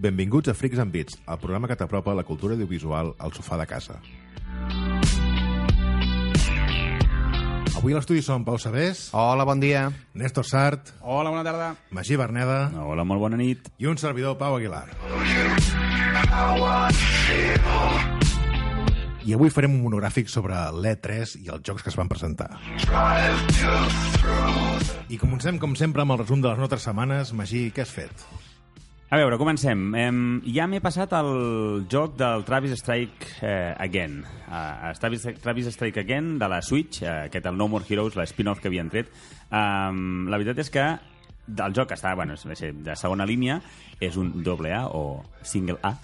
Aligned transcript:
Benvinguts 0.00 0.48
a 0.48 0.54
Freaks 0.54 0.78
and 0.78 0.92
Beats, 0.94 1.18
el 1.28 1.36
programa 1.42 1.68
que 1.68 1.76
t'apropa 1.76 2.14
la 2.16 2.22
cultura 2.24 2.54
audiovisual 2.56 3.10
al 3.20 3.34
sofà 3.36 3.58
de 3.60 3.66
casa. 3.68 3.98
Avui 7.76 7.92
a 7.92 7.98
l'estudi 7.98 8.22
són 8.24 8.46
Pau 8.48 8.56
Sabés, 8.60 9.10
Hola, 9.16 9.44
bon 9.44 9.60
dia. 9.60 9.90
Néstor 10.16 10.48
Sart, 10.48 10.94
Hola, 11.00 11.28
bona 11.32 11.44
tarda. 11.44 11.68
Magí 11.92 12.16
Berneda 12.16 12.70
Hola, 12.80 13.04
molt 13.04 13.20
bona 13.20 13.36
nit. 13.36 13.68
i 13.76 13.86
un 13.92 13.98
servidor, 14.00 14.38
Pau 14.40 14.56
Aguilar. 14.56 14.86
I 19.20 19.34
avui 19.36 19.52
farem 19.52 19.74
un 19.76 19.82
monogràfic 19.84 20.32
sobre 20.32 20.56
l'E3 20.80 21.36
i 21.44 21.50
els 21.52 21.60
jocs 21.62 21.84
que 21.84 21.92
es 21.92 21.96
van 22.00 22.08
presentar. 22.08 22.48
I 25.12 25.18
comencem, 25.20 25.58
com 25.60 25.76
sempre, 25.76 26.02
amb 26.08 26.16
el 26.16 26.24
resum 26.24 26.40
de 26.40 26.48
les 26.48 26.58
nostres 26.58 26.88
setmanes. 26.88 27.34
Magí, 27.36 27.68
què 27.68 27.84
has 27.84 27.92
fet? 27.92 28.24
A 29.10 29.18
veure, 29.18 29.34
comencem. 29.40 29.80
Em, 29.98 30.18
ja 30.54 30.68
m'he 30.70 30.78
passat 30.78 31.10
el 31.18 31.32
joc 31.90 32.12
del 32.14 32.44
Travis 32.46 32.76
Strike 32.78 33.40
eh, 33.42 33.74
Again. 33.82 34.20
Uh, 34.46 34.92
Travis, 35.02 35.24
Travis 35.42 35.66
Strike 35.74 36.04
Again 36.04 36.36
de 36.38 36.46
la 36.46 36.60
Switch, 36.62 37.00
uh, 37.02 37.24
aquest 37.24 37.48
el 37.50 37.58
No 37.58 37.66
More 37.66 37.82
Heroes, 37.88 38.14
la 38.14 38.22
spin-off 38.30 38.62
que 38.62 38.70
havien 38.70 38.86
tret. 38.92 39.10
Um, 39.50 40.28
la 40.30 40.38
veritat 40.38 40.62
és 40.62 40.70
que 40.70 40.84
del 41.50 41.74
joc 41.74 41.96
està, 41.96 42.14
bueno, 42.14 42.36
és 42.38 42.62
de 42.70 42.94
segona 42.94 43.26
línia, 43.26 43.58
és 43.98 44.14
un 44.14 44.30
doble 44.46 44.70
A 44.78 44.84
o 44.94 45.24
single 45.42 45.80
A. 45.82 45.96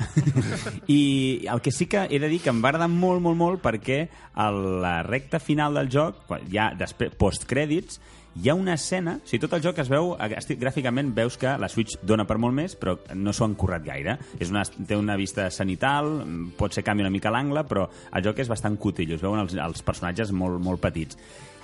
I 0.91 1.47
el 1.47 1.63
que 1.63 1.71
sí 1.71 1.87
que 1.87 2.09
he 2.11 2.19
de 2.19 2.33
dir 2.33 2.43
que 2.43 2.51
em 2.51 2.59
va 2.59 2.75
agradar 2.75 2.91
molt, 2.91 3.23
molt, 3.23 3.39
molt 3.39 3.63
perquè 3.63 4.09
a 4.35 4.51
la 4.51 4.97
recta 5.07 5.39
final 5.39 5.79
del 5.79 5.95
joc, 5.95 6.27
ja 6.51 6.73
després, 6.75 7.15
postcrèdits, 7.15 8.03
hi 8.37 8.51
ha 8.51 8.55
una 8.55 8.75
escena, 8.75 9.15
o 9.23 9.27
sigui, 9.27 9.41
tot 9.47 9.55
el 9.57 9.63
joc 9.65 9.79
es 9.81 9.89
veu, 9.89 10.11
esti- 10.37 10.59
gràficament 10.61 11.15
veus 11.17 11.39
que 11.41 11.55
la 11.59 11.69
Switch 11.73 11.97
dona 12.03 12.27
per 12.29 12.37
molt 12.39 12.55
més, 12.55 12.75
però 12.77 12.99
no 13.15 13.33
s'ho 13.33 13.47
han 13.49 13.55
currat 13.57 13.85
gaire. 13.87 14.19
És 14.39 14.51
una, 14.53 14.63
té 14.65 14.97
una 14.97 15.17
vista 15.17 15.49
cenital, 15.51 16.21
pot 16.59 16.73
ser 16.77 16.85
canvi 16.85 17.03
una 17.07 17.11
mica 17.15 17.31
l'angle, 17.33 17.65
però 17.65 17.89
el 18.13 18.25
joc 18.27 18.39
és 18.45 18.49
bastant 18.53 18.77
cutillo, 18.77 19.17
es 19.17 19.23
veuen 19.25 19.41
els, 19.41 19.55
els 19.57 19.83
personatges 19.83 20.33
molt, 20.37 20.61
molt 20.61 20.81
petits. 20.85 21.17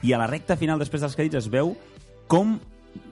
I 0.02 0.14
a 0.16 0.18
la 0.18 0.26
recta 0.30 0.56
final, 0.56 0.80
després 0.80 1.04
dels 1.04 1.14
crèdits, 1.18 1.42
es 1.44 1.50
veu 1.52 1.76
com 2.26 2.56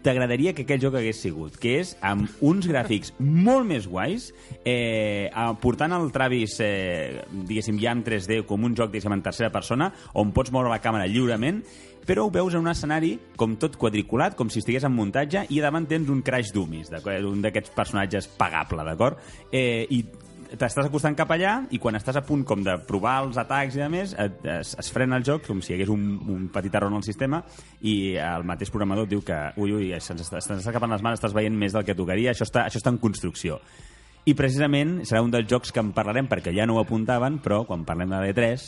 t'agradaria 0.05 0.53
que 0.53 0.67
aquell 0.67 0.81
joc 0.83 0.97
hagués 0.99 1.21
sigut, 1.23 1.55
que 1.61 1.79
és 1.81 1.95
amb 2.05 2.29
uns 2.45 2.67
gràfics 2.69 3.15
molt 3.21 3.65
més 3.69 3.87
guais, 3.89 4.27
eh, 4.65 5.31
eh, 5.33 5.45
portant 5.63 5.93
el 5.97 6.11
Travis, 6.13 6.59
eh, 6.61 7.23
diguéssim, 7.33 7.79
ja 7.81 7.93
en 7.97 8.03
3D, 8.05 8.43
com 8.49 8.65
un 8.69 8.75
joc, 8.77 8.91
diguéssim, 8.93 9.13
en 9.17 9.23
tercera 9.25 9.49
persona, 9.53 9.91
on 10.21 10.33
pots 10.37 10.53
moure 10.53 10.69
la 10.69 10.83
càmera 10.85 11.09
lliurement, 11.09 11.63
però 12.07 12.27
ho 12.27 12.33
veus 12.33 12.55
en 12.55 12.65
un 12.65 12.71
escenari 12.73 13.15
com 13.39 13.57
tot 13.61 13.77
quadriculat, 13.81 14.37
com 14.39 14.51
si 14.51 14.63
estigués 14.63 14.87
en 14.87 14.95
muntatge, 14.97 15.47
i 15.51 15.61
davant 15.63 15.87
tens 15.91 16.11
un 16.13 16.25
Crash 16.27 16.55
Dummies, 16.55 16.91
un 17.29 17.45
d'aquests 17.45 17.75
personatges 17.77 18.29
pagable, 18.41 18.85
d'acord? 18.87 19.21
Eh, 19.53 19.87
I 19.91 20.05
t'estàs 20.51 20.89
acostant 20.89 21.15
cap 21.15 21.31
allà 21.31 21.53
i 21.71 21.79
quan 21.79 21.95
estàs 21.95 22.17
a 22.19 22.25
punt 22.27 22.43
com 22.47 22.63
de 22.67 22.75
provar 22.89 23.21
els 23.25 23.39
atacs 23.39 23.77
i 23.79 23.85
a 23.85 23.89
més 23.93 24.15
et, 24.19 24.41
es, 24.51 24.73
es 24.83 24.89
frena 24.91 25.21
el 25.21 25.27
joc 25.27 25.45
com 25.47 25.61
si 25.63 25.71
hi 25.73 25.77
hagués 25.77 25.93
un, 25.93 26.09
un 26.33 26.49
petit 26.51 26.75
error 26.75 26.91
en 26.91 26.99
el 26.99 27.07
sistema 27.07 27.43
i 27.87 28.17
el 28.19 28.47
mateix 28.49 28.73
programador 28.75 29.07
diu 29.11 29.23
que 29.27 29.39
ui, 29.61 29.71
ui, 29.77 29.93
se'ns 30.03 30.25
està, 30.27 30.41
se'ns 30.41 30.59
està 30.59 30.73
escapant 30.73 30.91
les 30.91 31.05
mans, 31.07 31.21
estàs 31.21 31.37
veient 31.37 31.55
més 31.55 31.77
del 31.77 31.87
que 31.87 31.95
tocaria, 31.95 32.35
això 32.35 32.49
està, 32.49 32.67
això 32.67 32.83
està 32.83 32.91
en 32.91 32.99
construcció. 33.03 33.61
I 34.27 34.35
precisament 34.37 34.99
serà 35.09 35.23
un 35.25 35.31
dels 35.33 35.49
jocs 35.49 35.71
que 35.73 35.83
en 35.83 35.95
parlarem 35.97 36.29
perquè 36.29 36.53
ja 36.57 36.67
no 36.67 36.77
ho 36.77 36.83
apuntaven, 36.83 37.39
però 37.45 37.63
quan 37.69 37.87
parlem 37.89 38.11
de 38.11 38.25
D3 38.27 38.67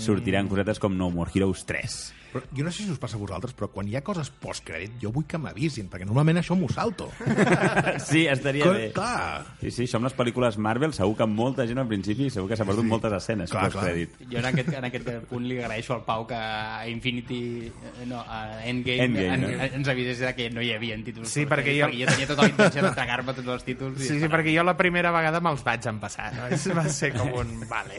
sortiran 0.00 0.48
cosetes 0.48 0.78
com 0.80 0.94
No 0.96 1.10
More 1.10 1.32
Heroes 1.34 1.64
3. 1.66 2.23
Però 2.34 2.42
jo 2.50 2.64
no 2.66 2.72
sé 2.74 2.82
si 2.82 2.90
us 2.90 2.98
passa 2.98 3.14
a 3.16 3.20
vosaltres, 3.22 3.54
però 3.54 3.68
quan 3.70 3.86
hi 3.86 3.94
ha 3.94 4.02
coses 4.02 4.28
postcrèdit, 4.42 4.96
jo 5.00 5.12
vull 5.14 5.24
que 5.30 5.38
m'avisin, 5.38 5.86
perquè 5.88 6.04
normalment 6.08 6.40
això 6.42 6.56
m'ho 6.58 6.66
salto. 6.68 7.08
Sí, 8.04 8.26
estaria 8.26 8.64
Que- 8.64 8.72
bé. 8.72 8.88
clar. 8.92 9.44
Sí, 9.60 9.70
sí, 9.70 9.84
això 9.86 9.96
amb 10.00 10.08
les 10.08 10.16
pel·lícules 10.16 10.56
Marvel 10.58 10.92
segur 10.96 11.14
que 11.16 11.26
molta 11.30 11.64
gent 11.66 11.78
al 11.78 11.86
principi 11.88 12.26
segur 12.30 12.48
que 12.50 12.56
s'ha 12.58 12.66
perdut 12.66 12.84
moltes 12.88 13.12
escenes 13.16 13.50
Clar, 13.52 13.68
post-crèdit. 13.70 14.16
Jo 14.30 14.38
en 14.40 14.48
aquest, 14.50 14.68
en 14.74 14.84
aquest 14.90 15.08
punt 15.30 15.46
li 15.46 15.58
agraeixo 15.62 15.94
al 15.94 16.02
Pau 16.04 16.26
que 16.26 16.34
a 16.34 16.82
Infinity, 16.90 17.40
eh, 17.70 18.06
no, 18.10 18.18
a 18.26 18.64
Endgame, 18.66 19.04
Endgame, 19.04 19.34
en, 19.34 19.40
no? 19.58 19.68
ens 19.78 19.88
avisés 19.94 20.18
de 20.18 20.34
que 20.34 20.50
no 20.50 20.62
hi 20.62 20.72
havia 20.74 20.96
títols. 21.04 21.28
Sí, 21.30 21.46
per 21.46 21.60
perquè 21.60 21.76
jo- 21.78 21.86
perquè 21.86 22.02
jo 22.02 22.10
tenia 22.12 22.26
tota 22.32 22.42
la 22.42 22.48
intenció 22.50 22.82
de 22.82 22.90
tragar-me 22.98 23.34
tots 23.38 23.48
els 23.56 23.64
títols. 23.64 24.00
i 24.00 24.08
Sí, 24.08 24.18
sí, 24.20 24.28
perquè 24.32 24.54
jo 24.56 24.64
la 24.66 24.76
primera 24.76 25.12
vegada 25.14 25.40
me'ls 25.44 25.62
vaig 25.64 25.86
empassar. 25.86 26.32
No? 26.34 26.48
Va 26.74 26.88
ser 26.88 27.12
com 27.14 27.32
un... 27.40 27.54
Vale. 27.68 27.94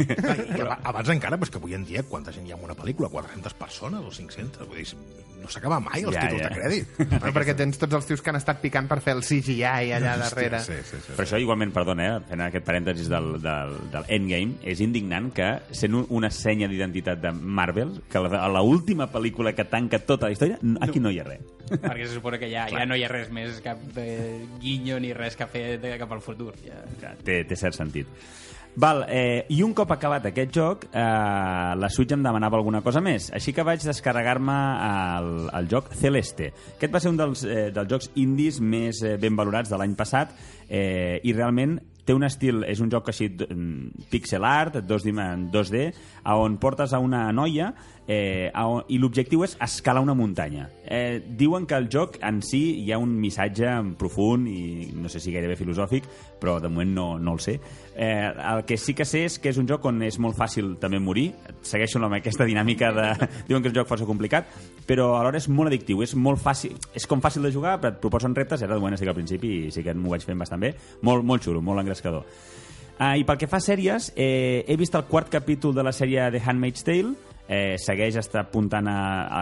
Aba- 0.59 0.79
abans 0.83 1.09
encara, 1.15 1.37
però 1.37 1.47
és 1.47 1.51
que 1.55 1.57
avui 1.61 1.73
en 1.77 1.85
dia 1.85 2.03
quanta 2.03 2.31
gent 2.35 2.47
hi 2.47 2.51
ha 2.53 2.59
en 2.59 2.63
una 2.67 2.75
pel·lícula? 2.75 3.09
400 3.09 3.53
persones 3.53 4.01
o 4.01 4.09
500? 4.11 4.24
Vull 4.67 4.77
dir, 4.81 4.87
no 5.45 5.49
s'acaba 5.51 5.77
mai 5.83 6.01
els 6.01 6.15
Ja, 6.15 6.23
títols 6.25 6.41
ja. 6.41 6.47
de 6.49 6.55
crèdit. 6.57 6.93
Però 7.21 7.31
perquè 7.35 7.53
tens 7.55 7.77
tots 7.77 7.93
els 7.93 8.05
tios 8.09 8.21
que 8.23 8.31
han 8.31 8.37
estat 8.39 8.57
picant 8.63 8.87
per 8.89 8.97
fer 9.05 9.13
el 9.13 9.21
CGI 9.21 9.59
allà 9.93 10.15
darrere. 10.17 10.59
Sí, 10.65 10.73
sí, 10.87 10.97
sí. 11.03 11.11
Però 11.13 11.21
això 11.27 11.37
igualment, 11.37 11.69
perdona, 11.75 12.07
eh, 12.15 12.23
fent 12.31 12.41
aquest 12.47 12.65
parèntesis 12.65 13.09
del, 13.11 13.35
del, 13.43 13.75
del 13.93 14.07
Endgame, 14.17 14.55
és 14.65 14.81
indignant 14.81 15.29
que, 15.37 15.51
sent 15.71 15.93
un- 15.93 16.07
una 16.09 16.31
senya 16.33 16.67
d'identitat 16.71 17.21
de 17.21 17.31
Marvel, 17.35 17.99
que 18.09 18.23
la- 18.25 18.41
a 18.41 18.49
l'última 18.55 19.05
pel·lícula 19.11 19.53
que 19.53 19.67
tanca 19.69 19.99
tota 19.99 20.25
la 20.25 20.33
història, 20.33 20.57
aquí 20.81 20.99
no 21.03 21.11
hi 21.13 21.19
ha 21.21 21.27
res. 21.29 21.45
Perquè 21.69 22.07
se 22.07 22.15
suposa 22.17 22.39
que 22.41 22.49
ja, 22.49 22.65
ja 22.69 22.85
no 22.89 22.95
hi 22.97 23.03
ha 23.05 23.07
res 23.13 23.29
més, 23.29 23.61
cap 23.61 23.77
eh, 24.01 24.41
guinyo 24.61 24.97
ni 24.99 25.13
res 25.13 25.35
que 25.37 25.45
fer 25.45 25.79
de, 25.81 25.93
cap 26.01 26.11
al 26.17 26.21
futur. 26.25 26.55
Ja. 26.65 26.81
Ja, 27.03 27.13
té, 27.21 27.43
té 27.45 27.55
cert 27.55 27.77
sentit. 27.77 28.07
Val, 28.75 29.05
eh, 29.07 29.45
I 29.55 29.61
un 29.63 29.71
cop 29.73 29.91
acabat 29.95 30.25
aquest 30.27 30.51
joc, 30.51 30.83
eh, 30.91 30.99
la 31.79 31.89
Switch 31.89 32.11
em 32.11 32.23
demanava 32.23 32.57
alguna 32.57 32.81
cosa 32.83 32.99
més. 32.99 33.29
Així 33.31 33.53
que 33.55 33.63
vaig 33.63 33.79
descarregar-me 33.87 34.55
el, 35.15 35.29
el 35.61 35.69
joc 35.71 35.93
Celeste. 35.95 36.51
Aquest 36.75 36.91
va 36.91 36.99
ser 36.99 37.13
un 37.13 37.19
dels, 37.21 37.45
eh, 37.47 37.69
dels 37.71 37.89
jocs 37.89 38.11
indis 38.19 38.59
més 38.59 38.99
eh, 39.01 39.15
ben 39.21 39.39
valorats 39.39 39.71
de 39.71 39.79
l'any 39.79 39.95
passat 39.95 40.35
eh, 40.67 41.21
i 41.23 41.31
realment 41.31 41.79
té 42.05 42.13
un 42.13 42.27
estil, 42.27 42.65
és 42.67 42.81
un 42.83 42.91
joc 42.91 43.07
així 43.09 43.31
pixel 44.11 44.43
art, 44.45 44.77
2D, 44.85 45.15
en 45.23 45.47
2D 45.53 45.87
a 46.23 46.35
on 46.37 46.59
portes 46.61 46.93
a 46.93 46.99
una 47.01 47.31
noia 47.33 47.71
eh, 48.07 48.51
a 48.53 48.66
i 48.88 48.99
l'objectiu 49.01 49.43
és 49.45 49.55
escalar 49.61 50.03
una 50.03 50.13
muntanya. 50.13 50.69
Eh, 50.85 51.21
diuen 51.38 51.66
que 51.66 51.75
el 51.75 51.88
joc 51.89 52.19
en 52.23 52.41
si 52.45 52.61
hi 52.83 52.91
ha 52.93 52.99
un 53.01 53.16
missatge 53.19 53.71
profund 53.99 54.47
i 54.51 54.91
no 54.93 55.09
sé 55.09 55.19
si 55.19 55.33
gairebé 55.33 55.57
filosòfic, 55.57 56.05
però 56.41 56.59
de 56.61 56.69
moment 56.69 56.93
no, 56.93 57.07
no 57.19 57.33
el 57.33 57.41
sé. 57.41 57.59
Eh, 57.95 58.29
el 58.29 58.66
que 58.66 58.77
sí 58.77 58.93
que 58.93 59.05
sé 59.05 59.25
és 59.25 59.39
que 59.39 59.49
és 59.49 59.59
un 59.61 59.67
joc 59.69 59.85
on 59.89 60.03
és 60.05 60.19
molt 60.21 60.38
fàcil 60.38 60.75
també 60.81 60.99
morir. 61.01 61.31
Segueixo 61.66 62.01
amb 62.03 62.19
aquesta 62.19 62.45
dinàmica 62.45 62.91
de... 62.95 63.07
diuen 63.49 63.63
que 63.63 63.71
és 63.71 63.75
un 63.75 63.79
joc 63.81 63.89
força 63.89 64.07
complicat, 64.07 64.51
però 64.85 65.16
alhora 65.19 65.41
és 65.41 65.49
molt 65.49 65.72
addictiu, 65.72 66.03
és 66.05 66.16
molt 66.16 66.41
fàcil, 66.41 66.75
és 66.93 67.07
com 67.09 67.23
fàcil 67.23 67.47
de 67.47 67.53
jugar, 67.55 67.79
però 67.81 67.95
et 67.95 68.01
proposen 68.03 68.35
reptes, 68.37 68.61
i 68.61 68.67
ara 68.67 68.77
de 68.77 68.83
moment 68.83 68.97
estic 68.97 69.09
al 69.09 69.17
principi 69.17 69.55
i 69.66 69.72
sí 69.73 69.83
que 69.85 69.95
m'ho 69.97 70.13
vaig 70.13 70.25
fent 70.27 70.39
bastant 70.39 70.61
bé. 70.61 70.75
Molt, 71.01 71.25
molt 71.25 71.45
xulo, 71.45 71.63
molt 71.66 71.81
engrescador. 71.81 72.27
Uh, 72.95 73.17
I 73.19 73.25
pel 73.27 73.35
que 73.35 73.47
fa 73.51 73.59
a 73.59 73.63
sèries, 73.63 74.13
eh, 74.16 74.63
he 74.72 74.75
vist 74.79 74.93
el 74.95 75.03
quart 75.09 75.27
capítol 75.27 75.73
de 75.75 75.83
la 75.83 75.91
sèrie 75.91 76.29
The 76.31 76.39
Handmaid's 76.39 76.85
Tale, 76.87 77.11
eh, 77.47 77.75
segueix 77.81 78.17
està 78.19 78.41
apuntant 78.45 78.88
a, 78.89 79.00
a, 79.25 79.41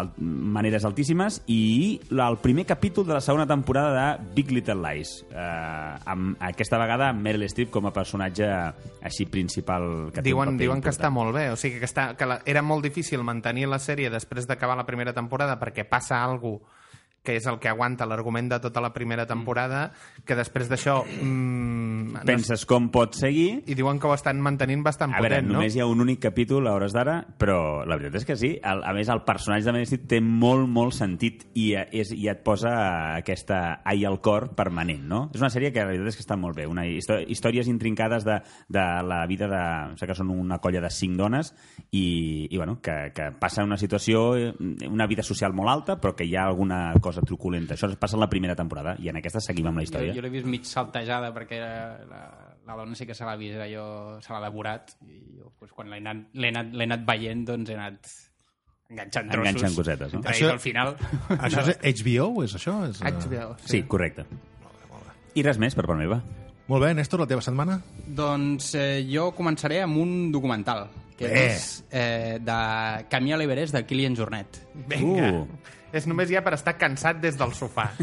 a, 0.00 0.02
maneres 0.18 0.84
altíssimes 0.86 1.40
i 1.50 2.00
el 2.10 2.38
primer 2.42 2.66
capítol 2.66 3.06
de 3.06 3.14
la 3.16 3.22
segona 3.24 3.46
temporada 3.46 3.92
de 3.94 4.32
Big 4.34 4.50
Little 4.50 4.80
Lies 4.82 5.16
eh, 5.30 6.10
amb, 6.10 6.36
aquesta 6.42 6.80
vegada 6.80 7.10
amb 7.12 7.22
Meryl 7.24 7.46
Streep 7.50 7.70
com 7.74 7.86
a 7.86 7.94
personatge 7.94 8.48
així 9.04 9.28
principal 9.30 10.10
que 10.14 10.24
Diuen, 10.24 10.56
diuen 10.58 10.82
que 10.82 10.90
està 10.90 11.10
important. 11.10 11.18
molt 11.20 11.36
bé, 11.36 11.48
o 11.52 11.58
sigui 11.60 11.80
que, 11.82 11.90
està, 11.90 12.12
que 12.18 12.28
la, 12.28 12.40
era 12.46 12.62
molt 12.62 12.84
difícil 12.86 13.22
mantenir 13.26 13.68
la 13.70 13.78
sèrie 13.82 14.10
després 14.10 14.48
d'acabar 14.50 14.78
la 14.78 14.86
primera 14.88 15.14
temporada 15.14 15.58
perquè 15.60 15.86
passa 15.88 16.22
alguna 16.22 16.82
que 17.24 17.38
és 17.40 17.46
el 17.48 17.58
que 17.58 17.70
aguanta 17.72 18.06
l'argument 18.06 18.50
de 18.52 18.60
tota 18.60 18.82
la 18.84 18.92
primera 18.92 19.24
temporada, 19.26 19.88
que 20.28 20.36
després 20.36 20.68
d'això... 20.70 21.00
Mm, 21.08 22.12
no, 22.14 22.22
penses 22.28 22.66
com 22.68 22.90
pot 22.92 23.16
seguir 23.16 23.62
I 23.66 23.74
diuen 23.74 23.98
que 23.98 24.06
ho 24.06 24.14
estan 24.14 24.40
mantenint 24.44 24.84
bastant 24.84 25.14
A 25.14 25.22
veure, 25.22 25.40
potent, 25.40 25.48
no? 25.48 25.56
només 25.58 25.74
hi 25.74 25.82
ha 25.82 25.88
un 25.88 26.04
únic 26.04 26.20
capítol 26.22 26.68
a 26.68 26.74
hores 26.76 26.94
d'ara, 26.94 27.16
però 27.40 27.84
la 27.88 27.96
veritat 27.96 28.20
és 28.20 28.28
que 28.28 28.36
sí. 28.38 28.52
El, 28.62 28.84
a 28.84 28.92
més, 28.96 29.08
el 29.12 29.24
personatge 29.26 29.72
de 29.72 29.84
Streep 29.88 30.06
té 30.10 30.20
molt, 30.24 30.68
molt 30.70 30.94
sentit 30.96 31.46
i, 31.54 31.72
eh, 31.78 31.86
és, 31.96 32.12
i 32.14 32.28
et 32.30 32.44
posa 32.44 32.74
aquesta 33.16 33.80
ai 33.88 34.04
al 34.04 34.20
cor 34.24 34.50
permanent, 34.56 35.02
no? 35.08 35.22
És 35.34 35.42
una 35.42 35.52
sèrie 35.52 35.72
que 35.72 35.82
la 35.82 35.90
veritat 35.90 36.12
és 36.12 36.20
que 36.20 36.24
està 36.26 36.38
molt 36.40 36.58
bé. 36.58 36.68
Una 36.70 36.86
histò 36.86 37.18
històries 37.20 37.68
intrincades 37.72 38.26
de, 38.28 38.38
de 38.68 38.84
la 39.08 39.24
vida 39.30 39.48
de... 39.50 39.62
O 39.94 39.96
sigui, 39.96 40.10
que 40.10 40.18
són 40.18 40.30
una 40.34 40.60
colla 40.62 40.82
de 40.84 40.90
cinc 40.92 41.16
dones 41.18 41.54
i, 41.90 42.04
i 42.50 42.56
bueno, 42.56 42.78
que, 42.84 43.12
que 43.16 43.30
passa 43.40 43.64
una 43.64 43.78
situació, 43.80 44.26
eh, 44.36 44.52
una 44.90 45.08
vida 45.10 45.24
social 45.24 45.56
molt 45.56 45.72
alta, 45.72 45.98
però 46.00 46.14
que 46.16 46.28
hi 46.28 46.36
ha 46.36 46.46
alguna 46.46 46.92
cosa 47.00 47.13
truculenta. 47.22 47.74
Això 47.74 47.88
es 47.90 47.96
passa 47.96 48.16
en 48.16 48.20
la 48.20 48.28
primera 48.28 48.56
temporada 48.56 48.96
i 48.98 49.08
en 49.08 49.16
aquesta 49.20 49.40
seguim 49.40 49.66
amb 49.68 49.78
la 49.78 49.84
Jo, 49.84 49.88
història. 49.90 50.14
jo 50.14 50.22
l'he 50.22 50.30
vist 50.30 50.46
mig 50.46 50.64
saltejada 50.64 51.32
perquè 51.34 51.60
la, 51.60 52.22
la 52.66 52.76
dona 52.76 52.94
sí 52.94 53.06
que 53.06 53.14
se 53.14 53.24
l'ha 53.24 53.36
vist, 53.36 53.56
allò 53.60 54.20
se 54.20 54.32
l'ha 54.32 54.40
devorat 54.48 54.96
i 55.06 55.20
jo, 55.38 55.52
pues, 55.58 55.72
quan 55.72 55.90
l'he 55.90 55.98
anat, 56.02 56.26
anat, 56.34 56.74
anat 56.88 57.06
veient 57.06 57.44
doncs 57.46 57.70
he 57.70 57.74
anat 57.78 58.08
enganxant 58.90 59.30
trossos. 59.30 59.48
Enganxant 59.48 59.76
cosetes, 59.76 60.14
no? 60.14 60.20
Això- 60.22 60.50
al 60.52 60.60
final. 60.60 60.96
Això 61.38 61.62
és 61.68 62.02
HBO, 62.02 62.42
és 62.44 62.54
això? 62.54 62.74
És, 62.88 63.00
eh, 63.02 63.12
HBO, 63.12 63.56
Sí, 63.64 63.82
correcte. 63.84 64.26
I 65.34 65.42
res 65.42 65.58
més 65.58 65.74
per 65.74 65.84
part 65.86 65.98
meva. 65.98 66.20
Molt 66.68 66.80
bé, 66.84 66.94
Néstor, 66.94 67.20
la 67.20 67.26
teva 67.26 67.42
setmana? 67.44 67.80
Doncs 68.06 68.70
eh, 68.78 69.02
jo 69.10 69.32
començaré 69.36 69.82
amb 69.82 69.98
un 70.00 70.30
documental 70.32 70.86
que 71.18 71.26
Bé. 71.28 71.42
és 71.52 71.84
eh, 71.90 72.38
de 72.40 73.04
Camí 73.10 73.32
a 73.34 73.36
l'Everest 73.36 73.74
de 73.74 73.82
Kilian 73.84 74.14
Jornet. 74.16 74.62
Vinga. 74.88 75.32
Uh. 75.32 75.48
És 75.94 76.08
només 76.10 76.28
ja 76.32 76.42
per 76.42 76.56
estar 76.56 76.74
cansat 76.80 77.20
des 77.22 77.38
del 77.38 77.52
sofà. 77.54 77.90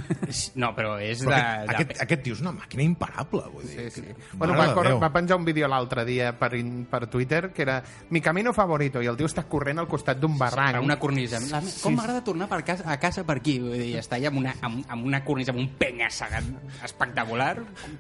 No, 0.56 0.70
però 0.76 0.94
és 1.04 1.20
de... 1.20 1.28
Però 1.28 1.36
aquest, 1.36 1.68
de... 1.68 1.74
aquest, 1.76 2.02
aquest 2.06 2.22
tio 2.24 2.34
és 2.38 2.42
una 2.44 2.54
màquina 2.56 2.84
imparable, 2.86 3.42
vull 3.52 3.66
dir. 3.68 3.90
Sí, 3.92 4.00
sí. 4.00 4.02
que- 4.08 4.16
Bueno, 4.40 4.56
va, 4.56 4.68
de 4.70 4.74
cor- 4.78 4.90
va 5.02 5.10
penjar 5.12 5.36
un 5.38 5.44
vídeo 5.46 5.68
l'altre 5.68 6.06
dia 6.08 6.32
per, 6.40 6.54
in- 6.56 6.86
per 6.90 7.06
Twitter 7.12 7.50
que 7.52 7.62
era 7.66 7.82
mi 8.10 8.22
camino 8.24 8.54
favorito 8.54 9.02
i 9.04 9.10
el 9.12 9.18
tio 9.20 9.28
està 9.28 9.44
corrent 9.52 9.80
al 9.84 9.90
costat 9.92 10.20
d'un 10.22 10.38
barranc. 10.40 10.78
Per 10.78 10.84
una 10.86 10.98
cornisa. 11.00 11.40
La, 11.52 11.60
com 11.84 11.96
m'agrada 11.98 12.24
tornar 12.24 12.48
per 12.52 12.62
casa, 12.64 12.86
a 12.90 12.96
casa 13.02 13.26
per 13.28 13.38
aquí? 13.42 13.58
Vull 13.60 13.76
dir, 13.78 13.98
està 14.00 14.16
allà 14.20 14.32
amb 14.32 14.40
una, 14.40 14.54
amb, 14.62 14.86
amb 14.88 15.06
una 15.12 15.22
cornisa, 15.28 15.52
amb 15.52 15.60
un 15.64 15.70
penya-segat 15.82 16.48
espectacular, 16.88 17.58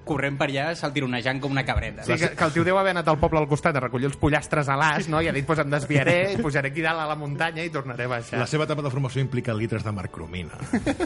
corrent 0.07 0.37
per 0.39 0.47
allà, 0.49 0.69
saltironejant 0.79 1.41
com 1.43 1.51
una 1.51 1.65
cabreta. 1.67 2.03
Sí, 2.07 2.15
que, 2.19 2.31
que 2.37 2.47
el 2.47 2.53
tio 2.55 2.63
deu 2.67 2.77
haver 2.79 2.95
anat 2.95 3.07
al 3.11 3.19
poble 3.21 3.39
al 3.41 3.47
costat 3.51 3.75
a 3.75 3.83
recollir 3.87 4.07
els 4.09 4.17
pollastres 4.21 4.69
a 4.71 4.77
l'as, 4.79 5.07
no? 5.11 5.21
I 5.21 5.29
ha 5.31 5.35
dit, 5.35 5.45
pues 5.47 5.59
em 5.63 5.69
desviaré, 5.71 6.17
i 6.35 6.41
pujaré 6.41 6.71
aquí 6.71 6.83
dalt 6.85 7.03
a 7.03 7.07
la 7.11 7.17
muntanya 7.19 7.65
i 7.67 7.71
tornaré 7.73 8.07
a 8.07 8.13
baixar. 8.15 8.39
La 8.41 8.47
seva 8.49 8.67
etapa 8.69 8.85
de 8.85 8.93
formació 8.93 9.21
implica 9.23 9.53
litres 9.57 9.80
de 9.85 9.91
marcromina. 9.95 10.57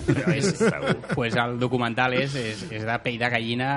Però 0.06 0.32
és, 0.34 0.50
pues 1.14 1.36
el 1.40 1.58
documental 1.62 2.14
és, 2.18 2.36
és, 2.36 2.64
és 2.72 2.86
de 2.88 2.96
pell 3.04 3.18
de 3.22 3.30
gallina 3.34 3.70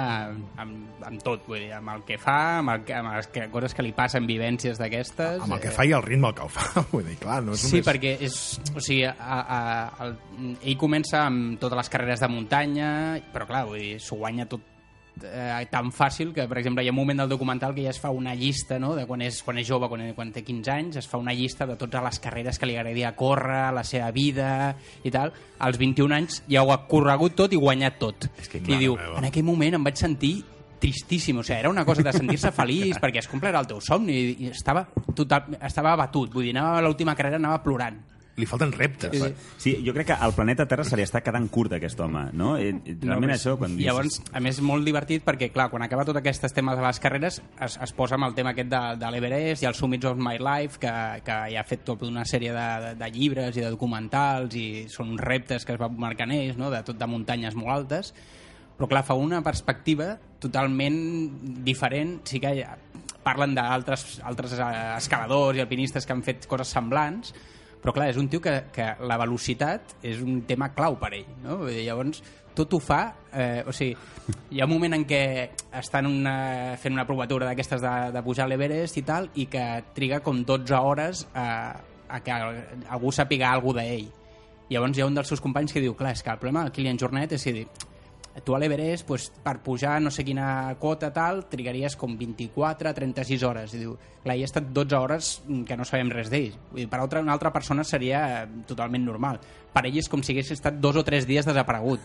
amb, 0.58 1.02
amb 1.08 1.22
tot, 1.24 1.44
vull 1.48 1.60
dir, 1.62 1.72
amb 1.76 1.92
el 1.94 2.02
que 2.08 2.18
fa, 2.20 2.58
amb, 2.60 2.72
el, 2.74 2.82
que- 2.88 2.96
amb 2.98 3.12
les 3.16 3.28
que, 3.34 3.46
coses 3.52 3.74
que 3.74 3.84
li 3.86 3.92
passen, 3.96 4.26
vivències 4.28 4.78
d'aquestes. 4.80 5.42
Amb 5.44 5.56
el 5.56 5.62
que 5.62 5.70
eh, 5.72 5.76
fa 5.76 5.86
i 5.88 5.92
el 5.96 6.02
ritme 6.04 6.32
que 6.36 6.44
ho 6.46 6.50
fa. 6.52 6.82
Vull 6.92 7.06
dir, 7.06 7.16
clar, 7.20 7.40
no 7.46 7.54
és 7.56 7.62
Sí, 7.66 7.78
només... 7.78 7.86
perquè 7.90 8.14
és, 8.28 8.38
o 8.74 8.80
sigui, 8.84 9.04
a, 9.08 9.14
a, 9.40 9.60
el, 10.06 10.16
ell 10.62 10.76
comença 10.80 11.24
amb 11.26 11.58
totes 11.62 11.78
les 11.82 11.92
carreres 11.94 12.20
de 12.24 12.28
muntanya, 12.32 12.90
però 13.34 13.46
clar, 13.48 13.64
vull 13.70 13.80
dir, 13.82 13.94
s'ho 14.02 14.18
guanya 14.20 14.46
tot 14.50 14.64
eh, 15.24 15.66
tan 15.70 15.90
fàcil 15.94 16.32
que, 16.34 16.46
per 16.50 16.58
exemple, 16.60 16.84
hi 16.84 16.90
ha 16.90 16.94
un 16.94 16.98
moment 16.98 17.22
del 17.22 17.30
documental 17.30 17.74
que 17.76 17.84
ja 17.86 17.92
es 17.94 18.00
fa 18.00 18.10
una 18.14 18.34
llista, 18.34 18.78
no?, 18.78 18.94
de 18.96 19.06
quan 19.06 19.22
és, 19.24 19.40
quan 19.46 19.58
és 19.60 19.68
jove, 19.68 19.88
quan, 19.90 20.04
quan 20.16 20.32
té 20.34 20.44
15 20.46 20.74
anys, 20.74 21.00
es 21.02 21.08
fa 21.08 21.20
una 21.20 21.34
llista 21.36 21.66
de 21.66 21.78
totes 21.80 22.04
les 22.04 22.20
carreres 22.24 22.58
que 22.58 22.68
li 22.68 22.76
agradaria 22.76 23.14
córrer, 23.16 23.68
la 23.74 23.84
seva 23.84 24.10
vida 24.14 24.50
i 25.04 25.12
tal. 25.14 25.32
Als 25.58 25.80
21 25.80 26.14
anys 26.14 26.42
ja 26.48 26.62
ho 26.62 26.72
ha 26.74 26.82
corregut 26.90 27.36
tot 27.38 27.52
i 27.52 27.60
guanyat 27.60 27.98
tot. 27.98 28.28
És 28.38 28.52
que, 28.52 28.62
I 28.62 28.78
diu, 28.78 28.96
meva. 28.98 29.18
en 29.18 29.28
aquell 29.30 29.46
moment 29.46 29.78
em 29.78 29.90
vaig 29.90 29.98
sentir 30.00 30.36
tristíssim, 30.78 31.38
o 31.38 31.42
sigui, 31.42 31.58
era 31.58 31.70
una 31.70 31.84
cosa 31.84 32.04
de 32.06 32.12
sentir-se 32.14 32.52
feliç 32.54 33.00
perquè 33.02 33.18
es 33.22 33.28
complirà 33.30 33.64
el 33.64 33.66
teu 33.66 33.80
somni 33.82 34.14
i, 34.14 34.36
i 34.46 34.52
estava, 34.52 34.84
total, 35.16 35.58
estava 35.58 35.96
abatut, 35.96 36.30
vull 36.32 36.46
dir, 36.46 36.54
anava 36.54 36.78
a 36.78 36.84
l'última 36.86 37.16
carrera 37.18 37.40
anava 37.42 37.58
plorant. 37.64 37.98
Li 38.38 38.46
falten 38.46 38.70
reptes. 38.72 39.14
Sí, 39.58 39.74
jo 39.84 39.92
crec 39.96 40.12
que 40.12 40.16
al 40.16 40.34
planeta 40.36 40.66
Terra 40.70 40.84
se 40.86 40.96
li 40.98 41.02
està 41.02 41.22
quedant 41.26 41.48
curt 41.50 41.74
aquest 41.74 41.98
home, 42.00 42.28
no? 42.38 42.52
I, 42.58 42.70
i 42.70 42.94
realment 42.94 43.32
No, 43.32 43.36
això, 43.36 43.56
quan 43.58 43.74
dius... 43.74 43.88
Llavors, 43.88 44.20
a 44.30 44.42
més, 44.44 44.60
molt 44.64 44.86
divertit 44.86 45.24
perquè, 45.26 45.50
clar, 45.54 45.68
quan 45.72 45.82
acaba 45.84 46.06
tot 46.06 46.20
aquests 46.20 46.54
temes 46.54 46.78
de 46.78 46.86
les 46.86 47.02
carreres, 47.02 47.40
es, 47.66 47.78
es 47.82 47.94
posa 47.98 48.14
amb 48.18 48.28
el 48.28 48.36
tema 48.38 48.54
aquest 48.54 48.70
de, 48.70 48.82
de 49.00 49.12
l'Everest 49.12 49.66
i 49.66 49.70
el 49.70 49.76
Summits 49.78 50.10
of 50.10 50.22
My 50.22 50.38
Life, 50.38 50.78
que, 50.82 50.94
que 51.26 51.38
ja 51.52 51.62
ha 51.62 51.66
fet 51.66 51.84
tota 51.88 52.06
una 52.06 52.24
sèrie 52.28 52.54
de, 52.54 52.66
de, 52.84 52.94
de 53.02 53.10
llibres 53.14 53.58
i 53.58 53.66
de 53.66 53.72
documentals 53.74 54.54
i 54.58 54.68
són 54.92 55.16
uns 55.16 55.24
reptes 55.24 55.66
que 55.66 55.74
es 55.74 55.82
va 55.82 55.90
marcant 55.90 56.34
ells, 56.34 56.58
no?, 56.60 56.70
de 56.70 56.84
tot 56.86 56.98
de 56.98 57.10
muntanyes 57.10 57.58
molt 57.58 57.74
altes, 57.74 58.14
però 58.78 58.86
clar, 58.86 59.02
fa 59.02 59.18
una 59.18 59.42
perspectiva 59.42 60.12
totalment 60.38 60.98
diferent, 61.66 62.20
sí 62.30 62.38
que 62.38 62.54
ja 62.60 62.76
parlen 63.26 63.56
d'altres 63.56 64.20
altres 64.24 64.54
eh, 64.56 64.66
escaladors 64.96 65.58
i 65.58 65.64
alpinistes 65.64 66.06
que 66.06 66.14
han 66.14 66.22
fet 66.26 66.46
coses 66.50 66.70
semblants, 66.76 67.34
però 67.82 67.94
clar, 67.94 68.08
és 68.10 68.18
un 68.18 68.28
tio 68.30 68.40
que, 68.42 68.54
que 68.74 68.90
la 69.06 69.18
velocitat 69.20 69.96
és 70.06 70.20
un 70.24 70.42
tema 70.48 70.72
clau 70.74 70.98
per 70.98 71.12
ell, 71.14 71.28
no? 71.44 71.60
Llavors, 71.68 72.22
tot 72.58 72.74
ho 72.74 72.80
fa, 72.82 73.00
eh, 73.30 73.62
o 73.66 73.72
sigui, 73.74 73.94
hi 74.50 74.60
ha 74.60 74.66
un 74.66 74.72
moment 74.72 74.96
en 74.96 75.04
què 75.06 75.22
estan 75.78 76.08
una, 76.10 76.76
fent 76.80 76.96
una 76.96 77.06
provatura 77.06 77.46
d'aquestes 77.46 77.84
de, 77.84 77.94
de 78.14 78.22
pujar 78.26 78.48
a 78.48 78.50
l'Everest 78.50 78.98
i 78.98 79.04
tal, 79.06 79.30
i 79.38 79.46
que 79.52 79.66
triga 79.94 80.18
com 80.26 80.42
12 80.46 80.80
hores 80.82 81.26
a, 81.38 81.48
a 82.08 82.22
que 82.24 82.34
algú 82.34 83.14
sàpiga 83.14 83.52
alguna 83.52 83.86
d'ell. 83.86 84.08
Llavors 84.68 84.98
hi 84.98 85.04
ha 85.04 85.08
un 85.08 85.14
dels 85.16 85.30
seus 85.30 85.40
companys 85.44 85.72
que 85.72 85.80
diu, 85.84 85.94
clar, 85.96 86.16
és 86.16 86.24
que 86.24 86.34
el 86.34 86.40
problema 86.42 86.66
del 86.66 86.74
Kilian 86.74 86.98
Jornet 87.00 87.36
és 87.38 87.46
dir, 87.46 87.68
tu 88.44 88.54
a 88.54 88.58
l'Everest, 88.60 89.06
pues, 89.06 89.28
per 89.44 89.58
pujar 89.64 89.98
no 90.02 90.10
sé 90.14 90.24
quina 90.24 90.74
cota 90.80 91.12
tal, 91.14 91.44
trigaries 91.50 91.96
com 91.96 92.16
24, 92.18 92.92
36 92.94 93.44
hores. 93.46 93.74
I 93.74 93.82
diu, 93.84 93.94
clar, 94.24 94.36
hi 94.36 94.44
ha 94.44 94.48
estat 94.48 94.68
12 94.74 94.98
hores 94.98 95.30
que 95.66 95.76
no 95.78 95.86
sabem 95.88 96.10
res 96.12 96.30
d'ell. 96.32 96.54
Per 96.88 97.00
altra, 97.00 97.22
una 97.24 97.34
altra 97.36 97.52
persona 97.54 97.84
seria 97.84 98.44
totalment 98.68 99.04
normal. 99.06 99.40
Per 99.72 99.84
ell 99.84 99.98
és 100.00 100.08
com 100.10 100.22
si 100.24 100.32
hagués 100.32 100.50
estat 100.54 100.78
dos 100.80 100.96
o 100.96 101.04
tres 101.06 101.26
dies 101.28 101.46
desaparegut. 101.46 102.02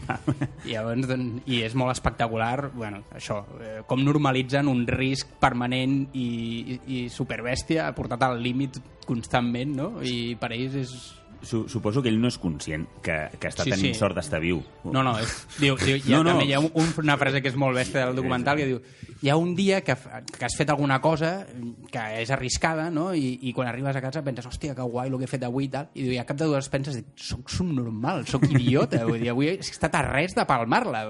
I, 0.68 0.74
llavors, 0.74 1.08
doncs, 1.08 1.42
I 1.48 1.62
és 1.66 1.76
molt 1.78 1.94
espectacular, 1.94 2.68
bueno, 2.74 3.02
això, 3.16 3.40
eh, 3.58 3.78
com 3.88 4.04
normalitzen 4.04 4.68
un 4.70 4.84
risc 4.86 5.38
permanent 5.40 6.00
i, 6.12 6.28
i, 6.76 6.78
i 6.98 7.00
superbèstia 7.12 7.88
portat 7.96 8.28
al 8.28 8.42
límit 8.44 8.78
constantment, 9.08 9.72
no? 9.78 9.88
I 10.04 10.36
per 10.38 10.52
ells 10.54 10.76
és, 10.84 10.94
Su 11.42 11.68
suposo 11.68 12.02
que 12.02 12.10
ell 12.10 12.18
no 12.18 12.26
és 12.26 12.36
conscient 12.42 12.84
que, 13.02 13.14
que 13.38 13.48
està 13.50 13.62
Sí, 13.62 13.70
tenint 13.70 13.94
sí. 13.94 13.98
sort 13.98 14.16
d'estar 14.18 14.40
viu. 14.42 14.58
No, 14.90 15.04
no, 15.06 15.12
és, 15.22 15.34
diu, 15.60 15.76
diu, 15.78 15.96
hi 16.00 16.12
ha, 16.12 16.16
No, 16.16 16.24
no. 16.24 16.32
També 16.32 16.48
hi 16.48 16.54
ha 16.56 16.60
un, 16.60 16.70
un, 16.74 16.88
una 17.04 17.14
frase 17.20 17.40
que 17.44 17.52
és 17.52 17.58
molt 17.58 17.76
bèstia 17.78 18.06
del 18.08 18.16
documental 18.18 18.58
que 18.58 18.66
diu 18.66 18.80
hi 19.22 19.30
ha 19.30 19.36
un 19.38 19.54
dia 19.58 19.80
que, 19.86 19.94
que 19.94 20.44
has 20.46 20.56
fet 20.58 20.70
alguna 20.70 21.00
cosa 21.02 21.46
que 21.92 22.02
és 22.22 22.30
arriscada 22.34 22.88
no? 22.90 23.12
I, 23.14 23.38
i 23.48 23.52
quan 23.54 23.66
arribes 23.70 23.96
a 23.98 24.02
casa 24.02 24.22
penses 24.26 24.46
hòstia, 24.46 24.74
que 24.78 24.82
guai 24.86 25.08
el 25.10 25.16
que 25.18 25.26
he 25.26 25.30
fet 25.30 25.46
avui 25.46 25.66
i 25.66 25.70
tal 25.72 25.88
i, 25.94 26.04
diu, 26.04 26.12
i 26.14 26.18
a 26.22 26.26
cap 26.26 26.38
de 26.38 26.46
dues 26.50 26.68
penses 26.70 26.98
soc 27.14 27.50
subnormal, 27.50 28.24
soc 28.26 28.46
idiota 28.50 29.04
vull 29.06 29.18
dir, 29.22 29.30
avui 29.30 29.50
he 29.52 29.58
estat 29.58 29.94
a 29.98 30.02
res 30.06 30.34
de 30.38 30.46
palmar-la 30.46 31.04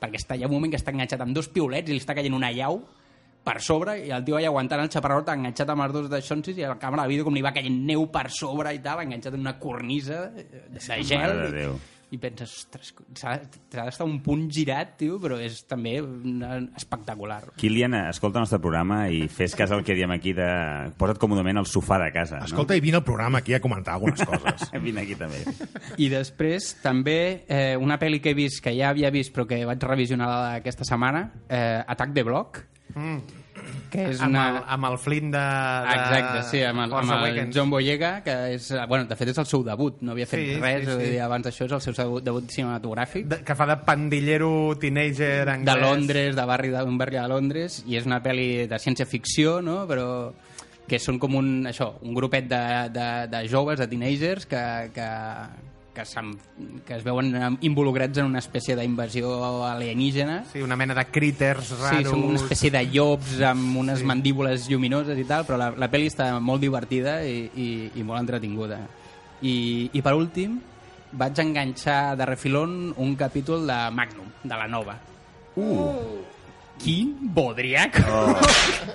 perquè 0.00 0.20
està, 0.20 0.36
hi 0.36 0.44
ha 0.44 0.48
un 0.50 0.56
moment 0.56 0.72
que 0.72 0.80
està 0.80 0.92
enganxat 0.92 1.20
amb 1.24 1.36
dos 1.36 1.48
piulets 1.52 1.88
i 1.88 1.96
li 1.96 2.00
està 2.02 2.16
caient 2.16 2.36
una 2.36 2.52
llau 2.52 2.82
per 3.44 3.58
sobre 3.60 3.98
i 4.06 4.10
el 4.14 4.24
tio 4.24 4.38
allà 4.38 4.48
aguantant 4.48 4.80
el 4.80 4.88
xaparrot 4.92 5.28
enganxat 5.34 5.68
amb 5.74 5.84
els 5.84 5.92
dos 5.92 6.06
de 6.12 6.22
xonsis 6.24 6.56
i 6.56 6.64
a 6.64 6.70
la 6.74 6.78
càmera 6.80 7.04
de 7.04 7.12
vídeo 7.12 7.24
com 7.26 7.34
li 7.36 7.42
va 7.44 7.52
caient 7.52 7.82
neu 7.86 8.06
per 8.12 8.30
sobre 8.32 8.72
i 8.74 8.78
tal, 8.80 9.02
enganxat 9.04 9.34
en 9.36 9.44
una 9.44 9.58
cornisa 9.60 10.30
de, 10.32 10.46
de 10.72 10.80
gel 11.04 11.20
Mare 11.20 11.42
de 11.42 11.50
i- 11.50 11.58
Déu. 11.64 11.74
i 12.14 12.18
penses, 12.22 12.50
ostres, 12.62 12.92
s'ha 13.18 13.32
d'estar 13.74 14.04
un 14.06 14.20
punt 14.22 14.44
girat, 14.54 14.92
tio, 15.00 15.16
però 15.18 15.34
és 15.42 15.64
també 15.66 15.96
una, 16.00 16.60
espectacular. 16.78 17.40
Kilian, 17.58 17.96
escolta 18.06 18.38
el 18.38 18.44
nostre 18.44 18.60
programa 18.62 19.08
i 19.10 19.24
fes 19.26 19.56
cas 19.58 19.72
al 19.74 19.82
que 19.82 19.96
diem 19.98 20.12
aquí 20.14 20.32
de... 20.36 20.46
Posa't 21.00 21.18
còmodament 21.18 21.58
al 21.58 21.66
sofà 21.66 21.98
de 22.04 22.12
casa. 22.14 22.38
Escolta, 22.46 22.76
i 22.78 22.80
vine 22.84 23.00
al 23.00 23.04
programa 23.04 23.40
aquí 23.42 23.56
a 23.56 23.60
comentar 23.64 23.96
algunes 23.98 24.22
coses. 24.22 24.62
no? 24.72 24.80
Vine 24.86 25.02
aquí 25.02 25.16
també. 25.18 25.42
I 25.98 26.08
després, 26.12 26.70
també, 26.84 27.18
eh, 27.48 27.74
una 27.76 27.98
pel·li 27.98 28.20
que 28.22 28.30
he 28.30 28.38
vist, 28.38 28.62
que 28.62 28.76
ja 28.78 28.92
havia 28.94 29.10
vist, 29.10 29.34
però 29.34 29.48
que 29.50 29.64
vaig 29.66 29.82
revisionar 29.82 30.30
aquesta 30.60 30.86
setmana, 30.86 31.26
eh, 31.48 31.82
Atac 31.84 32.14
de 32.14 32.22
Bloc, 32.22 32.62
que 33.90 34.08
és 34.10 34.20
amb, 34.22 34.34
una... 34.34 34.44
el, 34.50 34.56
amb 34.74 34.88
el 34.88 34.96
Flynn 34.98 35.30
de, 35.30 35.38
de 35.40 35.94
Exacte, 35.94 36.42
sí, 36.50 36.62
amb 36.66 36.84
el, 36.84 36.94
amb 36.98 37.12
el. 37.14 37.40
John 37.54 37.70
Boyega, 37.70 38.16
que 38.24 38.34
és, 38.56 38.68
bueno, 38.90 39.06
de 39.10 39.18
fet 39.18 39.30
és 39.30 39.38
el 39.38 39.46
seu 39.50 39.62
debut, 39.66 40.00
no 40.02 40.14
havia 40.14 40.26
fet 40.26 40.42
Sí, 40.42 40.56
res, 40.60 40.86
sí, 40.88 40.96
sí. 40.96 41.10
dir, 41.12 41.20
abans 41.24 41.46
d'això 41.46 41.68
és 41.68 41.76
el 41.76 41.84
seu 41.84 41.96
debut, 42.00 42.24
debut 42.26 42.50
cinematogràfic. 42.50 43.28
de, 43.30 43.40
que 43.46 43.56
fa 43.58 43.68
de 43.70 43.78
pandillero 43.86 44.50
teenager 44.82 45.46
anglès. 45.48 45.68
de 45.70 45.76
Londres, 45.80 46.34
de 46.36 46.48
barri 46.50 46.72
d'un 46.74 46.98
barri 46.98 47.20
de 47.20 47.28
Londres, 47.30 47.82
i 47.86 47.98
és 48.00 48.08
una 48.10 48.20
pel·li 48.24 48.66
de 48.70 48.80
ciència-ficció, 48.82 49.60
no? 49.62 49.84
però 49.90 50.08
que 50.88 50.98
són 51.00 51.18
com 51.22 51.38
un, 51.38 51.52
això, 51.70 51.94
un 52.04 52.16
grupet 52.16 52.50
de, 52.50 52.64
de, 52.92 53.08
de 53.32 53.44
joves, 53.48 53.78
de 53.80 53.88
teenagers, 53.88 54.44
que, 54.50 54.64
que, 54.96 55.08
que, 55.94 56.02
que 56.84 56.96
es 56.98 57.04
veuen 57.06 57.58
involucrats 57.64 58.18
en 58.20 58.26
una 58.28 58.42
espècie 58.42 58.76
d'invasió 58.76 59.30
alienígena. 59.68 60.42
Sí, 60.52 60.60
una 60.62 60.76
mena 60.76 60.94
de 60.98 61.06
critters 61.14 61.70
Sí, 61.70 61.78
raros. 61.80 62.10
són 62.10 62.26
una 62.32 62.40
espècie 62.42 62.72
de 62.74 62.82
llops 62.90 63.38
amb 63.46 63.78
unes 63.84 64.02
sí. 64.02 64.08
mandíbules 64.10 64.68
lluminoses 64.68 65.18
i 65.18 65.24
tal, 65.28 65.46
però 65.48 65.56
la, 65.60 65.70
la 65.78 65.88
pel·li 65.92 66.10
està 66.10 66.28
molt 66.40 66.60
divertida 66.66 67.20
i, 67.24 67.46
i, 67.54 67.70
i 67.94 68.04
molt 68.04 68.20
entretinguda. 68.24 68.82
I, 69.40 69.56
I 69.92 70.02
per 70.04 70.14
últim, 70.18 70.58
vaig 71.14 71.38
enganxar 71.40 72.16
de 72.18 72.26
refilón 72.26 72.92
un 72.98 73.14
capítol 73.16 73.66
de 73.68 73.78
Magnum, 73.94 74.30
de 74.42 74.54
la 74.54 74.68
nova. 74.68 74.98
Uh! 75.56 76.22
Quin 76.82 77.14
bodriac! 77.32 78.00
Oh. 78.10 78.34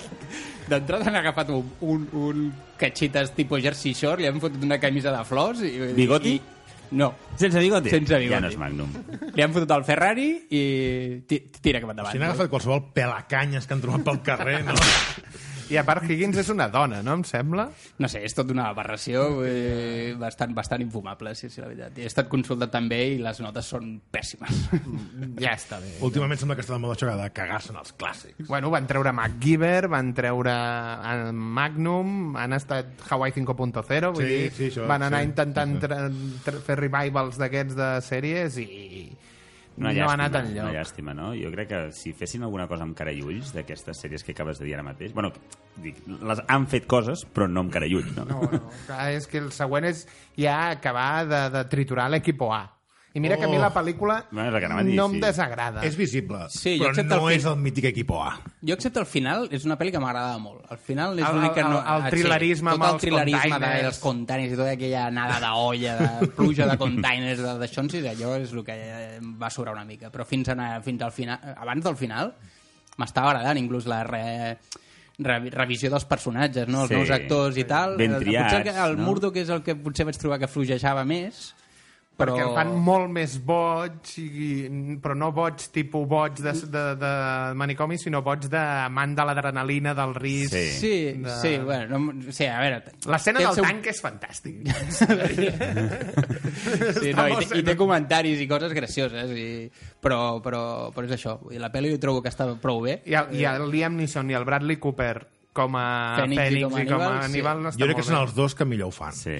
D'entrada 0.70 1.08
han 1.10 1.16
agafat 1.18 1.50
un, 1.50 1.70
un, 1.82 2.04
un 2.14 2.42
catxites 2.78 3.32
tipus 3.34 3.64
Jersey 3.64 3.96
Shore, 3.98 4.22
li 4.22 4.28
han 4.30 4.38
fotut 4.44 4.62
una 4.68 4.78
camisa 4.78 5.14
de 5.16 5.24
flors... 5.26 5.64
I, 5.66 5.94
Bigoti? 5.98 6.36
I, 6.38 6.59
no, 6.92 7.14
Sense 7.38 7.60
bigoti? 7.60 7.90
Sense 7.90 8.18
bigoti. 8.18 8.34
Ja 8.34 8.40
no 8.42 8.48
és 8.50 8.58
Magnum. 8.58 8.90
li 9.36 9.44
han 9.44 9.54
fotut 9.54 9.72
el 9.76 9.84
Ferrari 9.86 10.30
i 10.50 10.64
ti- 11.28 11.44
tira 11.62 11.80
cap 11.84 11.92
endavant. 11.94 12.12
Si 12.14 12.20
n'ha 12.22 12.32
agafat 12.32 12.50
qualsevol 12.50 12.88
pelacanyes 12.94 13.68
que 13.68 13.74
han 13.78 13.82
trobat 13.84 14.04
pel 14.08 14.22
carrer, 14.26 14.64
no? 14.66 14.74
I 15.70 15.78
a 15.78 15.84
part 15.86 16.02
Higgins 16.10 16.38
és 16.42 16.48
una 16.50 16.66
dona, 16.74 17.04
no 17.06 17.14
em 17.20 17.24
sembla? 17.30 17.68
No 18.02 18.08
sé, 18.10 18.24
és 18.26 18.34
tot 18.34 18.50
una 18.50 18.64
aberració 18.72 19.28
eh, 19.46 20.16
bastant, 20.18 20.56
bastant 20.58 20.82
infumable, 20.82 21.36
sí, 21.38 21.46
sí, 21.54 21.62
la 21.62 21.68
veritat. 21.70 22.00
He 22.02 22.08
estat 22.10 22.26
consultat 22.32 22.72
també 22.74 22.98
i 23.12 23.20
les 23.22 23.38
notes 23.44 23.70
són 23.70 23.92
pèssimes. 24.10 24.64
Ja 25.44 25.54
està 25.54 25.78
bé. 25.84 25.92
Últimament 26.06 26.42
sembla 26.42 26.58
que 26.58 26.66
està 26.66 26.74
de 26.74 26.82
moda 26.82 26.98
això 26.98 27.14
de 27.22 27.30
cagar-se 27.38 27.70
en 27.76 27.78
els 27.84 27.94
clàssics. 28.02 28.48
Bueno, 28.50 28.74
van 28.74 28.90
treure 28.90 29.14
MacGyver, 29.14 29.86
van 29.94 30.10
treure 30.18 30.58
eh, 30.58 31.32
Magnum, 31.38 32.34
han 32.42 32.58
estat 32.58 33.06
Hawaii 33.12 33.38
5.0, 33.38 34.14
vull 34.18 34.26
Sí, 34.26 34.30
dir, 34.34 34.52
sí, 34.58 34.72
això, 34.72 34.90
van 34.90 35.06
anar 35.06 35.22
sí, 35.22 35.30
intentant 35.30 35.78
sí, 35.86 36.58
fer 36.66 36.80
revivals 36.82 37.38
d'aquests 37.38 37.78
de 37.78 37.92
sèries 38.10 38.58
i 38.66 38.70
Una 39.80 39.90
no 39.90 39.92
ha 39.92 39.96
llàstima, 39.96 40.16
anat 40.18 40.38
enlloc. 40.42 40.66
Una 40.66 40.74
llàstima, 40.76 41.14
no? 41.16 41.30
Jo 41.40 41.52
crec 41.54 41.70
que 41.72 41.82
si 41.96 42.12
fessin 42.18 42.44
alguna 42.44 42.68
cosa 42.68 42.84
amb 42.84 42.98
cara 43.00 43.14
i 43.16 43.22
ulls 43.24 43.54
d'aquestes 43.56 44.02
sèries 44.04 44.26
que 44.28 44.36
acabes 44.36 44.60
de 44.60 44.68
dir 44.68 44.76
ara 44.76 44.84
mateix... 44.84 45.14
Bueno, 45.16 45.32
dic, 45.80 46.02
les 46.08 46.42
han 46.48 46.68
fet 46.72 46.88
coses, 46.90 47.24
però 47.24 47.48
no 47.48 47.64
amb 47.64 47.72
cara 47.74 47.88
i 47.88 47.96
ulls, 47.96 48.12
no? 48.18 48.28
No, 48.28 48.42
no, 48.52 48.60
clar, 48.88 49.08
és 49.16 49.28
que 49.32 49.40
el 49.40 49.54
següent 49.56 49.88
és 49.90 50.04
ja 50.38 50.60
acabar 50.74 51.24
de, 51.30 51.46
de 51.56 51.64
triturar 51.72 52.10
l'equipo 52.12 52.52
A. 52.54 52.66
I 53.12 53.20
mira 53.20 53.38
que 53.38 53.46
a 53.46 53.48
mi 53.48 53.58
Oh. 53.58 53.62
la 53.62 53.74
pel·lícula 53.74 54.26
Bueno, 54.30 54.50
és 54.50 54.54
el 54.56 54.62
que 54.62 54.84
dir, 54.84 54.96
no 54.96 55.06
em 55.08 55.14
sí. 55.14 55.20
desagrada. 55.20 55.84
És 55.84 55.96
visible, 55.98 56.46
Sí, 56.50 56.78
jo 56.78 56.86
però 56.92 57.04
no 57.04 57.28
el 57.28 57.36
és 57.36 57.46
el 57.46 57.56
mític 57.58 57.86
equipo 57.86 58.24
A. 58.24 58.36
Jo, 58.62 58.76
excepte 58.76 59.00
el 59.00 59.08
final, 59.08 59.48
és 59.52 59.66
una 59.66 59.78
pel·li 59.80 59.92
que 59.92 60.00
m'agradava 60.00 60.38
molt. 60.38 60.68
El 60.72 60.78
final 60.78 61.18
és 61.18 61.26
El- 61.26 61.36
l'únic 61.36 61.54
que 61.56 61.64
no... 61.64 61.80
el- 61.80 61.88
el 61.96 62.04
ah, 62.06 62.10
thrillerisme 62.12 62.70
sí, 62.70 62.76
amb 62.76 62.84
tot 62.84 62.88
el 62.88 62.94
els 62.94 63.02
thrillerisme 63.02 63.50
containers. 63.50 63.82
dels 63.84 64.00
containers 64.00 64.54
i 64.54 64.56
tota 64.56 64.72
aquella 64.72 65.10
nada 65.12 65.40
d'olla, 65.40 65.96
de 65.98 66.28
pluja 66.38 66.68
de 66.68 66.78
containers, 66.78 67.40
de, 67.42 67.58
d'això, 67.64 67.90
sí, 67.90 67.98
allò 68.08 68.36
és 68.38 68.54
el 68.54 68.64
que 68.64 68.78
em 69.18 69.34
va 69.42 69.50
sobrar 69.50 69.74
una 69.74 69.86
mica. 69.86 70.12
Però 70.12 70.24
fins, 70.24 70.50
a, 70.50 70.80
fins 70.86 71.02
al 71.02 71.12
final, 71.12 71.40
abans 71.58 71.84
del 71.84 71.96
final, 71.98 72.36
m'estava 72.98 73.32
agradant 73.32 73.58
inclús 73.58 73.88
la 73.88 74.04
re, 74.04 74.60
re, 75.18 75.40
revisió 75.50 75.90
dels 75.90 76.06
personatges, 76.06 76.68
no? 76.68 76.84
els 76.84 76.90
Sí. 76.90 76.96
nous 76.96 77.10
actors 77.10 77.58
i 77.58 77.64
tal. 77.64 77.98
Ben 77.98 78.14
Eh, 78.14 78.20
triats, 78.20 78.54
potser 78.54 78.64
que 78.70 78.80
el 78.86 78.98
no? 78.98 79.04
Murdoch 79.06 79.36
és 79.36 79.50
el 79.50 79.64
que 79.64 79.74
potser 79.76 80.06
vaig 80.06 80.18
trobar 80.18 80.38
que 80.38 80.48
flugejava 80.48 81.04
més, 81.06 81.56
però... 82.20 82.34
perquè 82.36 82.44
el 82.46 82.54
fan 82.58 82.74
molt 82.84 83.10
més 83.16 83.38
boig, 83.48 84.12
i, 84.20 84.50
però 85.02 85.16
no 85.18 85.32
boig 85.36 85.64
tipus 85.74 86.04
boig 86.12 86.42
de, 86.44 86.52
de, 86.68 86.84
de 87.00 87.12
manicomi, 87.60 87.98
sinó 88.02 88.20
boig 88.26 88.46
d'amant 88.52 89.16
de 89.18 89.26
l'adrenalina, 89.30 89.96
del 89.98 90.14
risc. 90.20 90.52
Sí. 90.54 90.66
Sí, 90.80 90.94
de- 91.24 91.38
sí, 91.40 91.54
bueno, 91.64 91.98
no, 91.98 92.32
sí, 92.36 92.46
a 92.52 92.60
veure... 92.62 92.82
L'escena 93.08 93.40
del 93.46 93.56
seu- 93.58 93.66
tanc 93.66 93.88
és 93.94 94.04
fantàstic. 94.04 94.60
Sí, 97.00 97.14
no, 97.16 97.26
i, 97.30 97.46
té, 97.48 97.60
i 97.60 97.64
té 97.66 97.76
comentaris 97.80 98.40
i 98.44 98.48
coses 98.50 98.74
gracioses, 98.76 99.32
i... 99.38 99.70
però, 100.04 100.40
però, 100.44 100.62
però 100.96 101.08
és 101.08 101.14
això. 101.16 101.38
Dir, 101.50 101.60
la 101.62 101.70
pel·li 101.74 101.92
jo 101.94 102.00
trobo 102.02 102.22
que 102.26 102.32
està 102.32 102.48
prou 102.62 102.82
bé. 102.84 103.00
I 103.10 103.16
el, 103.20 103.34
I 103.40 103.46
el 103.50 103.68
Liam 103.72 103.96
Neeson 104.00 104.30
i 104.32 104.38
el 104.38 104.46
Bradley 104.48 104.80
Cooper 104.82 105.16
com 105.56 105.76
a 105.80 105.86
Fènix 106.20 106.40
i 106.40 106.44
Fènix 106.44 106.68
com 106.68 106.76
a 106.78 106.84
i 106.84 106.90
com 106.90 107.04
a 107.06 107.12
Aníbal, 107.26 107.58
sí. 107.60 107.64
No 107.64 107.72
està 107.72 107.82
Jo 107.82 107.90
crec 107.90 108.00
que 108.02 108.08
són 108.10 108.20
els 108.22 108.36
dos 108.38 108.56
que 108.58 108.68
millor 108.70 108.92
ho 108.92 108.96
fan. 108.96 109.16
Sí. 109.18 109.38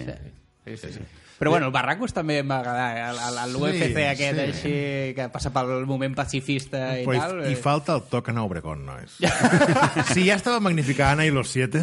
Sí, 0.66 0.78
sí, 0.78 0.94
sí. 0.98 1.06
Però 1.40 1.54
bueno, 1.54 1.70
el 1.70 1.72
Barracos 1.72 2.12
també 2.12 2.42
em 2.42 2.50
va 2.52 2.58
agradar. 2.60 3.48
L'UFC 3.48 3.94
Sí, 3.96 4.04
aquest 4.04 4.36
sí. 4.36 4.44
així, 4.44 4.74
que 5.16 5.30
passa 5.32 5.54
pel 5.56 5.86
moment 5.88 6.18
pacifista 6.18 6.82
i 7.00 7.06
hi, 7.06 7.16
tal. 7.16 7.40
hi 7.48 7.54
eh, 7.56 7.60
falta 7.60 7.96
el 7.96 8.04
toc 8.12 8.28
en 8.34 8.42
Obregón, 8.44 8.84
no 8.90 8.98
és? 9.00 9.16
si 10.14 10.26
ja 10.28 10.36
estava 10.36 10.60
magnificada 10.60 11.16
Ana 11.16 11.26
i 11.30 11.32
los 11.32 11.48
siete, 11.56 11.80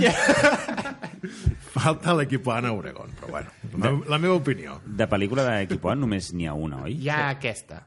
falta 1.76 2.14
l'equip 2.16 2.46
Ana 2.52 2.72
Obregón. 2.76 3.16
Però 3.16 3.32
bueno, 3.32 3.50
la, 3.78 3.92
la 4.16 4.18
meva 4.18 4.36
opinió. 4.36 4.80
De 4.84 5.08
pel·lícula 5.08 5.44
d'Equipo 5.48 5.90
A 5.90 5.96
només 5.96 6.32
n'hi 6.36 6.46
ha 6.46 6.54
una, 6.54 6.84
oi? 6.84 6.98
Hi 7.00 7.10
ha 7.12 7.28
aquesta. 7.32 7.82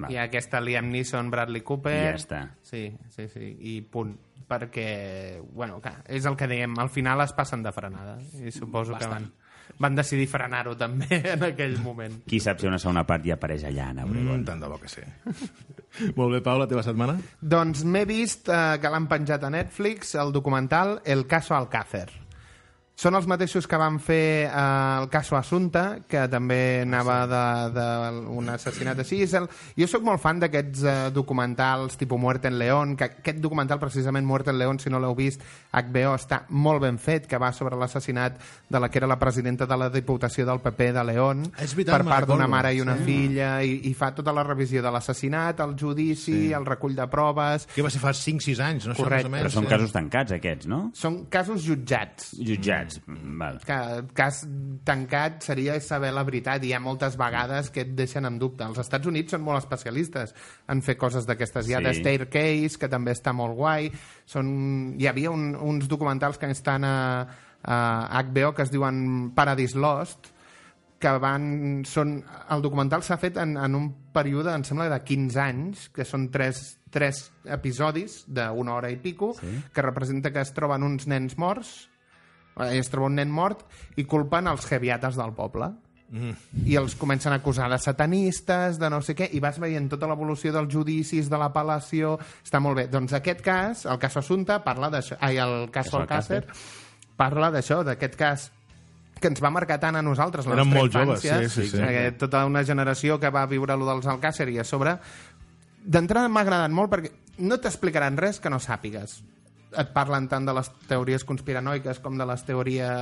Va. 0.00 0.08
Hi 0.10 0.16
ha 0.16 0.26
aquesta 0.26 0.60
Liam 0.64 0.88
Neeson, 0.90 1.28
Bradley 1.30 1.62
Cooper... 1.62 1.92
I 1.94 2.06
ja 2.08 2.18
està. 2.18 2.42
Sí, 2.66 2.86
sí, 3.12 3.28
sí, 3.30 3.52
i 3.60 3.80
punt. 3.84 4.16
Perquè, 4.48 5.40
bueno, 5.52 5.78
clar, 5.80 6.02
és 6.12 6.26
el 6.28 6.34
que 6.36 6.48
dèiem, 6.50 6.74
al 6.82 6.90
final 6.92 7.22
es 7.24 7.32
passen 7.36 7.62
de 7.64 7.72
frenada. 7.72 8.18
I 8.40 8.50
suposo 8.52 8.96
que 8.98 9.08
van, 9.08 9.30
van 9.82 9.96
decidir 9.98 10.28
frenar-ho 10.30 10.74
també 10.78 11.20
en 11.34 11.44
aquell 11.50 11.78
moment. 11.82 12.22
Qui 12.28 12.40
sap 12.42 12.60
si 12.62 12.70
una 12.70 12.80
segona 12.82 13.04
part 13.08 13.26
ja 13.26 13.36
apareix 13.38 13.66
allà, 13.68 13.90
Anna 13.90 14.06
Obregón. 14.08 14.40
Mm, 14.40 14.48
tant 14.48 14.62
de 14.62 14.70
bo 14.70 14.80
que 14.82 14.90
sí. 14.92 15.04
Molt 16.18 16.32
bé, 16.32 16.40
Pau, 16.44 16.58
la 16.60 16.68
teva 16.70 16.84
setmana? 16.86 17.18
Doncs 17.40 17.84
m'he 17.84 18.06
vist 18.08 18.48
eh, 18.48 18.62
que 18.80 18.92
l'han 18.92 19.10
penjat 19.10 19.44
a 19.44 19.52
Netflix, 19.52 20.14
el 20.16 20.32
documental 20.32 21.00
El 21.04 21.26
caso 21.28 21.56
Alcácer. 21.56 22.21
Són 22.94 23.16
els 23.16 23.26
mateixos 23.26 23.66
que 23.66 23.78
van 23.80 23.96
fer 24.02 24.46
eh, 24.46 24.50
el 25.00 25.08
caso 25.10 25.34
Assunta, 25.38 26.02
que 26.06 26.26
també 26.30 26.82
anava 26.84 27.16
d'un 27.72 28.50
assassinat 28.52 29.00
així. 29.02 29.22
És 29.24 29.32
el... 29.38 29.48
Jo 29.78 29.88
sóc 29.90 30.04
molt 30.06 30.20
fan 30.22 30.42
d'aquests 30.42 30.84
eh, 30.84 30.94
documentals 31.14 31.96
tipus 31.98 32.20
Muerte 32.20 32.52
en 32.52 32.58
León, 32.60 32.94
que 32.96 33.08
aquest 33.08 33.40
documental, 33.42 33.80
precisament 33.82 34.26
Muerte 34.28 34.52
en 34.52 34.60
León, 34.60 34.78
si 34.78 34.92
no 34.92 35.00
l'heu 35.02 35.16
vist, 35.18 35.42
HBO 35.72 36.14
està 36.14 36.42
molt 36.50 36.84
ben 36.84 37.00
fet, 37.02 37.26
que 37.26 37.40
va 37.40 37.50
sobre 37.56 37.78
l'assassinat 37.80 38.38
de 38.70 38.82
la 38.82 38.90
que 38.92 39.00
era 39.00 39.08
la 39.10 39.18
presidenta 39.18 39.66
de 39.66 39.78
la 39.80 39.88
Diputació 39.90 40.46
del 40.46 40.60
PP 40.62 40.92
de 40.92 41.04
León, 41.08 41.46
veritat, 41.56 41.96
per 41.96 42.06
part 42.06 42.28
d'una 42.28 42.46
mare 42.50 42.74
i 42.76 42.84
una 42.84 42.98
filla, 43.00 43.54
i, 43.64 43.88
i 43.88 43.94
fa 43.98 44.12
tota 44.14 44.34
la 44.36 44.44
revisió 44.46 44.84
de 44.84 44.92
l'assassinat, 44.94 45.64
el 45.64 45.74
judici, 45.80 46.36
sí. 46.36 46.52
el 46.52 46.68
recull 46.68 46.94
de 46.98 47.08
proves... 47.10 47.66
Que 47.74 47.82
va 47.84 47.90
ser 47.90 48.02
fa 48.04 48.14
5-6 48.14 48.62
anys, 48.62 48.88
no? 48.90 48.98
Correcte. 48.98 49.32
Però 49.32 49.52
són 49.52 49.66
sí. 49.66 49.72
casos 49.74 49.96
tancats, 49.96 50.36
aquests, 50.38 50.70
no? 50.70 50.82
Són 50.98 51.22
casos 51.32 51.64
jutjats. 51.66 52.34
Jutjats. 52.38 52.91
Mm, 53.06 53.38
Val. 53.38 53.60
que 53.66 53.78
cas 54.14 54.42
tancat 54.84 55.42
seria 55.46 55.78
saber 55.80 56.12
la 56.12 56.24
veritat 56.26 56.64
i 56.64 56.70
hi 56.70 56.74
ha 56.76 56.80
moltes 56.82 57.16
vegades 57.20 57.70
que 57.70 57.84
et 57.86 57.94
deixen 57.96 58.26
en 58.28 58.38
dubte. 58.38 58.64
Els 58.64 58.78
Estats 58.82 59.06
Units 59.06 59.32
són 59.32 59.44
molt 59.46 59.62
especialistes 59.62 60.34
en 60.68 60.82
fer 60.82 60.96
coses 61.00 61.26
d'aquestes. 61.28 61.68
Hi 61.68 61.74
ha 61.74 61.80
Sí. 61.82 61.84
The 61.84 61.94
Staircase, 62.00 62.78
que 62.78 62.88
també 62.88 63.12
està 63.12 63.32
molt 63.32 63.56
guai. 63.56 63.90
Són... 64.26 64.96
Hi 64.98 65.08
havia 65.08 65.30
un, 65.30 65.54
uns 65.56 65.88
documentals 65.88 66.38
que 66.38 66.50
estan 66.50 66.84
a, 66.84 67.26
a 67.62 68.22
HBO 68.22 68.52
que 68.54 68.62
es 68.62 68.70
diuen 68.70 69.32
Paradise 69.34 69.78
Lost, 69.78 70.32
que 71.02 71.12
van... 71.18 71.82
Són, 71.88 72.20
el 72.54 72.62
documental 72.62 73.02
s'ha 73.02 73.18
fet 73.20 73.40
en, 73.42 73.56
en 73.58 73.74
un 73.78 73.90
període, 74.14 74.54
em 74.54 74.64
sembla, 74.66 74.88
de 74.92 75.00
15 75.02 75.40
anys, 75.42 75.88
que 75.94 76.06
són 76.06 76.28
tres, 76.34 76.78
tres 76.94 77.24
episodis 77.50 78.22
d'una 78.28 78.76
hora 78.76 78.92
i 78.92 78.98
pico, 79.02 79.32
sí. 79.38 79.50
que 79.74 79.84
representa 79.84 80.32
que 80.32 80.44
es 80.44 80.54
troben 80.54 80.86
uns 80.86 81.08
nens 81.10 81.34
morts, 81.40 81.72
es 82.72 82.90
troba 82.92 83.08
un 83.08 83.16
nen 83.20 83.32
mort, 83.32 83.64
i 83.96 84.04
culpen 84.08 84.50
els 84.50 84.66
jeviates 84.68 85.18
del 85.18 85.34
poble. 85.36 85.72
Mm. 86.12 86.32
I 86.68 86.76
els 86.76 86.94
comencen 87.00 87.32
a 87.32 87.38
acusar 87.40 87.70
de 87.72 87.78
satanistes, 87.80 88.76
de 88.78 88.90
no 88.92 89.00
sé 89.00 89.16
què, 89.16 89.30
i 89.32 89.40
vas 89.40 89.56
veient 89.62 89.88
tota 89.88 90.10
l'evolució 90.10 90.52
dels 90.52 90.68
judicis, 90.72 91.30
de 91.32 91.40
l'apel·lació... 91.40 92.18
Està 92.44 92.60
molt 92.60 92.82
bé. 92.82 92.88
Doncs 92.92 93.16
aquest 93.16 93.40
cas, 93.44 93.86
el 93.88 94.00
cas 94.02 94.18
Assunta, 94.20 94.60
parla 94.64 94.92
d'això... 94.92 95.16
Ai, 95.24 95.40
el 95.40 95.70
cas 95.72 95.88
Caso 95.88 96.02
Alcácer, 96.02 96.42
parla 97.16 97.48
d'això, 97.54 97.80
d'aquest 97.86 98.18
cas 98.20 98.50
que 99.22 99.30
ens 99.30 99.40
va 99.40 99.52
marcar 99.54 99.78
tant 99.80 99.96
a 99.96 100.02
nosaltres, 100.02 100.48
la 100.50 100.56
Érem 100.58 100.72
nostra 100.72 100.80
molt 100.82 100.96
joves, 100.96 101.22
sí, 101.22 101.48
sí, 101.48 101.68
sí. 101.70 101.80
eh, 101.80 102.10
tota 102.18 102.42
una 102.48 102.64
generació 102.66 103.20
que 103.22 103.30
va 103.30 103.46
viure 103.46 103.76
lo 103.78 103.86
dels 103.86 104.08
Alcàcer 104.10 104.48
i 104.50 104.58
a 104.58 104.66
sobre 104.66 104.96
d'entrada 105.82 106.30
m'ha 106.30 106.42
agradat 106.42 106.74
molt 106.74 106.90
perquè 106.90 107.12
no 107.46 107.58
t'explicaran 107.62 108.18
res 108.18 108.40
que 108.42 108.50
no 108.50 108.58
sàpigues 108.62 109.20
et 109.78 109.92
parlen 109.94 110.28
tant 110.28 110.44
de 110.44 110.54
les 110.56 110.68
teories 110.88 111.24
conspiranoiques 111.24 112.00
com 112.04 112.18
de 112.18 112.26
les 112.28 112.44
teoria 112.46 112.92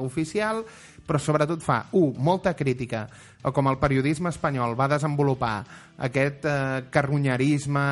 oficial, 0.00 0.62
però 1.06 1.20
sobretot 1.20 1.62
fa, 1.64 1.84
un, 1.92 2.14
molta 2.18 2.54
crítica, 2.56 3.06
o 3.44 3.52
com 3.52 3.68
el 3.68 3.78
periodisme 3.78 4.32
espanyol 4.32 4.72
va 4.78 4.88
desenvolupar 4.88 5.56
aquest 6.04 6.46
eh, 6.48 6.84
carronyerisme, 6.90 7.84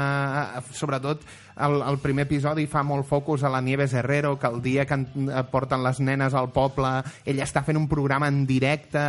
eh, 0.58 0.62
sobretot 0.72 1.22
el, 1.56 1.82
el 1.84 1.98
primer 2.00 2.24
episodi 2.24 2.64
fa 2.70 2.82
molt 2.86 3.04
focus 3.06 3.44
a 3.44 3.50
la 3.52 3.60
Nieves 3.60 3.92
Herrero, 3.92 4.38
que 4.38 4.48
el 4.48 4.62
dia 4.62 4.86
que 4.86 4.94
en, 4.94 5.06
eh, 5.28 5.42
porten 5.50 5.82
les 5.84 6.00
nenes 6.00 6.34
al 6.34 6.50
poble, 6.52 6.90
ella 7.28 7.44
està 7.44 7.62
fent 7.66 7.78
un 7.78 7.88
programa 7.90 8.30
en 8.32 8.42
directe 8.48 9.02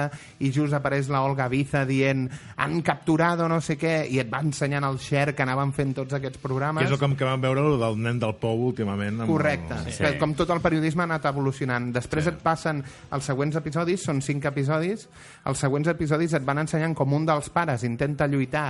i 0.43 0.51
just 0.53 0.75
apareix 0.75 1.09
la 1.13 1.23
Olga 1.23 1.47
Biza 1.51 1.85
dient 1.87 2.27
han 2.57 2.81
capturat 2.85 3.39
o 3.39 3.47
no 3.49 3.61
sé 3.63 3.77
què, 3.79 3.95
i 4.11 4.19
et 4.21 4.31
va 4.31 4.43
ensenyant 4.43 4.85
el 4.87 4.99
share 5.01 5.33
que 5.33 5.45
anaven 5.45 5.73
fent 5.73 5.95
tots 6.01 6.17
aquests 6.19 6.41
programes. 6.43 6.83
Que 6.83 6.91
és 6.91 6.95
el 6.97 7.01
com 7.01 7.15
que 7.17 7.27
vam 7.27 7.41
veure 7.41 7.63
el 7.63 7.79
del 7.81 7.99
nen 8.03 8.19
del 8.21 8.35
Pou 8.41 8.67
últimament. 8.67 9.23
Amb 9.23 9.31
Correcte. 9.31 9.79
El... 9.79 9.91
Sí. 9.93 10.03
Que, 10.03 10.15
com 10.19 10.35
tot 10.37 10.51
el 10.53 10.61
periodisme 10.63 11.05
ha 11.05 11.09
anat 11.09 11.29
evolucionant. 11.31 11.91
Després 11.95 12.27
sí. 12.27 12.33
et 12.33 12.43
passen 12.43 12.83
els 13.13 13.31
següents 13.31 13.55
episodis, 13.59 13.92
són 14.01 14.21
cinc 14.25 14.47
episodis, 14.49 15.07
els 15.45 15.61
següents 15.61 15.89
episodis 15.91 16.33
et 16.33 16.45
van 16.45 16.63
ensenyant 16.63 16.95
com 16.97 17.13
un 17.13 17.27
dels 17.29 17.49
pares 17.53 17.85
intenta 17.87 18.27
lluitar 18.27 18.67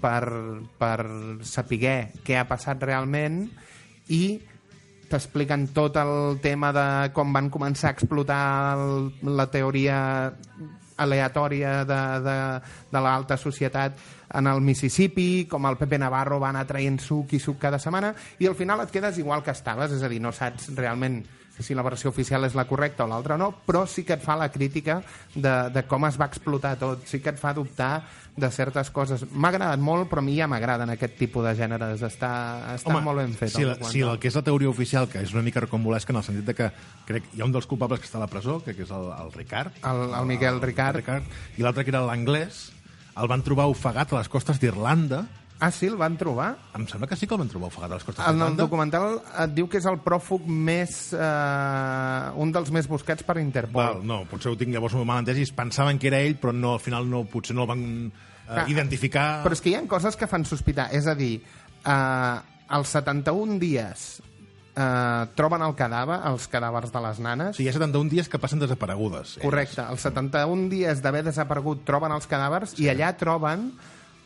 per, 0.00 0.22
per 0.78 0.98
saber 1.46 2.12
què 2.24 2.38
ha 2.38 2.46
passat 2.48 2.82
realment 2.84 3.42
i 4.12 4.22
t'expliquen 5.10 5.70
tot 5.74 5.96
el 5.98 6.38
tema 6.42 6.70
de 6.74 6.86
com 7.14 7.32
van 7.34 7.50
començar 7.50 7.90
a 7.90 7.96
explotar 7.96 8.44
el, 8.76 9.10
la 9.26 9.48
teoria 9.50 9.98
aleatòria 11.00 11.80
de, 11.88 12.00
de, 12.22 12.36
de 12.92 13.02
l'alta 13.02 13.38
societat 13.40 13.96
en 14.36 14.46
el 14.46 14.60
Mississippi, 14.62 15.46
com 15.50 15.66
el 15.66 15.78
Pepe 15.80 15.98
Navarro 15.98 16.38
va 16.38 16.52
anar 16.52 16.66
traient 16.68 17.00
suc 17.02 17.32
i 17.34 17.40
suc 17.42 17.58
cada 17.58 17.80
setmana, 17.82 18.12
i 18.38 18.46
al 18.46 18.54
final 18.54 18.84
et 18.84 18.92
quedes 18.92 19.18
igual 19.18 19.42
que 19.42 19.54
estaves, 19.56 19.96
és 19.96 20.04
a 20.04 20.10
dir, 20.12 20.20
no 20.22 20.30
saps 20.36 20.70
realment 20.76 21.22
si 21.62 21.76
la 21.76 21.84
versió 21.86 22.10
oficial 22.10 22.44
és 22.48 22.56
la 22.58 22.66
correcta 22.68 23.04
o 23.04 23.10
l'altra 23.10 23.36
no, 23.40 23.50
però 23.66 23.84
sí 23.88 24.04
que 24.06 24.16
et 24.16 24.24
fa 24.24 24.36
la 24.38 24.50
crítica 24.52 25.00
de, 25.34 25.54
de 25.74 25.84
com 25.88 26.06
es 26.08 26.18
va 26.20 26.30
explotar 26.30 26.76
tot, 26.80 27.06
sí 27.08 27.20
que 27.20 27.32
et 27.34 27.40
fa 27.40 27.54
dubtar 27.56 27.92
de 28.40 28.50
certes 28.50 28.90
coses. 28.90 29.24
M'ha 29.30 29.50
agradat 29.52 29.82
molt, 29.82 30.08
però 30.10 30.22
a 30.22 30.24
mi 30.24 30.34
ja 30.38 30.48
m'agraden 30.50 30.94
aquest 30.94 31.16
tipus 31.18 31.44
de 31.44 31.52
gèneres. 31.58 32.02
Està, 32.06 32.30
està 32.76 32.90
Home, 32.90 33.02
molt 33.04 33.22
ben 33.22 33.34
fet. 33.36 33.52
Si, 33.52 33.64
el 33.66 33.74
la, 33.74 33.90
si 33.90 34.02
el 34.06 34.18
que 34.22 34.30
és 34.30 34.38
la 34.38 34.44
teoria 34.46 34.70
oficial, 34.70 35.08
que 35.10 35.22
és 35.22 35.34
una 35.36 35.44
mica 35.46 35.62
recombolesca 35.66 36.14
en 36.14 36.20
el 36.22 36.26
sentit 36.26 36.46
de 36.48 36.56
que 36.56 36.70
crec 37.08 37.30
hi 37.34 37.42
ha 37.42 37.48
un 37.48 37.54
dels 37.54 37.68
culpables 37.70 38.00
que 38.00 38.08
està 38.08 38.20
a 38.20 38.24
la 38.24 38.30
presó, 38.32 38.60
que, 38.64 38.74
que 38.76 38.86
és 38.86 38.94
el, 38.96 39.10
el 39.18 39.32
Ricard. 39.36 39.82
El, 39.84 40.06
el 40.14 40.30
Miquel 40.30 40.62
Ricard. 40.62 40.96
El 40.96 41.02
Ricard. 41.02 41.38
I 41.58 41.66
l'altre 41.66 41.84
que 41.84 41.94
era 41.94 42.04
l'anglès, 42.06 42.68
el 43.20 43.30
van 43.30 43.44
trobar 43.46 43.68
ofegat 43.70 44.14
a 44.14 44.20
les 44.20 44.32
costes 44.32 44.62
d'Irlanda. 44.62 45.26
Ah, 45.60 45.70
sí? 45.70 45.90
El 45.90 45.98
van 46.00 46.16
trobar? 46.16 46.54
Em 46.74 46.86
sembla 46.88 47.06
que 47.06 47.16
sí 47.20 47.28
que 47.28 47.36
el 47.36 47.42
van 47.42 47.50
trobar 47.52 47.68
ofegat 47.68 47.92
a 47.92 47.98
les 47.98 48.06
costes 48.06 48.24
En 48.32 48.40
el 48.42 48.56
documental 48.56 49.18
et 49.44 49.52
diu 49.52 49.68
que 49.68 49.76
és 49.80 49.88
el 49.90 50.00
pròfug 50.00 50.48
més... 50.48 51.12
Eh, 51.12 52.40
un 52.40 52.54
dels 52.54 52.72
més 52.72 52.88
buscats 52.88 53.26
per 53.28 53.36
Interpol. 53.42 53.76
Val, 53.76 54.00
no, 54.06 54.22
potser 54.30 54.54
ho 54.54 54.56
tinc 54.60 54.72
llavors 54.72 54.96
mal 55.04 55.20
entès 55.20 55.38
i 55.42 55.44
pensaven 55.56 56.00
que 56.00 56.08
era 56.08 56.22
ell, 56.24 56.38
però 56.40 56.54
no, 56.56 56.74
al 56.78 56.82
final 56.82 57.08
no, 57.10 57.26
potser 57.28 57.56
no 57.58 57.66
el 57.66 57.70
van 57.74 57.84
uh, 58.08 58.64
identificar... 58.72 59.28
Però 59.44 59.56
és 59.56 59.60
que 59.60 59.74
hi 59.74 59.76
ha 59.76 59.84
coses 59.90 60.16
que 60.16 60.30
fan 60.30 60.48
sospitar. 60.48 60.88
És 60.96 61.10
a 61.10 61.14
dir, 61.18 61.36
eh, 61.84 62.34
als 62.80 62.96
71 62.96 63.60
dies 63.60 64.08
eh, 64.80 65.22
troben 65.36 65.64
el 65.66 65.76
cadàver, 65.78 66.20
els 66.30 66.48
cadàvers 66.50 66.92
de 66.94 67.04
les 67.04 67.22
nanes. 67.22 67.56
Sí, 67.58 67.64
hi 67.66 67.70
ha 67.70 67.76
71 67.76 68.12
dies 68.12 68.28
que 68.30 68.40
passen 68.40 68.62
desaparegudes. 68.62 69.36
Correcte. 69.44 69.84
Els 69.84 70.08
71 70.08 70.68
dies 70.72 71.02
d'haver 71.04 71.24
desaparegut 71.26 71.84
troben 71.88 72.14
els 72.16 72.28
cadàvers 72.30 72.76
i 72.80 72.90
allà 72.92 73.12
troben 73.20 73.70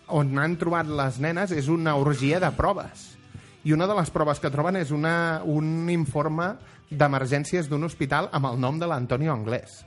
on 0.08 0.38
han 0.38 0.56
trobat 0.60 0.86
les 0.88 1.18
nenes 1.20 1.52
és 1.52 1.68
una 1.72 1.94
orgia 1.96 2.40
de 2.40 2.50
proves. 2.56 3.10
I 3.64 3.72
una 3.72 3.86
de 3.88 3.94
les 3.96 4.10
proves 4.12 4.40
que 4.40 4.50
troben 4.52 4.76
és 4.76 4.90
una, 4.92 5.40
un 5.44 5.88
informe 5.90 6.50
d'emergències 6.90 7.68
d'un 7.70 7.84
hospital 7.86 8.28
amb 8.32 8.50
el 8.52 8.58
nom 8.60 8.78
de 8.78 8.86
l'Antonio 8.86 9.32
Anglès 9.32 9.84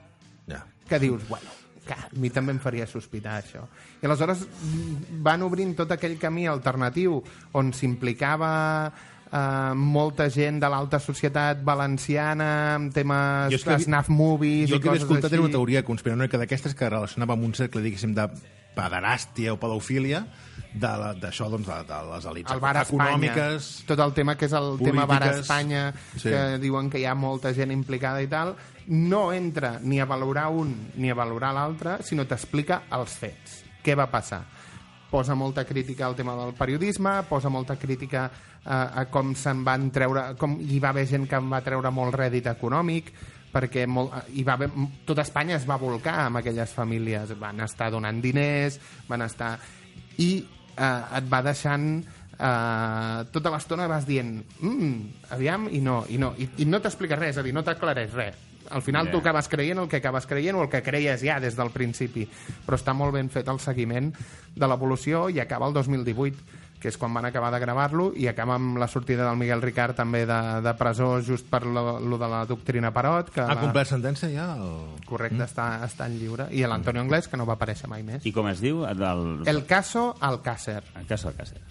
Ja. 0.48 0.64
que 0.90 0.98
dius, 1.00 1.28
bueno, 1.30 1.50
que 1.86 1.94
a 1.94 2.08
mi 2.14 2.30
també 2.32 2.52
em 2.56 2.60
faria 2.60 2.88
sospitar 2.88 3.38
això. 3.42 3.62
I 4.02 4.08
aleshores 4.08 4.42
mm, 4.48 5.22
van 5.24 5.44
obrint 5.46 5.76
tot 5.78 5.92
aquell 5.94 6.18
camí 6.20 6.48
alternatiu 6.48 7.22
on 7.54 7.70
s'implicava 7.74 8.50
eh, 9.32 9.74
molta 9.76 10.30
gent 10.34 10.60
de 10.60 10.68
l'alta 10.72 11.00
societat 11.00 11.62
valenciana 11.64 12.50
amb 12.76 12.94
temes 12.96 13.52
Jo 13.54 13.60
és 13.62 13.64
que 13.64 13.78
de 13.78 13.86
snuff 13.86 14.10
movies 14.10 14.70
Jo 14.72 14.78
i 14.78 14.80
que 14.82 14.90
coses 14.90 15.04
escoltat 15.06 15.30
així. 15.30 15.36
era 15.36 15.44
una 15.46 15.52
teoria 15.54 15.84
conspiranoica 15.86 16.38
d'aquestes 16.42 16.74
que 16.76 16.90
relacionava 16.90 17.34
amb 17.38 17.44
un 17.46 17.54
cercle, 17.54 17.82
diguéssim, 17.86 18.16
de 18.18 18.28
pederàstia 18.78 19.56
o 19.56 19.60
pedofília 19.62 20.24
d'això, 20.78 21.48
doncs, 21.50 21.66
de, 21.66 21.78
de 21.90 22.00
les 22.12 22.26
elites 22.30 22.54
el 22.54 22.60
bar 22.62 22.76
econòmiques... 22.84 23.70
Espanya, 23.72 23.88
tot 23.90 24.02
el 24.06 24.14
tema 24.14 24.36
que 24.38 24.46
és 24.46 24.54
el 24.54 24.76
tema 24.78 25.06
bar 25.10 25.22
polítiques. 25.24 25.40
Espanya, 25.42 25.84
Sí. 26.16 26.30
que 26.30 26.42
diuen 26.62 26.92
que 26.94 27.00
hi 27.02 27.08
ha 27.10 27.16
molta 27.18 27.54
gent 27.58 27.72
implicada 27.74 28.22
i 28.22 28.30
tal, 28.30 28.54
no 28.88 29.32
entra 29.34 29.80
ni 29.82 30.00
a 30.00 30.06
valorar 30.06 30.50
un 30.54 30.76
ni 30.96 31.10
a 31.10 31.16
valorar 31.18 31.54
l'altre, 31.56 31.98
sinó 32.06 32.28
t'explica 32.30 32.84
els 32.94 33.18
fets. 33.18 33.64
Què 33.84 33.96
va 33.98 34.06
passar? 34.12 34.44
Posa 35.10 35.36
molta 35.40 35.64
crítica 35.66 36.06
al 36.06 36.16
tema 36.16 36.36
del 36.36 36.54
periodisme, 36.54 37.22
posa 37.30 37.50
molta 37.50 37.78
crítica 37.80 38.28
a, 38.66 39.02
a 39.02 39.06
com 39.10 39.34
se'n 39.40 39.64
van 39.64 39.90
treure... 39.96 40.36
com 40.38 40.58
hi 40.60 40.80
va 40.84 40.92
haver 40.92 41.08
gent 41.08 41.28
que 41.32 41.40
en 41.40 41.50
va 41.50 41.64
treure 41.64 41.90
molt 41.96 42.14
rèdit 42.20 42.52
econòmic, 42.52 43.14
perquè 43.54 43.86
molt, 43.90 44.14
hi 44.36 44.44
va 44.48 44.58
haver, 44.58 44.70
tot 45.08 45.22
Espanya 45.24 45.56
es 45.58 45.66
va 45.70 45.80
volcar 45.82 46.20
amb 46.26 46.42
aquelles 46.42 46.74
famílies. 46.76 47.34
Van 47.40 47.64
estar 47.66 47.92
donant 47.94 48.22
diners, 48.24 48.80
van 49.10 49.26
estar... 49.28 49.56
I 50.18 50.32
eh, 50.78 51.18
et 51.20 51.30
va 51.30 51.44
deixant 51.46 51.88
eh, 52.38 53.20
tota 53.34 53.54
l'estona 53.54 53.88
vas 53.90 54.06
dient 54.08 54.36
mm, 54.62 55.32
aviam, 55.38 55.70
i 55.72 55.82
no, 55.84 56.04
i 56.10 56.20
no, 56.22 56.34
i, 56.38 56.50
i 56.64 56.70
no 56.70 56.82
t'explica 56.82 57.20
res, 57.20 57.36
és 57.36 57.42
a 57.42 57.46
dir, 57.46 57.56
no 57.56 57.66
t'aclareix 57.66 58.14
res 58.18 58.44
al 58.70 58.82
final 58.82 59.08
Ja. 59.08 59.12
tu 59.12 59.18
acabes 59.20 59.48
creient 59.48 59.80
el 59.80 59.88
que 59.88 60.02
acabes 60.02 60.26
creient 60.28 60.58
o 60.58 60.64
el 60.64 60.70
que 60.70 60.84
creies 60.84 61.22
ja 61.24 61.40
des 61.40 61.56
del 61.56 61.72
principi 61.72 62.28
però 62.66 62.76
està 62.76 62.94
molt 62.94 63.14
ben 63.16 63.30
fet 63.30 63.48
el 63.48 63.62
seguiment 63.64 64.12
de 64.56 64.68
l'evolució 64.68 65.30
i 65.30 65.40
acaba 65.40 65.68
el 65.68 65.74
2018 65.74 66.67
que 66.82 66.92
és 66.92 66.98
quan 66.98 67.14
van 67.14 67.26
acabar 67.26 67.50
de 67.54 67.60
gravar-lo 67.60 68.12
i 68.16 68.28
acaba 68.30 68.54
amb 68.60 68.78
la 68.78 68.88
sortida 68.88 69.26
del 69.28 69.38
Miguel 69.40 69.62
Ricard 69.64 69.96
també 69.98 70.26
de, 70.30 70.40
de 70.62 70.74
presó 70.78 71.22
just 71.26 71.48
per 71.50 71.64
lo, 71.66 72.00
lo 72.00 72.20
de 72.22 72.28
la 72.30 72.44
doctrina 72.46 72.92
Parot 72.94 73.32
que 73.34 73.42
Ha 73.42 73.48
la- 73.56 73.62
complert 73.62 73.90
sentència 73.90 74.30
ja? 74.30 74.50
O... 74.62 74.96
correcte, 75.10 75.42
està, 75.48 75.84
està 75.88 76.06
en 76.06 76.20
lliure 76.20 76.50
i 76.54 76.62
l'Antonio 76.70 77.02
Anglès 77.02 77.28
que 77.32 77.38
no 77.40 77.48
va 77.50 77.56
aparèixer 77.58 77.90
mai 77.90 78.04
més 78.06 78.26
I 78.30 78.34
com 78.36 78.48
es 78.52 78.62
diu? 78.62 78.84
Del... 78.86 79.26
El 79.50 79.64
caso 79.66 80.12
Alcácer 80.20 80.84
El 81.00 81.08
cas 81.10 81.26
Alcácer. 81.26 81.62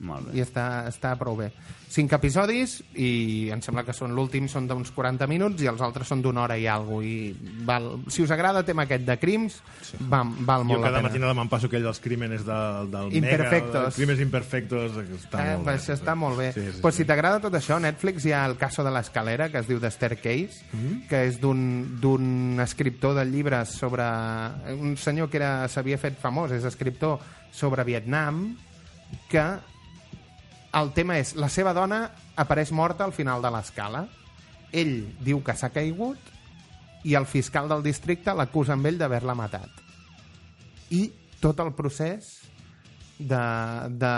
Molt 0.00 0.28
i 0.30 0.36
bé. 0.38 0.42
està, 0.44 0.86
està 0.86 1.16
prou 1.18 1.34
bé. 1.36 1.50
Cinc 1.88 2.12
episodis 2.12 2.82
i 3.00 3.48
em 3.50 3.62
sembla 3.64 3.82
que 3.82 3.94
són 3.96 4.12
l'últim 4.14 4.44
són 4.46 4.66
d'uns 4.68 4.90
40 4.92 5.26
minuts 5.26 5.62
i 5.64 5.66
els 5.70 5.80
altres 5.80 6.06
són 6.06 6.20
d'una 6.22 6.42
hora 6.44 6.58
i 6.60 6.66
alguna 6.68 7.06
i 7.08 7.32
val, 7.64 7.86
si 8.12 8.22
us 8.22 8.30
agrada 8.30 8.60
el 8.60 8.66
tema 8.68 8.84
aquest 8.84 9.06
de 9.08 9.16
crims 9.18 9.56
sí. 9.82 9.96
val, 10.00 10.28
val 10.46 10.60
Jo 10.62 10.68
molt 10.68 10.82
cada 10.84 10.90
la 10.92 10.98
pena. 10.98 11.08
matinada 11.08 11.34
me'n 11.34 11.48
passo 11.48 11.66
aquell 11.66 11.82
dels 11.82 11.98
crímenes 12.04 12.44
del, 12.44 12.90
del 12.92 13.16
Imperfectos. 13.16 13.80
Mega, 13.88 13.94
crímenes 13.96 14.20
imperfectos, 14.20 14.92
està 15.16 15.40
Eh, 15.40 15.54
molt 15.56 15.64
pues 15.64 15.86
bé. 15.88 15.94
està 15.94 16.14
molt 16.14 16.38
bé. 16.38 16.52
Sí, 16.52 16.66
sí, 16.74 16.82
pues 16.82 16.94
sí. 16.94 17.02
si 17.02 17.08
t'agrada 17.08 17.40
tot 17.40 17.54
això, 17.54 17.76
a 17.76 17.80
Netflix 17.80 18.26
hi 18.28 18.32
ha 18.36 18.44
el 18.46 18.56
caso 18.60 18.84
de 18.84 18.90
l'escalera, 18.92 19.48
que 19.50 19.58
es 19.58 19.66
diu 19.66 19.80
The 19.80 19.90
Staircase, 19.90 20.62
Mm-hmm. 20.68 21.08
que 21.08 21.24
és 21.26 21.40
d'un 21.40 22.60
escriptor 22.60 23.14
de 23.16 23.24
llibres 23.24 23.70
sobre... 23.70 24.04
Un 24.78 24.96
senyor 25.00 25.30
que 25.30 25.38
era 25.40 25.66
s'havia 25.68 25.96
fet 25.98 26.18
famós, 26.20 26.52
és 26.52 26.64
escriptor 26.68 27.18
sobre 27.50 27.82
Vietnam, 27.84 28.56
que 29.30 29.42
el 30.80 30.92
tema 30.96 31.18
és, 31.18 31.34
la 31.38 31.50
seva 31.52 31.74
dona 31.76 32.02
apareix 32.36 32.72
morta 32.72 33.04
al 33.06 33.14
final 33.16 33.42
de 33.44 33.52
l'escala. 33.54 34.06
Ell 34.72 34.96
diu 35.24 35.42
que 35.44 35.56
s'ha 35.56 35.72
caigut 35.74 36.34
i 37.08 37.14
el 37.18 37.26
fiscal 37.30 37.68
del 37.70 37.84
districte 37.84 38.34
l'acusa 38.34 38.74
amb 38.74 38.90
ell 38.90 38.98
d'haver-la 39.00 39.36
matat. 39.38 39.84
I 40.90 41.06
tot 41.40 41.60
el 41.62 41.72
procés 41.78 42.38
de, 43.18 43.42
de 43.98 44.14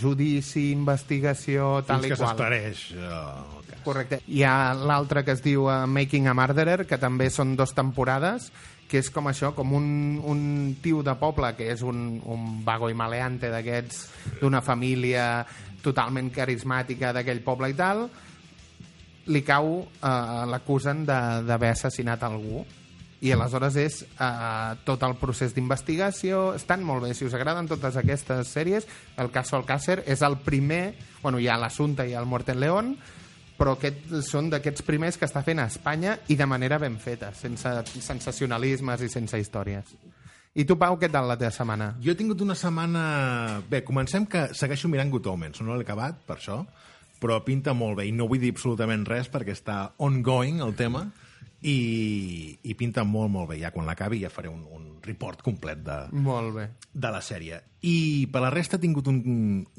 judici, 0.00 0.70
investigació, 0.72 1.82
tal 1.88 2.02
Fins 2.02 2.06
i 2.06 2.12
que 2.12 2.18
qual. 2.20 2.30
s'esclareix 2.30 2.84
eh, 2.92 3.10
el 3.10 3.66
cas. 3.70 3.82
Correcte. 3.86 4.20
Hi 4.28 4.42
ha 4.44 4.74
l'altre 4.76 5.24
que 5.24 5.36
es 5.36 5.42
diu 5.44 5.68
uh, 5.70 5.84
Making 5.88 6.28
a 6.28 6.34
Murderer, 6.36 6.84
que 6.88 6.98
també 7.00 7.30
són 7.32 7.54
dos 7.56 7.72
temporades, 7.76 8.50
que 8.86 9.00
és 9.02 9.08
com 9.10 9.26
això, 9.30 9.52
com 9.56 9.72
un, 9.74 9.86
un 10.22 10.40
tiu 10.82 11.02
de 11.06 11.16
poble 11.18 11.52
que 11.58 11.70
és 11.72 11.82
un, 11.82 12.20
un 12.22 12.60
vago 12.66 12.90
i 12.90 12.94
maleante 12.98 13.50
d'aquests, 13.50 14.02
d'una 14.42 14.62
família 14.62 15.46
totalment 15.86 16.32
carismàtica 16.34 17.12
d'aquell 17.14 17.44
poble 17.46 17.70
i 17.72 17.76
tal, 17.78 18.06
li 19.26 19.42
cau, 19.46 19.80
eh, 19.82 20.42
l'acusen 20.50 21.04
d'haver 21.06 21.72
assassinat 21.72 22.22
algú. 22.26 22.64
I 23.24 23.32
aleshores 23.32 23.76
és 23.80 24.02
eh, 24.04 24.72
tot 24.84 25.02
el 25.06 25.16
procés 25.16 25.54
d'investigació. 25.56 26.52
Estan 26.58 26.84
molt 26.84 27.06
bé, 27.06 27.14
si 27.16 27.24
us 27.24 27.34
agraden 27.34 27.68
totes 27.70 27.96
aquestes 27.96 28.52
sèries 28.52 28.86
el 29.16 29.32
caso 29.32 29.56
Alcácer 29.56 30.02
és 30.06 30.22
el 30.22 30.36
primer, 30.44 30.94
bueno 31.22 31.40
hi 31.40 31.48
ha 31.48 31.56
l'Assumpta 31.58 32.06
i 32.06 32.14
el 32.14 32.28
Muerte 32.28 32.52
en 32.52 32.60
León 32.60 32.96
però 33.56 33.76
aquest, 33.76 34.10
són 34.26 34.50
d'aquests 34.52 34.84
primers 34.84 35.16
que 35.16 35.24
està 35.24 35.42
fent 35.44 35.62
a 35.62 35.70
Espanya 35.70 36.18
i 36.28 36.36
de 36.36 36.46
manera 36.48 36.78
ben 36.78 36.98
feta, 37.00 37.32
sense 37.32 37.72
sensacionalismes 38.04 39.06
i 39.06 39.08
sense 39.08 39.40
històries. 39.40 39.96
I 40.56 40.64
tu, 40.64 40.78
Pau, 40.80 40.96
què 40.96 41.10
tal 41.12 41.26
la 41.28 41.36
teva 41.36 41.52
setmana? 41.52 41.90
Jo 42.00 42.14
he 42.14 42.16
tingut 42.16 42.40
una 42.40 42.54
setmana... 42.56 43.60
Bé, 43.68 43.82
comencem 43.84 44.24
que 44.30 44.46
segueixo 44.56 44.88
mirant 44.88 45.10
Good 45.12 45.28
Omens. 45.28 45.60
No 45.60 45.76
l'he 45.76 45.84
acabat, 45.84 46.22
per 46.24 46.38
això, 46.38 46.62
però 47.20 47.42
pinta 47.44 47.74
molt 47.76 47.98
bé. 48.00 48.06
I 48.08 48.14
no 48.16 48.24
vull 48.30 48.40
dir 48.40 48.54
absolutament 48.54 49.04
res 49.08 49.28
perquè 49.32 49.52
està 49.52 49.82
ongoing 50.06 50.62
el 50.64 50.72
tema 50.78 51.04
i, 51.60 52.56
i 52.64 52.74
pinta 52.78 53.04
molt, 53.04 53.28
molt 53.34 53.50
bé. 53.52 53.58
Ja 53.60 53.72
quan 53.74 53.84
l'acabi 53.88 54.22
ja 54.24 54.32
faré 54.32 54.48
un, 54.48 54.62
un 54.72 54.86
report 55.04 55.44
complet 55.44 55.82
de, 55.84 55.98
Molt 56.24 56.54
bé. 56.56 56.68
de 56.92 57.12
la 57.12 57.20
sèrie. 57.20 57.60
I 57.84 58.24
per 58.32 58.40
la 58.46 58.52
resta 58.54 58.80
he 58.80 58.82
tingut 58.82 59.12
un, 59.12 59.20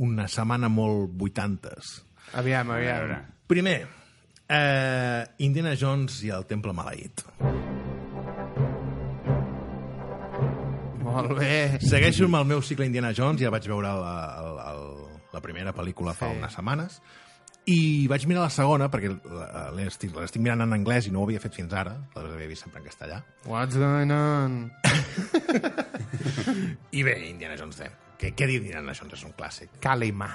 una 0.05 0.27
setmana 0.29 0.69
molt 0.69 1.09
vuitantes. 1.17 1.97
Aviam, 2.37 2.69
aviam. 2.75 3.17
Primer, 3.49 3.79
eh, 4.45 5.23
Indiana 5.47 5.73
Jones 5.79 6.21
i 6.27 6.31
el 6.37 6.45
Temple 6.45 6.75
Maleït. 6.77 7.25
Molt 11.17 11.33
bé. 11.39 11.53
Segueixo 11.83 12.25
amb 12.29 12.37
el 12.41 12.45
meu 12.53 12.61
cicle 12.65 12.85
Indiana 12.87 13.13
Jones, 13.17 13.41
ja 13.41 13.51
vaig 13.53 13.65
veure 13.69 13.89
la, 14.01 14.15
el, 14.41 14.53
el, 14.71 14.83
la 15.33 15.41
primera 15.43 15.73
pel·lícula 15.75 16.13
fa 16.17 16.29
Sí. 16.31 16.37
unes 16.39 16.53
setmanes, 16.55 17.01
i 17.67 18.07
vaig 18.07 18.23
mirar 18.31 18.45
la 18.45 18.53
segona, 18.53 18.87
perquè 18.87 19.09
la- 19.27 19.65
l'estic 19.75 20.37
mirant 20.39 20.63
en 20.63 20.71
anglès 20.77 21.09
i 21.09 21.11
no 21.11 21.19
ho 21.19 21.25
havia 21.27 21.41
fet 21.43 21.57
fins 21.59 21.73
ara, 21.75 21.97
les 22.15 22.31
havia 22.37 22.47
vist 22.47 22.63
sempre 22.63 22.79
en 22.79 22.87
castellà. 22.87 23.19
What's 23.45 23.75
going 23.75 24.11
on? 24.15 24.71
I 26.91 27.03
bé, 27.03 27.15
Indiana 27.29 27.57
Jones 27.59 27.77
10. 27.81 27.91
Què, 28.17 28.31
què 28.37 28.47
diu 28.49 28.61
Indiana 28.63 28.93
Jones? 28.95 29.17
És 29.19 29.25
un 29.27 29.33
clàssic. 29.37 29.75
Calima. 29.83 30.29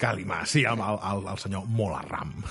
Calima, 0.00 0.46
sí, 0.48 0.62
el, 0.64 0.80
el, 0.80 0.98
el, 1.10 1.26
el 1.28 1.38
senyor 1.38 1.66
Molaram. 1.68 2.30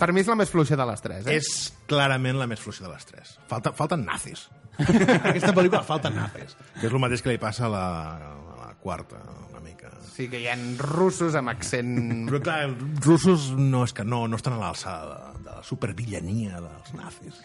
Per 0.00 0.08
mi 0.14 0.22
és 0.22 0.28
la 0.30 0.36
més 0.38 0.52
fluixa 0.52 0.78
de 0.78 0.84
les 0.86 1.02
tres, 1.02 1.26
eh? 1.26 1.40
És 1.40 1.72
clarament 1.90 2.38
la 2.38 2.46
més 2.46 2.62
fluixa 2.62 2.86
de 2.86 2.92
les 2.92 3.08
tres. 3.08 3.32
Falta, 3.50 3.72
falten 3.74 4.04
nazis. 4.06 4.46
aquesta 4.78 5.50
pel·lícula 5.56 5.82
falten 5.86 6.14
nazis. 6.16 6.54
Que 6.78 6.86
és 6.86 6.94
el 6.94 7.02
mateix 7.02 7.24
que 7.24 7.34
li 7.34 7.40
passa 7.42 7.66
a 7.66 7.72
la, 7.72 7.86
a 8.30 8.60
la 8.60 8.70
quarta, 8.82 9.18
una 9.50 9.62
mica. 9.64 9.90
Sí 10.14 10.28
que 10.30 10.38
hi 10.44 10.46
ha 10.46 10.54
russos 10.78 11.34
amb 11.40 11.50
accent... 11.50 11.90
Però 12.30 12.38
clar, 12.46 12.60
els 12.70 13.02
russos 13.02 13.50
no, 13.58 13.82
és 13.88 13.96
que 13.96 14.06
no, 14.06 14.28
no 14.30 14.38
estan 14.38 14.54
a 14.54 14.62
l'alçada 14.62 15.34
de, 15.34 15.42
de 15.48 15.58
la 15.58 15.66
supervillania 15.66 16.62
dels 16.62 16.94
nazis. 16.94 17.42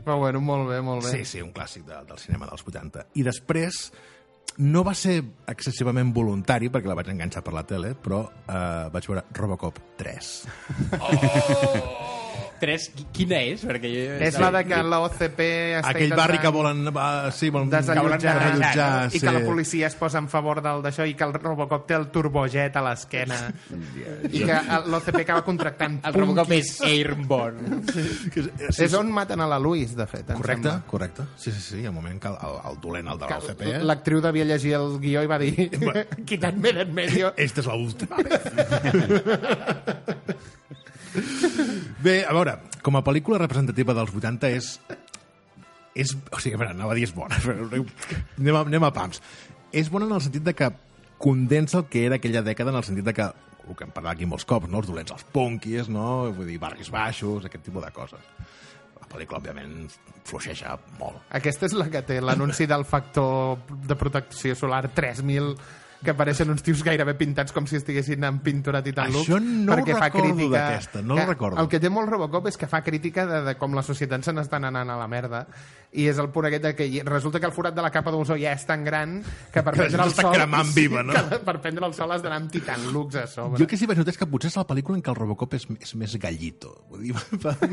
Però 0.00 0.16
bueno, 0.22 0.40
molt 0.40 0.70
bé, 0.70 0.80
molt 0.80 1.04
bé. 1.04 1.12
Sí, 1.12 1.28
sí, 1.28 1.44
un 1.44 1.52
clàssic 1.52 1.84
de, 1.84 2.00
del 2.08 2.18
cinema 2.22 2.48
dels 2.48 2.64
80. 2.64 3.10
I 3.20 3.22
després, 3.26 3.90
no 4.60 4.84
va 4.86 4.94
ser 4.94 5.18
excessivament 5.50 6.12
voluntari, 6.14 6.70
perquè 6.72 6.90
la 6.90 6.96
vaig 6.98 7.10
enganxar 7.12 7.42
per 7.46 7.56
la 7.56 7.64
tele, 7.66 7.94
però 7.96 8.22
eh, 8.28 8.88
vaig 8.92 9.10
veure 9.10 9.26
Robocop 9.40 9.82
3. 10.00 10.32
3, 12.60 12.86
qui- 12.94 13.06
quina 13.16 13.38
és? 13.42 13.62
Perquè 13.66 13.88
jo... 13.90 14.16
És 14.26 14.36
la 14.40 14.50
de 14.54 14.62
que 14.68 14.78
l'OCP 14.84 15.40
està 15.80 15.90
Aquell 15.94 16.12
barri 16.18 16.38
que 16.42 16.50
volen... 16.54 16.84
Va, 16.94 17.30
sí, 17.32 17.48
volen 17.50 17.70
desallotjar, 17.72 18.34
desallotjar 18.38 18.90
i 19.08 19.14
sí. 19.16 19.22
que 19.24 19.32
la 19.34 19.42
policia 19.46 19.88
es 19.88 19.96
posa 19.98 20.18
en 20.20 20.28
favor 20.32 20.60
del 20.64 20.82
d'això 20.84 21.06
i 21.08 21.14
que 21.16 21.24
el 21.26 21.32
Robocop 21.40 21.86
té 21.88 21.96
el 21.98 22.06
turbojet 22.14 22.76
a 22.76 22.82
l'esquena 22.84 23.38
i 24.30 24.44
que 24.44 24.58
l'OCP 24.92 25.22
acaba 25.24 25.42
contractant 25.46 25.98
El 26.06 26.14
Robocop 26.20 26.52
és 26.58 26.74
Airborne. 26.86 27.80
Que 28.34 28.46
és- 28.68 28.80
És 28.86 28.94
on 28.98 29.10
maten 29.12 29.40
a 29.40 29.48
la 29.50 29.58
Louise, 29.58 29.96
de 29.96 30.06
fet, 30.06 30.26
Correcte, 30.36 30.68
sembla. 30.68 30.86
correcte. 30.90 31.22
Sí, 31.36 31.50
sí, 31.52 31.60
sí, 31.60 31.84
el 31.84 31.92
moment 31.96 32.20
que 32.22 32.28
el, 32.28 32.36
el, 32.46 32.56
el 32.72 32.80
dolent, 32.80 33.08
el 33.14 33.18
de 33.24 33.26
l'OCP... 33.32 33.66
L'actriu 33.88 34.20
devia 34.24 34.44
llegir 34.44 34.74
el 34.78 34.98
guió 35.02 35.22
i 35.24 35.28
va 35.30 35.38
dir 35.40 35.54
quitadme 36.28 36.72
d'en 36.76 36.92
medio. 36.94 37.32
Esta 37.36 37.60
és 37.64 37.66
la 37.70 37.74
última 37.80 38.16
vez. 38.24 38.40
Bé, 42.00 42.22
a 42.24 42.32
veure, 42.32 42.54
com 42.80 42.96
a 42.96 43.02
pel·lícula 43.04 43.38
representativa 43.42 43.92
dels 43.96 44.12
80 44.16 44.50
és... 44.56 44.68
és 45.92 46.14
o 46.16 46.38
sigui, 46.40 46.54
a 46.56 46.60
veure, 46.62 46.72
anava 46.72 46.94
a 46.94 46.96
dir 46.96 47.04
és 47.04 47.12
bona, 47.12 47.36
però 47.44 47.66
anem 47.66 48.56
a, 48.56 48.62
anem 48.62 48.86
a 48.88 48.92
pams. 48.96 49.20
És 49.76 49.90
bona 49.92 50.08
en 50.08 50.16
el 50.16 50.22
sentit 50.24 50.46
de 50.46 50.54
que 50.56 50.70
condensa 51.20 51.82
el 51.82 51.90
que 51.92 52.06
era 52.08 52.16
aquella 52.16 52.40
dècada, 52.46 52.72
en 52.72 52.80
el 52.80 52.86
sentit 52.88 53.04
de 53.04 53.14
que, 53.18 53.26
el 53.66 53.76
que 53.76 53.84
hem 53.84 53.92
parlat 53.92 54.16
aquí 54.16 54.28
molts 54.30 54.48
cops, 54.48 54.70
no? 54.72 54.80
els 54.80 54.88
dolents, 54.88 55.12
els 55.12 55.26
punkies, 55.34 55.92
no? 55.92 56.06
vull 56.32 56.48
dir, 56.48 56.56
barris 56.62 56.88
baixos, 56.94 57.44
aquest 57.44 57.68
tipus 57.68 57.84
de 57.84 57.92
coses. 57.92 58.32
La 58.96 59.10
pel·lícula, 59.10 59.42
òbviament, 59.42 59.76
fluixeja 60.24 60.78
molt. 60.96 61.20
Aquesta 61.36 61.68
és 61.68 61.76
la 61.76 61.90
que 61.92 62.00
té 62.08 62.16
l'anunci 62.24 62.64
del 62.70 62.86
factor 62.88 63.60
de 63.68 64.00
protecció 64.00 64.56
solar 64.56 64.86
3000 64.96 65.52
que 66.00 66.12
apareixen 66.14 66.48
uns 66.52 66.64
tios 66.64 66.82
gairebé 66.86 67.14
pintats 67.18 67.52
com 67.52 67.66
si 67.68 67.76
estiguessin 67.76 68.24
en 68.24 68.40
pintura 68.44 68.80
Titan 68.84 69.12
Lux. 69.12 69.28
Això 69.28 69.40
no 69.40 69.74
perquè 69.74 69.96
fa 69.98 70.08
crítica... 70.14 70.54
d'aquesta, 70.54 71.02
no 71.04 71.18
ho 71.20 71.26
recordo. 71.28 71.60
El 71.60 71.68
que 71.72 71.80
té 71.82 71.90
molt 71.92 72.08
Robocop 72.08 72.48
és 72.48 72.56
que 72.60 72.68
fa 72.70 72.80
crítica 72.86 73.26
de, 73.28 73.42
de 73.50 73.56
com 73.60 73.76
la 73.76 73.84
societat 73.84 74.24
se 74.24 74.34
n'estan 74.36 74.64
anant 74.70 74.92
a 74.92 74.96
la 75.00 75.08
merda 75.10 75.44
i 75.92 76.04
és 76.06 76.18
el 76.22 76.28
punt 76.30 76.46
aquest 76.46 76.62
de 76.62 76.70
que 76.78 76.84
resulta 77.04 77.40
que 77.42 77.46
el 77.48 77.52
forat 77.52 77.74
de 77.74 77.82
la 77.82 77.90
capa 77.90 78.12
d'ozó 78.14 78.36
ja 78.38 78.52
és 78.54 78.62
tan 78.66 78.84
gran 78.86 79.16
que 79.52 79.58
per 79.62 79.72
Que 79.74 79.80
prendre 79.88 80.04
el 80.06 80.12
sol... 80.14 80.30
cremant 80.36 80.70
viva, 80.74 81.02
no? 81.02 81.12
que 81.14 81.38
per 81.42 81.56
prendre 81.60 81.86
el 81.88 81.94
sol 81.98 82.12
has 82.14 82.22
d'anar 82.22 82.38
amb 82.44 82.52
Titan 82.52 82.84
Lux 82.94 83.16
a 83.18 83.26
sobre. 83.26 83.58
Jo 83.58 83.66
que 83.66 83.76
sí 83.76 83.86
vaig 83.90 83.98
notar 83.98 84.12
és 84.14 84.18
que 84.20 84.26
potser 84.30 84.48
és 84.52 84.56
la 84.60 84.66
pel·lícula 84.68 84.96
en 85.00 85.02
què 85.02 85.10
el 85.10 85.16
Robocop 85.18 85.54
és, 85.58 85.66
és 85.82 85.94
més 85.98 86.14
gallito. 86.22 86.76
Vull 86.90 87.02
dir, 87.08 87.14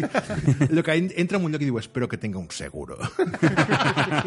allò 0.72 0.82
que 0.84 0.96
en- 0.98 1.14
entra 1.16 1.38
en 1.38 1.46
un 1.46 1.52
lloc 1.54 1.62
i 1.62 1.66
diu 1.70 1.78
espero 1.78 2.08
que 2.10 2.18
tenga 2.18 2.40
un 2.42 2.50
seguro. 2.50 2.98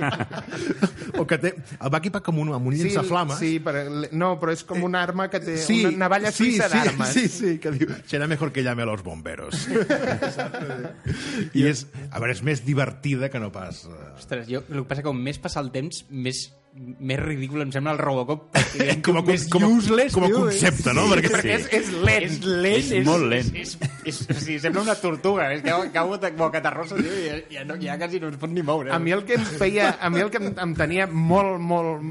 o 1.19 1.27
que 1.27 1.39
té, 1.43 1.51
el 1.81 1.91
va 1.93 1.99
equipar 2.01 2.23
com 2.25 2.39
un, 2.43 2.53
amb 2.55 2.69
un 2.71 2.77
llançaflames. 2.79 3.39
Sí, 3.41 3.57
però, 3.65 3.83
no, 4.13 4.33
però 4.41 4.55
és 4.55 4.63
com 4.69 4.83
una 4.87 5.03
arma 5.03 5.29
que 5.33 5.41
té 5.43 5.57
Sí, 5.61 5.81
una 5.89 6.05
navalla 6.07 6.31
sí, 6.33 6.37
suïssa 6.53 6.69
sí, 6.71 6.79
d'armes. 6.79 7.13
Sí, 7.17 7.25
sí, 7.29 7.53
que 7.63 7.73
diu, 7.75 7.91
serà 8.11 8.29
mejor 8.31 8.53
que 8.55 8.63
llame 8.63 8.83
a 8.87 8.91
los 8.91 9.03
bomberos. 9.03 9.67
I 11.59 11.67
és, 11.71 11.87
a 12.11 12.21
veure, 12.23 12.37
és 12.39 12.43
més 12.47 12.63
divertida 12.67 13.31
que 13.33 13.41
no 13.43 13.51
pas... 13.55 13.80
eh, 13.89 14.15
Ostres, 14.17 14.49
jo, 14.49 14.65
el 14.69 14.83
que 14.83 14.89
passa 14.89 15.03
que 15.05 15.11
com 15.11 15.21
més 15.21 15.39
passa 15.43 15.61
el 15.63 15.71
temps, 15.75 16.03
més, 16.11 16.41
més 16.75 17.19
ridícul 17.21 17.63
em 17.65 17.71
sembla 17.75 17.95
el 17.97 18.01
Robocop. 18.01 18.45
perquè 18.55 18.97
Com 19.07 19.21
a, 19.21 19.23
més 19.27 19.47
com, 19.53 19.65
useless, 19.79 20.15
com 20.17 20.27
a 20.27 20.31
concepte, 20.33 20.95
no? 20.97 21.07
Sí. 21.07 21.15
Perquè, 21.15 21.33
Perquè 21.35 21.55
és, 21.57 21.67
és 21.79 21.91
lent. 21.95 22.27
És 22.27 22.37
lent, 22.45 22.93
És 23.01 23.09
molt 23.09 23.27
lent. 23.33 23.51
És, 23.55 23.75
és, 23.81 23.97
és, 24.13 24.21
és, 24.35 24.43
sí, 24.45 24.59
sembla 24.63 24.85
una 24.87 24.97
tortuga. 25.01 25.49
És 25.57 25.65
que 25.65 25.79
cau 25.95 26.15
de 26.21 26.33
bocatarrossa, 26.39 27.01
tio, 27.01 27.17
i 27.17 27.27
ja, 27.27 27.41
ja, 27.57 27.67
no, 27.69 27.79
ja 27.83 27.99
quasi 28.01 28.23
no 28.23 28.31
es 28.33 28.39
pot 28.43 28.53
ni 28.53 28.65
moure. 28.67 28.93
A 28.95 29.01
mi 29.03 29.17
el 29.17 29.25
que 29.29 29.39
em 29.41 29.49
feia, 29.63 29.95
a 30.01 30.13
mi 30.13 30.25
el 30.25 30.31
que 30.33 30.43
em, 30.43 30.53
em 30.67 30.77
tenia 30.79 31.09
molt, 31.11 31.59
molt, 31.61 32.07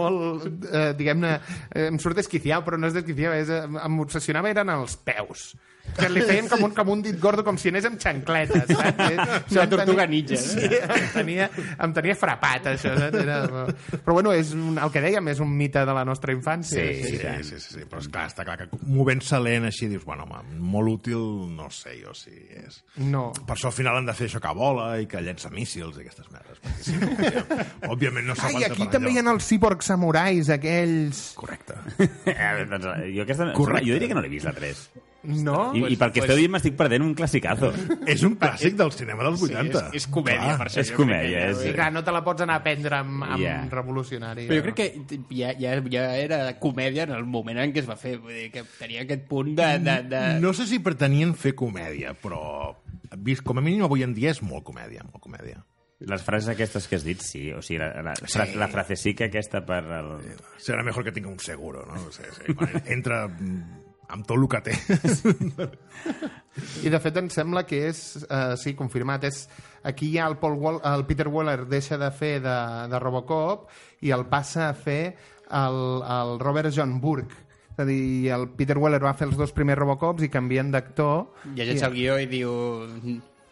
molt, 0.00 0.50
eh, 0.72 0.90
diguem-ne, 0.98 1.36
eh, 1.70 1.88
em 1.92 2.02
surt 2.02 2.18
desquiciat, 2.22 2.64
però 2.66 2.80
no 2.80 2.90
és 2.90 2.96
desquiciat, 2.96 3.40
és, 3.44 3.54
eh, 3.54 3.64
em 3.84 4.04
obsessionava 4.04 4.52
eren 4.54 4.72
els 4.76 4.98
peus. 5.06 5.50
Que 5.96 6.08
li 6.12 6.22
feien 6.26 6.48
com 6.50 6.64
un, 6.66 6.72
com 6.76 6.88
un 6.92 7.02
dit 7.04 7.16
gordo, 7.20 7.44
com 7.46 7.56
si 7.60 7.70
anés 7.70 7.86
amb 7.88 8.00
xancletes, 8.02 8.66
saps? 8.68 9.52
Una 9.54 9.62
em 9.64 9.70
tortuga 9.70 10.04
tenia- 10.04 10.06
ninja, 10.10 10.34
eh? 10.34 10.42
Sí, 10.42 10.80
em 10.82 11.06
tenia, 11.14 11.46
em 11.86 11.94
tenia 11.96 12.16
frapat, 12.18 12.66
això. 12.74 12.92
Saps? 12.98 13.16
Era... 13.22 13.38
Però 14.02 14.16
bueno, 14.18 14.34
és 14.36 14.50
un, 14.56 14.76
el 14.82 14.92
que 14.92 15.00
dèiem, 15.04 15.30
és 15.32 15.40
un 15.40 15.54
mite 15.56 15.84
de 15.88 15.94
la 15.96 16.04
nostra 16.08 16.34
infància. 16.36 16.82
Sí, 16.84 17.14
sí, 17.14 17.20
sí, 17.22 17.44
sí, 17.48 17.60
sí, 17.64 17.86
però 17.88 18.02
és 18.02 18.10
clar, 18.12 18.26
està 18.32 18.44
clar 18.44 18.58
que 18.60 18.68
movent-se 18.84 19.40
lent 19.40 19.68
així 19.70 19.88
dius, 19.92 20.04
bueno, 20.04 20.26
home, 20.28 20.42
molt 20.60 20.92
útil, 20.98 21.24
no 21.56 21.70
sé 21.72 21.96
jo 22.02 22.12
si 22.16 22.34
és... 22.60 22.82
No. 23.00 23.30
Per 23.46 23.56
això 23.56 23.70
al 23.72 23.76
final 23.78 23.96
han 24.00 24.06
de 24.10 24.16
fer 24.16 24.28
això 24.30 24.40
que 24.44 24.52
vola 24.56 24.90
i 25.00 25.08
que 25.10 25.22
llença 25.24 25.48
míssils 25.54 25.96
i 25.96 26.04
aquestes 26.04 26.28
merdes. 26.34 26.60
Perquè, 26.60 26.84
si 26.84 26.96
no, 27.00 27.08
òbviament, 27.14 27.90
òbviament 27.94 28.30
no 28.32 28.36
Ai, 28.36 28.40
s'aguanta 28.42 28.72
aquí 28.74 28.84
per 28.84 28.92
també 28.98 29.14
hi 29.14 29.20
ha 29.22 29.26
els 29.32 29.48
cyborg 29.48 29.82
samurais, 29.86 30.52
aquells... 30.56 31.24
Correcte. 31.40 31.80
Eh, 32.36 32.64
doncs, 32.68 32.84
jo, 33.14 33.22
aquesta, 33.24 33.46
Correcte. 33.56 33.86
jo 33.88 33.94
diria 33.96 34.08
que 34.10 34.16
no 34.18 34.22
l'he 34.24 34.30
vist, 34.32 34.46
la 34.48 34.52
3. 34.56 34.80
No? 35.26 35.72
I, 35.74 35.82
I 35.92 35.96
pel 36.00 36.12
que 36.14 36.20
esteu 36.22 36.36
dient 36.38 36.52
m'estic 36.54 36.76
perdent 36.78 37.02
un 37.04 37.12
classicazo. 37.18 37.72
És 38.06 38.22
un 38.26 38.36
clàssic 38.38 38.76
del 38.78 38.92
cinema 38.94 39.24
dels 39.26 39.42
80. 39.42 39.82
és, 39.90 40.00
és 40.02 40.06
comèdia, 40.12 40.42
Clar. 40.44 40.56
per 40.60 40.66
això. 40.70 40.80
és 40.84 40.92
comèdia, 40.96 41.44
és- 41.50 41.58
Sí, 41.66 41.72
clar, 41.74 41.90
no 41.92 42.02
te 42.06 42.12
la 42.14 42.22
pots 42.24 42.42
anar 42.46 42.60
a 42.60 42.62
prendre 42.62 42.96
amb, 42.96 43.22
amb 43.24 43.42
Ja. 43.42 43.56
revolucionari. 43.70 44.46
Però 44.48 44.56
jo 44.60 44.66
crec 44.70 44.76
que 44.76 45.20
ja, 45.34 45.52
ja, 45.58 45.76
ja 45.90 46.06
era 46.16 46.40
comèdia 46.58 47.04
en 47.04 47.12
el 47.18 47.24
moment 47.26 47.58
en 47.58 47.72
què 47.74 47.80
es 47.82 47.88
va 47.88 47.96
fer. 47.96 48.18
Vull 48.18 48.32
dir 48.34 48.50
que 48.52 48.64
tenia 48.78 49.02
aquest 49.02 49.26
punt 49.28 49.54
de... 49.56 49.70
de, 49.78 49.96
de... 50.10 50.24
No 50.40 50.52
sé 50.54 50.66
si 50.66 50.78
pretenien 50.80 51.34
fer 51.34 51.54
comèdia, 51.54 52.14
però 52.14 52.76
vist 53.18 53.42
com 53.46 53.58
a 53.58 53.62
mínim 53.64 53.84
avui 53.86 54.02
en 54.02 54.14
dia 54.14 54.30
és 54.34 54.42
molt 54.42 54.64
comèdia, 54.64 55.04
molt 55.10 55.22
comèdia. 55.22 55.62
Les 56.06 56.20
frases 56.20 56.50
aquestes 56.52 56.84
que 56.90 56.98
has 56.98 57.04
dit, 57.06 57.22
sí. 57.24 57.46
O 57.56 57.62
sigui, 57.64 57.78
la, 57.80 58.02
la, 58.04 58.12
sí. 58.20 58.38
la 58.60 58.68
frasecica 58.68 59.30
aquesta 59.30 59.62
per... 59.64 59.80
El... 59.96 60.10
Serà 60.60 60.82
mejor 60.84 61.06
que 61.06 61.12
tinga 61.16 61.30
un 61.30 61.38
seguro, 61.40 61.86
no? 61.88 61.96
Sí, 62.12 62.22
sí. 62.36 62.52
Quan 62.52 62.82
entra 62.84 63.22
mm, 63.28 63.85
amb 64.08 64.26
tot 64.26 64.36
el 64.38 64.46
que 64.50 64.60
té. 64.66 64.74
I 66.86 66.92
de 66.92 67.00
fet 67.02 67.18
em 67.20 67.30
sembla 67.32 67.64
que 67.68 67.82
és, 67.88 68.02
eh, 68.24 68.54
sí, 68.60 68.74
confirmat, 68.78 69.24
és 69.28 69.42
aquí 69.84 70.12
ja 70.14 70.26
el, 70.30 70.38
Paul 70.40 70.58
Wall, 70.62 70.80
el 70.94 71.06
Peter 71.08 71.28
Weller 71.28 71.66
deixa 71.68 71.98
de 72.00 72.10
fer 72.14 72.36
de, 72.44 72.56
de 72.90 73.00
Robocop 73.02 73.68
i 74.06 74.12
el 74.14 74.26
passa 74.30 74.70
a 74.70 74.74
fer 74.74 75.16
el, 75.50 75.80
el 76.02 76.38
Robert 76.42 76.72
John 76.74 77.00
Burke. 77.00 77.44
És 77.76 77.82
a 77.84 77.88
dir, 77.88 78.30
el 78.32 78.48
Peter 78.56 78.78
Weller 78.80 79.02
va 79.04 79.14
fer 79.18 79.28
els 79.28 79.36
dos 79.36 79.52
primers 79.52 79.78
Robocops 79.78 80.24
i 80.24 80.32
canvien 80.32 80.70
d'actor. 80.72 81.26
Llegeix 81.58 81.82
el 81.84 81.98
guió 81.98 82.20
i 82.22 82.30
diu... 82.30 82.52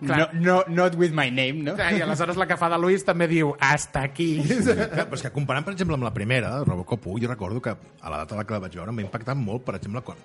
No, 0.00 0.08
Clar. 0.10 0.34
no, 0.34 0.56
not 0.68 0.96
with 0.98 1.12
my 1.14 1.30
name, 1.30 1.62
no? 1.62 1.76
I 1.78 2.02
aleshores 2.02 2.36
la 2.36 2.48
que 2.50 2.56
fa 2.58 2.68
de 2.68 2.78
Luis 2.82 3.04
també 3.06 3.28
diu 3.30 3.52
hasta 3.62 4.02
aquí. 4.08 4.42
Clar, 4.42 5.06
però 5.06 5.14
és 5.14 5.22
que 5.22 5.30
comparant, 5.32 5.64
per 5.64 5.72
exemple, 5.76 5.94
amb 5.94 6.04
la 6.04 6.12
primera, 6.12 6.50
Robocop 6.66 7.06
1, 7.14 7.22
jo 7.22 7.30
recordo 7.30 7.62
que 7.62 7.70
a 7.72 8.10
la 8.10 8.24
data 8.24 8.42
que 8.44 8.56
la 8.56 8.64
vaig 8.66 8.74
veure 8.74 8.90
em 8.90 8.98
va 9.00 9.06
impactar 9.06 9.36
molt, 9.38 9.62
per 9.64 9.76
exemple, 9.78 10.02
quan 10.02 10.18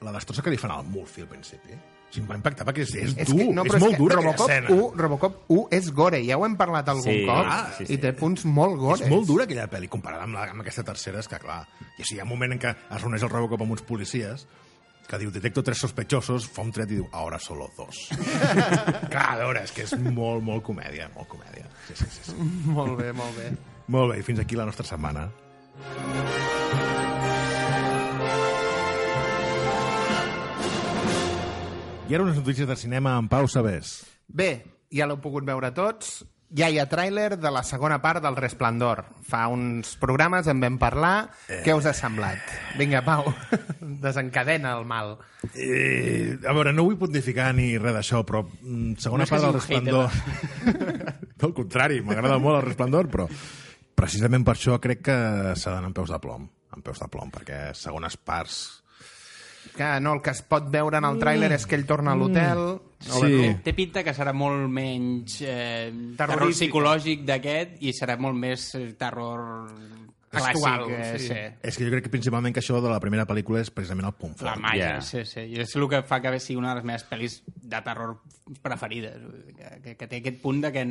la 0.00 0.14
destrossa 0.16 0.42
que 0.42 0.50
li 0.50 0.56
fan 0.56 0.72
al 0.72 0.86
Murphy 0.88 1.26
al 1.26 1.28
principi. 1.28 1.76
O 1.76 2.12
sigui, 2.14 2.24
em 2.24 2.30
va 2.32 2.38
impactar 2.40 2.64
perquè 2.66 2.82
és, 2.82 2.94
és, 2.96 3.12
És 3.22 3.28
dur, 3.28 3.36
que, 3.38 3.52
no, 3.54 3.66
és 3.68 3.74
molt 3.76 3.92
és 3.92 3.92
que 3.92 4.00
dura 4.00 4.16
Robocop 4.16 4.48
aquella 4.48 4.64
escena. 4.64 4.86
1, 4.88 4.96
Robocop 5.04 5.36
1 5.52 5.76
és 5.78 5.90
gore, 5.94 6.22
ja 6.26 6.40
ho 6.40 6.46
hem 6.48 6.56
parlat 6.58 6.88
algun 6.90 7.04
Sí, 7.04 7.20
cop, 7.28 7.44
ah, 7.44 7.60
sí, 7.76 7.84
sí. 7.84 7.92
i 7.94 8.00
té 8.02 8.14
punts 8.18 8.48
molt 8.48 8.80
gores. 8.80 9.04
És 9.04 9.12
molt 9.12 9.28
dura 9.28 9.44
aquella 9.46 9.68
pel·li, 9.70 9.92
comparada 9.92 10.24
amb, 10.26 10.34
la, 10.40 10.48
amb 10.56 10.64
aquesta 10.64 10.82
tercera, 10.88 11.20
és 11.20 11.28
que 11.30 11.38
clar, 11.44 11.60
i 11.98 12.02
així 12.02 12.16
hi 12.16 12.24
ha 12.24 12.26
un 12.26 12.32
moment 12.32 12.56
en 12.56 12.64
què 12.64 12.72
es 12.72 13.04
reuneix 13.04 13.28
el 13.28 13.30
Robocop 13.36 13.62
amb 13.68 13.76
uns 13.76 13.84
policies 13.86 14.48
que 15.10 15.18
diu, 15.18 15.32
detecto 15.34 15.62
tres 15.66 15.80
sospechosos, 15.82 16.46
fa 16.54 16.62
un 16.62 16.70
tret 16.74 16.92
i 16.92 17.00
diu, 17.00 17.08
ahora 17.10 17.40
solo 17.42 17.66
dos. 17.74 18.04
clar, 19.12 19.26
a 19.34 19.38
veure, 19.40 19.64
és 19.66 19.74
que 19.74 19.82
és 19.88 19.96
molt, 19.98 20.44
molt 20.46 20.62
comèdia, 20.66 21.08
molt 21.16 21.26
comèdia. 21.32 21.66
Sí, 21.88 21.96
sí, 21.98 22.06
sí, 22.06 22.26
sí. 22.30 22.36
Molt 22.76 22.94
bé, 23.00 23.10
molt 23.16 23.34
bé. 23.34 23.50
Molt 23.90 24.12
bé, 24.12 24.20
i 24.20 24.26
fins 24.26 24.38
aquí 24.38 24.54
la 24.54 24.68
nostra 24.68 24.86
setmana. 24.86 25.26
I 32.06 32.14
ara 32.14 32.26
unes 32.26 32.38
notícies 32.38 32.68
de 32.70 32.76
cinema 32.78 33.16
amb 33.18 33.30
Pau 33.30 33.50
Sabés. 33.50 34.00
Bé, 34.26 34.50
ja 34.94 35.06
l'heu 35.10 35.18
pogut 35.22 35.46
veure 35.46 35.72
tots. 35.74 36.20
Ja 36.50 36.66
hi 36.66 36.80
ha 36.82 36.88
tràiler 36.90 37.36
de 37.38 37.50
la 37.54 37.60
segona 37.62 38.00
part 38.02 38.18
del 38.24 38.34
Resplendor. 38.34 39.04
Fa 39.22 39.44
uns 39.52 39.92
programes 40.00 40.48
en 40.50 40.58
vam 40.62 40.80
parlar. 40.82 41.28
Eh. 41.46 41.60
Què 41.62 41.76
us 41.78 41.86
ha 41.86 41.92
semblat? 41.94 42.42
Vinga, 42.78 43.04
Pau, 43.06 43.30
desencadena 44.06 44.72
el 44.80 44.82
mal. 44.90 45.14
Eh, 45.54 46.34
a 46.42 46.54
veure, 46.56 46.72
no 46.74 46.88
vull 46.88 46.98
pontificar 46.98 47.52
ni 47.54 47.76
res 47.78 47.94
d'això, 47.94 48.24
però 48.26 48.42
mm, 48.48 48.98
segona 48.98 49.28
No 49.28 49.30
part 49.30 49.46
del 49.46 49.56
Resplendor... 49.60 50.18
Al 51.38 51.54
contrari, 51.60 52.02
m'agrada 52.02 52.40
molt 52.42 52.58
el 52.58 52.66
Resplendor, 52.66 53.12
però 53.14 53.28
precisament 54.00 54.42
per 54.42 54.56
això 54.56 54.80
crec 54.82 55.06
que 55.06 55.18
s'ha 55.54 55.76
d'anar 55.76 55.92
amb 55.92 56.00
peus 56.02 56.10
de 56.10 56.18
plom. 56.18 56.50
Amb 56.74 56.86
peus 56.86 56.98
de 56.98 57.10
plom, 57.14 57.30
perquè 57.30 57.68
segones 57.78 58.18
parts... 58.18 58.79
Que 59.76 59.88
no, 60.00 60.14
el 60.16 60.22
que 60.24 60.30
es 60.34 60.40
pot 60.42 60.66
veure 60.72 60.98
en 60.98 61.04
el 61.08 61.18
tràiler 61.20 61.50
és 61.54 61.66
que 61.68 61.76
ell 61.78 61.86
torna 61.88 62.12
a 62.12 62.18
l'hotel. 62.18 62.62
Sí. 63.00 63.20
Té, 63.30 63.50
té 63.64 63.72
pinta 63.76 64.02
que 64.04 64.12
serà 64.16 64.32
molt 64.36 64.68
menys 64.72 65.38
eh, 65.46 65.90
terror 66.18 66.50
psicològic 66.52 67.22
d'aquest 67.28 67.78
i 67.84 67.92
serà 67.96 68.16
molt 68.20 68.36
més 68.40 68.66
eh, 68.76 68.90
terror 69.00 69.70
clàssic. 70.30 70.50
Actual, 70.56 70.84
eh, 70.94 71.06
sí. 71.18 71.28
sí. 71.30 71.38
És 71.66 71.78
que 71.78 71.86
jo 71.86 71.92
crec 71.94 72.04
que 72.06 72.12
principalment 72.12 72.54
que 72.54 72.60
això 72.62 72.80
de 72.82 72.90
la 72.92 73.00
primera 73.02 73.24
pel·lícula 73.26 73.62
és 73.64 73.70
precisament 73.74 74.06
el 74.10 74.14
punt 74.18 74.36
La 74.40 74.52
fort. 74.54 74.62
malla, 74.66 74.90
Ja. 74.96 75.00
sí, 75.06 75.24
sí. 75.26 75.40
I 75.54 75.60
és 75.64 75.74
el 75.76 75.88
que 75.90 76.02
fa 76.06 76.20
que 76.22 76.34
sigui 76.40 76.58
una 76.60 76.74
de 76.74 76.80
les 76.82 76.84
meves 76.92 77.06
pel·lis 77.08 77.40
de 77.46 77.80
terror 77.82 78.18
preferides. 78.62 79.16
Que, 79.56 79.80
que, 79.82 79.96
que 79.96 80.06
té 80.06 80.20
aquest 80.22 80.40
punt 80.42 80.60
de 80.62 80.72
que 80.72 80.84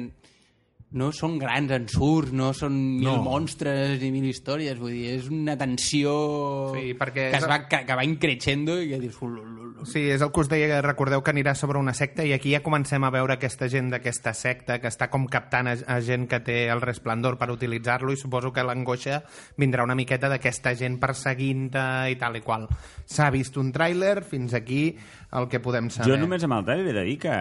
no 0.91 1.12
són 1.13 1.38
grans 1.38 1.69
ensurts, 1.71 2.32
no 2.34 2.52
són 2.54 2.73
mil 2.97 3.10
No. 3.10 3.17
monstres 3.21 3.99
ni 4.02 4.10
mil 4.12 4.25
històries, 4.25 4.80
vull 4.80 4.91
dir, 4.95 5.12
és 5.19 5.28
una 5.30 5.56
tensió 5.58 6.71
Sí, 6.73 6.93
perquè 6.97 7.30
que, 7.30 7.38
és- 7.38 7.43
es 7.43 7.47
va, 7.49 7.67
que, 7.67 7.84
que 7.86 7.95
va 7.95 8.04
increixendo 8.04 8.82
i 8.82 8.89
que 8.89 8.99
dius... 8.99 9.21
"Ul, 9.21 9.38
ul, 9.38 9.56
ul". 9.60 9.86
Sí, 9.86 10.02
és 10.12 10.19
el 10.21 10.32
que 10.36 10.41
us 10.41 10.49
deia, 10.49 10.67
que 10.67 10.82
recordeu 10.82 11.21
que 11.23 11.32
anirà 11.32 11.54
sobre 11.56 11.78
una 11.80 11.93
secta 11.93 12.25
i 12.25 12.34
aquí 12.34 12.52
ja 12.52 12.60
comencem 12.62 13.02
a 13.08 13.10
veure 13.13 13.38
aquesta 13.38 13.69
gent 13.71 13.89
d'aquesta 13.93 14.34
secta 14.34 14.80
que 14.82 14.89
està 14.89 15.08
com 15.10 15.25
captant 15.32 15.69
a, 15.71 15.75
a 15.88 16.02
gent 16.02 16.25
que 16.28 16.41
té 16.43 16.58
el 16.67 16.82
resplendor 16.82 17.38
per 17.39 17.47
utilitzar-lo 17.54 18.12
i 18.12 18.17
suposo 18.19 18.52
que 18.52 18.63
l'angoixa 18.65 19.21
vindrà 19.58 19.86
una 19.88 19.95
miqueta 19.95 20.28
d'aquesta 20.28 20.73
gent 20.75 20.97
perseguint-te 20.99 21.86
i 22.12 22.17
tal 22.19 22.36
i 22.36 22.41
qual. 22.41 22.67
S'ha 23.06 23.30
vist 23.32 23.56
un 23.62 23.71
tràiler, 23.71 24.23
fins 24.28 24.54
aquí 24.54 24.97
el 25.32 25.47
que 25.47 25.62
podem 25.63 25.88
saber. 25.89 26.12
Jo 26.12 26.17
només 26.19 26.43
amb 26.43 26.58
el 26.60 26.65
trailer 26.65 26.89
he 26.91 26.99
de 26.99 27.06
dir 27.06 27.17
que 27.19 27.36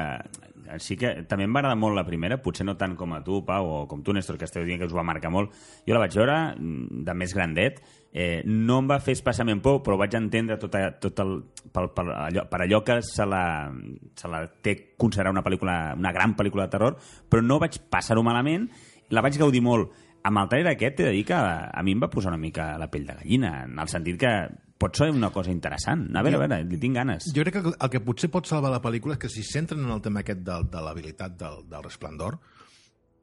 sí 0.82 0.96
que 1.00 1.10
també 1.28 1.46
em 1.48 1.54
va 1.54 1.62
agradar 1.62 1.78
molt 1.80 1.96
la 1.96 2.04
primera, 2.06 2.38
potser 2.42 2.66
no 2.66 2.76
tant 2.78 2.94
com 2.98 3.14
a 3.16 3.22
tu, 3.24 3.40
Pau, 3.46 3.68
o 3.68 3.78
com 3.88 4.02
tu, 4.04 4.12
Néstor, 4.12 4.38
que 4.38 4.46
esteu 4.48 4.66
dient 4.66 4.80
que 4.80 4.88
us 4.88 4.94
va 4.94 5.06
marcar 5.06 5.30
molt. 5.32 5.54
Jo 5.88 5.96
la 5.96 6.02
vaig 6.04 6.16
veure 6.18 6.36
mm, 6.52 7.04
de 7.06 7.14
més 7.16 7.34
grandet, 7.34 7.80
eh, 8.12 8.42
no 8.44 8.80
em 8.82 8.90
va 8.90 9.00
fer 9.04 9.16
especialment 9.16 9.62
por, 9.64 9.80
però 9.86 9.98
vaig 10.00 10.16
entendre 10.18 10.58
tot, 10.60 10.76
a, 10.76 10.92
tot 11.00 11.24
el, 11.24 11.34
per, 11.72 11.86
per, 11.96 12.06
allò, 12.14 12.44
per 12.50 12.62
allò 12.64 12.82
que 12.84 13.00
se 13.06 13.26
la, 13.28 13.42
se 14.18 14.30
la 14.30 14.44
té 14.62 14.76
considerar 15.00 15.32
una 15.34 15.44
pel·lícula, 15.46 15.78
una 15.98 16.12
gran 16.12 16.36
pel·lícula 16.38 16.66
de 16.68 16.76
terror, 16.76 17.00
però 17.28 17.44
no 17.44 17.60
vaig 17.62 17.80
passar-ho 17.90 18.24
malament, 18.26 18.68
la 19.14 19.24
vaig 19.24 19.40
gaudir 19.40 19.64
molt. 19.64 19.92
Amb 20.28 20.42
el 20.42 20.48
trailer 20.50 20.74
aquest 20.74 21.00
he 21.00 21.08
de 21.08 21.16
dir 21.16 21.26
que 21.28 21.36
a 21.36 21.82
mi 21.86 21.94
em 21.94 22.00
va 22.02 22.10
posar 22.12 22.34
una 22.34 22.40
mica 22.40 22.74
la 22.78 22.90
pell 22.92 23.06
de 23.06 23.14
gallina, 23.20 23.62
en 23.64 23.78
el 23.78 23.88
sentit 23.88 24.18
que 24.20 24.32
pot 24.78 24.98
ser 24.98 25.10
una 25.10 25.30
cosa 25.34 25.50
interessant. 25.50 26.06
A 26.14 26.22
veure, 26.22 26.38
a 26.38 26.44
veure, 26.44 26.60
li 26.68 26.78
tinc 26.80 26.98
ganes. 27.00 27.32
Jo 27.34 27.44
crec 27.46 27.58
que 27.58 27.74
el 27.74 27.90
que 27.92 28.02
potser 28.04 28.30
pot 28.34 28.46
salvar 28.46 28.70
la 28.72 28.82
pel·lícula 28.84 29.16
és 29.16 29.22
que 29.24 29.32
si 29.32 29.42
centren 29.46 29.82
en 29.84 29.90
el 29.94 30.04
tema 30.04 30.22
aquest 30.22 30.44
de, 30.46 30.60
de 30.70 30.84
l'habilitat 30.84 31.34
del, 31.40 31.64
del 31.70 31.84
resplendor, 31.84 32.38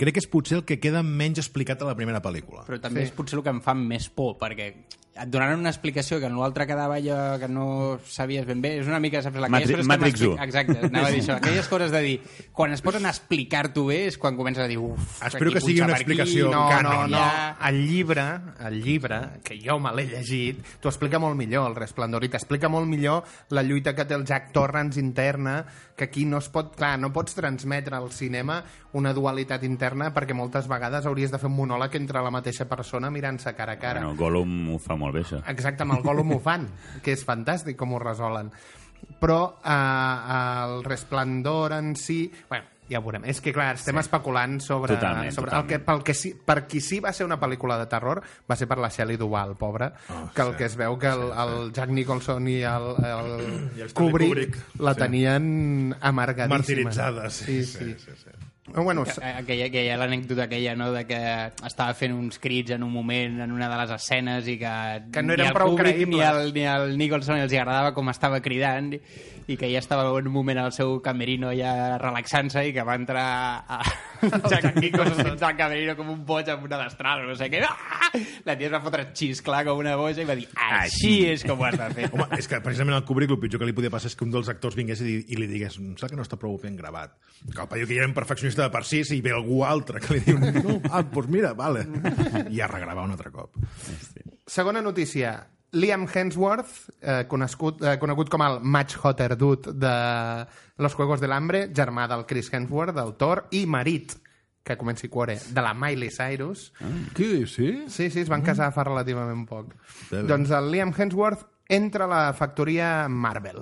crec 0.01 0.17
que 0.17 0.23
és 0.23 0.29
potser 0.31 0.59
el 0.59 0.65
que 0.67 0.79
queda 0.83 1.03
menys 1.05 1.39
explicat 1.45 1.81
a 1.81 1.89
la 1.89 1.95
primera 1.97 2.21
pel·lícula. 2.23 2.65
Però 2.67 2.79
també 2.83 3.05
sí. 3.05 3.11
és 3.11 3.15
potser 3.15 3.39
el 3.39 3.45
que 3.45 3.55
em 3.55 3.63
fa 3.63 3.75
més 3.79 4.09
por, 4.11 4.35
perquè 4.41 4.73
et 5.15 5.29
donaran 5.31 5.61
una 5.61 5.71
explicació 5.71 6.17
que 6.19 6.27
en 6.27 6.35
l'altre 6.35 6.65
quedava 6.67 6.97
allò 6.99 7.37
que 7.39 7.47
no 7.47 7.65
sabies 8.03 8.43
ben 8.47 8.59
bé. 8.61 8.73
És 8.81 8.89
una 8.89 8.99
mica... 8.99 9.21
Saps, 9.23 9.37
Matri 9.47 9.77
Matrix 9.87 10.23
1. 10.27 10.33
Exacte, 10.43 10.75
anava 10.89 11.07
a 11.07 11.13
dir 11.13 11.21
això. 11.23 11.37
Aquelles 11.39 11.69
coses 11.71 11.93
de 11.93 12.01
dir... 12.03 12.15
Quan 12.55 12.75
es 12.75 12.83
posen 12.83 13.07
a 13.07 13.13
explicar-t'ho 13.15 13.85
bé 13.87 14.01
és 14.09 14.19
quan 14.19 14.35
comences 14.35 14.65
a 14.65 14.67
dir... 14.67 14.75
Uf, 14.81 15.21
Espero 15.23 15.53
que 15.55 15.63
sigui 15.63 15.79
una 15.85 15.95
explicació 15.95 16.51
no, 16.51 16.65
canon. 16.67 17.07
no, 17.13 17.21
no. 17.21 17.67
El 17.69 17.79
llibre, 17.87 18.25
el 18.67 18.81
llibre, 18.83 19.21
que 19.45 19.55
jo 19.63 19.77
me 19.79 19.93
l'he 19.95 20.07
llegit, 20.11 20.59
t'ho 20.83 20.91
explica 20.91 21.21
molt 21.23 21.39
millor, 21.39 21.69
el 21.71 21.79
resplendor, 21.79 22.27
i 22.27 22.31
t'explica 22.33 22.67
molt 22.71 22.89
millor 22.91 23.23
la 23.55 23.63
lluita 23.63 23.95
que 23.95 24.07
té 24.07 24.17
el 24.19 24.27
Jack 24.27 24.51
Torrance 24.55 24.99
interna, 24.99 25.61
que 25.95 26.09
aquí 26.09 26.25
no 26.27 26.43
es 26.43 26.51
pot... 26.51 26.73
Clar, 26.75 26.97
no 26.99 27.13
pots 27.15 27.37
transmetre 27.37 27.95
al 27.95 28.11
cinema 28.11 28.59
una 28.99 29.13
dualitat 29.15 29.63
interna 29.67 30.09
perquè 30.15 30.35
moltes 30.35 30.67
vegades 30.71 31.05
hauries 31.07 31.31
de 31.31 31.39
fer 31.39 31.47
un 31.47 31.55
monòleg 31.55 31.95
entre 31.99 32.23
la 32.23 32.31
mateixa 32.33 32.67
persona 32.67 33.11
mirant-se 33.11 33.51
cara 33.55 33.75
a 33.75 33.79
cara. 33.79 34.03
Bueno, 34.03 34.19
Gollum 34.19 34.75
ho 34.75 34.79
fa 34.79 34.95
molt 34.95 35.04
bé, 35.13 35.25
això. 35.25 35.41
Exacte, 35.51 35.83
amb 35.83 35.97
el 35.97 36.05
Gollum 36.05 36.31
ho 36.35 36.39
fan, 36.39 36.69
que 37.03 37.13
és 37.13 37.25
fantàstic 37.27 37.77
com 37.77 37.93
ho 37.93 37.99
resolen. 37.99 38.51
Però 39.21 39.41
eh, 39.61 40.37
el 40.65 40.83
resplendor 40.83 41.75
en 41.77 41.95
si... 41.99 42.31
Bueno, 42.49 42.65
ja 42.89 42.99
ho 42.99 43.03
veurem. 43.05 43.25
És 43.29 43.39
que, 43.41 43.53
clar, 43.53 43.75
estem 43.79 43.97
sí. 43.97 44.03
especulant 44.03 44.59
sobre... 44.61 44.95
Totalment, 44.95 45.33
sobre 45.33 45.51
totalment. 45.51 45.65
El 45.65 45.69
que, 45.71 45.79
pel 45.85 46.03
que 46.05 46.15
sí, 46.17 46.33
per 46.45 46.57
qui 46.69 46.81
sí 46.85 46.99
va 47.03 47.13
ser 47.17 47.25
una 47.25 47.39
pel·lícula 47.41 47.79
de 47.81 47.87
terror 47.91 48.21
va 48.49 48.57
ser 48.59 48.67
per 48.69 48.77
la 48.81 48.91
Shelley 48.93 49.17
Duvall, 49.21 49.55
pobra, 49.57 49.91
Oh, 50.09 50.29
que 50.35 50.41
el 50.43 50.51
sí. 50.51 50.57
que 50.59 50.65
es 50.69 50.75
veu 50.77 50.97
que 51.01 51.09
el, 51.09 51.23
el 51.43 51.71
Jack 51.73 51.89
Nicholson 51.89 52.47
i 52.51 52.59
el, 52.69 52.89
el, 53.01 53.31
I 53.77 53.85
el 53.87 53.93
Kubrick, 53.93 54.29
Kubrick, 54.29 54.59
la 54.85 54.93
sí. 54.93 55.01
tenien 55.01 55.95
amargadíssima. 55.99 56.57
Martiritzada, 56.59 57.29
sí, 57.29 57.63
sí. 57.63 57.77
sí, 57.77 57.93
sí. 57.93 57.95
sí, 58.05 58.19
sí. 58.23 58.54
Però, 58.65 58.83
Bueno, 58.83 59.03
aquella, 59.05 59.67
aquella 59.67 59.97
l'anècdota 60.01 60.47
aquella, 60.47 60.73
no?, 60.75 60.87
de 60.91 61.03
que 61.05 61.19
estava 61.67 61.93
fent 61.93 62.15
uns 62.17 62.39
crits 62.41 62.73
en 62.73 62.83
un 62.83 62.91
moment 62.91 63.39
en 63.45 63.51
una 63.53 63.69
de 63.69 63.77
les 63.83 63.91
escenes 63.99 64.47
i 64.49 64.57
que, 64.57 64.71
Que 65.13 65.21
no 65.21 65.35
ni 65.35 65.37
eren 65.37 65.51
al 65.51 65.53
prou 65.53 65.75
ni 65.75 65.83
creïbles. 65.83 66.25
al, 66.25 66.53
ni 66.55 66.65
al 66.65 66.97
Nicholson 66.97 67.37
els 67.43 67.53
agradava 67.53 67.93
com 67.93 68.09
estava 68.09 68.41
cridant 68.41 68.95
i, 68.97 69.01
i 69.53 69.57
que 69.57 69.69
ja 69.69 69.83
estava 69.83 70.07
en 70.17 70.31
un 70.31 70.33
moment 70.33 70.57
al 70.63 70.73
seu 70.73 70.97
camerino 71.05 71.53
ja 71.53 71.99
relaxant-se 72.01 72.65
i 72.65 72.73
que 72.73 72.83
va 72.87 72.97
entrar 72.97 73.27
a, 73.69 73.83
Jack 74.49 74.75
Nicholson 74.81 75.37
del 75.37 75.57
camerino 75.59 75.95
com 75.95 76.09
un 76.09 76.25
boig 76.25 76.49
amb 76.49 76.65
una 76.65 76.79
destrada, 76.81 77.21
no 77.27 77.35
sé 77.37 77.51
què. 77.53 77.61
Ah! 77.69 78.09
La 78.47 78.55
tia 78.57 78.69
es 78.69 78.73
va 78.73 78.81
fotre 78.81 79.05
xisclar 79.13 79.61
com 79.67 79.81
una 79.81 79.95
boja 79.99 80.23
i 80.23 80.27
va 80.27 80.35
dir, 80.39 80.47
així 80.55 81.25
és 81.29 81.43
com 81.45 81.59
ho 81.61 81.67
has 81.67 81.77
de 81.77 81.89
fer. 81.93 82.09
Home, 82.13 82.27
és 82.39 82.47
que 82.49 82.59
precisament 82.65 82.97
al 82.97 83.05
Kubrick 83.05 83.35
el 83.35 83.39
pitjor 83.41 83.61
que 83.61 83.69
li 83.69 83.75
podia 83.77 83.91
passar 83.93 84.09
és 84.09 84.17
que 84.17 84.25
un 84.25 84.33
dels 84.33 84.49
actors 84.49 84.77
vingués 84.77 85.03
i, 85.05 85.19
i 85.29 85.39
li 85.39 85.49
digués 85.51 85.77
em 85.77 85.93
sembla 85.93 86.11
que 86.13 86.19
no 86.21 86.25
està 86.25 86.39
prou 86.41 86.57
ben 86.61 86.77
gravat. 86.79 87.13
Que 87.45 87.61
el 87.61 87.69
paio 87.69 87.85
que 87.85 87.93
ja 87.93 88.05
era 88.05 88.09
un 88.09 88.15
perfeccionista 88.17 88.64
de 88.65 88.71
per 88.73 88.83
si 88.87 89.01
i 89.15 89.21
ve 89.23 89.33
algú 89.35 89.63
altre 89.65 90.01
que 90.03 90.17
li 90.17 90.23
diu 90.25 90.39
no, 90.41 90.79
ah, 90.91 91.03
doncs 91.03 91.31
mira, 91.31 91.53
vale. 91.57 91.85
I 92.55 92.61
a 92.61 92.69
regravar 92.71 93.05
un 93.05 93.15
altre 93.15 93.31
cop. 93.33 93.55
Segona 94.45 94.81
notícia. 94.81 95.37
Liam 95.75 96.05
Hemsworth, 96.07 96.75
eh, 97.01 97.25
conegut, 97.27 97.81
eh, 97.83 97.97
conegut 97.99 98.29
com 98.31 98.43
el 98.45 98.61
Match 98.61 98.95
Hotter 99.01 99.35
Dude 99.35 99.73
de 99.73 99.95
Los 100.77 100.93
Juegos 100.95 101.19
del 101.19 101.33
Hambre, 101.35 101.65
germà 101.75 102.05
del 102.07 102.23
Chris 102.25 102.51
Hemsworth, 102.53 102.95
del 102.95 103.15
Thor, 103.19 103.47
i 103.51 103.65
marit, 103.67 104.13
que 104.63 104.77
comenci 104.79 105.09
cuore, 105.11 105.35
de 105.35 105.61
la 105.61 105.73
Miley 105.75 106.09
Cyrus. 106.09 106.69
Què, 107.17 107.43
sí? 107.45 107.73
Sí, 107.91 108.07
sí, 108.09 108.23
es 108.23 108.31
van 108.31 108.45
casar 108.45 108.71
fa 108.73 108.87
relativament 108.87 109.43
poc. 109.49 109.75
Bé. 110.13 110.23
Doncs 110.29 110.53
el 110.55 110.71
Liam 110.71 110.95
Hemsworth 110.95 111.43
entra 111.67 112.07
a 112.07 112.13
la 112.13 112.23
factoria 112.33 113.09
Marvel. 113.09 113.61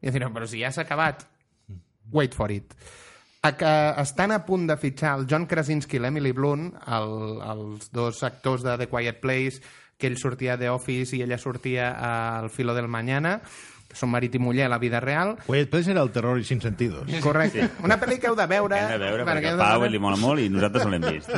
I 0.00 0.12
direu, 0.14 0.32
però 0.32 0.48
si 0.48 0.64
ja 0.64 0.72
s'ha 0.72 0.86
acabat. 0.88 1.26
Wait 2.12 2.34
for 2.36 2.52
it. 2.52 2.72
A 3.44 3.50
que 3.60 3.70
estan 4.00 4.32
a 4.32 4.40
punt 4.46 4.64
de 4.70 4.78
fitxar 4.80 5.18
el 5.18 5.26
John 5.28 5.44
Krasinski 5.44 5.98
i 5.98 6.00
l'Emily 6.00 6.32
Blunt, 6.32 6.70
el, 6.96 7.10
els 7.44 7.90
dos 7.92 8.22
actors 8.24 8.64
de 8.64 8.78
The 8.80 8.88
Quiet 8.88 9.20
Place, 9.20 9.60
que 10.00 10.08
ell 10.08 10.16
sortia 10.16 10.56
de 10.56 10.70
Office 10.72 11.12
i 11.18 11.20
ella 11.26 11.36
sortia 11.36 11.90
al 11.92 12.48
Filo 12.48 12.72
del 12.72 12.88
Mañana, 12.88 13.36
que 13.84 14.00
són 14.00 14.10
marit 14.10 14.34
i 14.34 14.40
muller 14.40 14.64
a 14.64 14.70
la 14.72 14.80
vida 14.80 14.98
real. 15.04 15.36
Quiet 15.44 15.68
Place 15.70 15.92
era 15.92 16.02
el 16.02 16.10
terror 16.10 16.40
i 16.40 16.48
sin 16.48 16.64
sentidos. 16.64 17.04
Correcte. 17.22 17.68
Una 17.84 18.00
pel·li 18.00 18.16
que 18.18 18.32
heu 18.32 18.36
de 18.38 18.48
veure. 18.50 18.80
Hem 18.80 18.96
de 18.96 18.98
veure, 19.04 19.26
perquè 19.28 19.52
heu 19.52 19.60
de 19.60 19.68
Pau 19.68 19.86
li 19.92 20.00
mola 20.02 20.18
molt 20.18 20.42
i 20.42 20.48
nosaltres 20.50 20.88
no 20.88 20.96
l'hem 20.96 21.04
vist. 21.06 21.30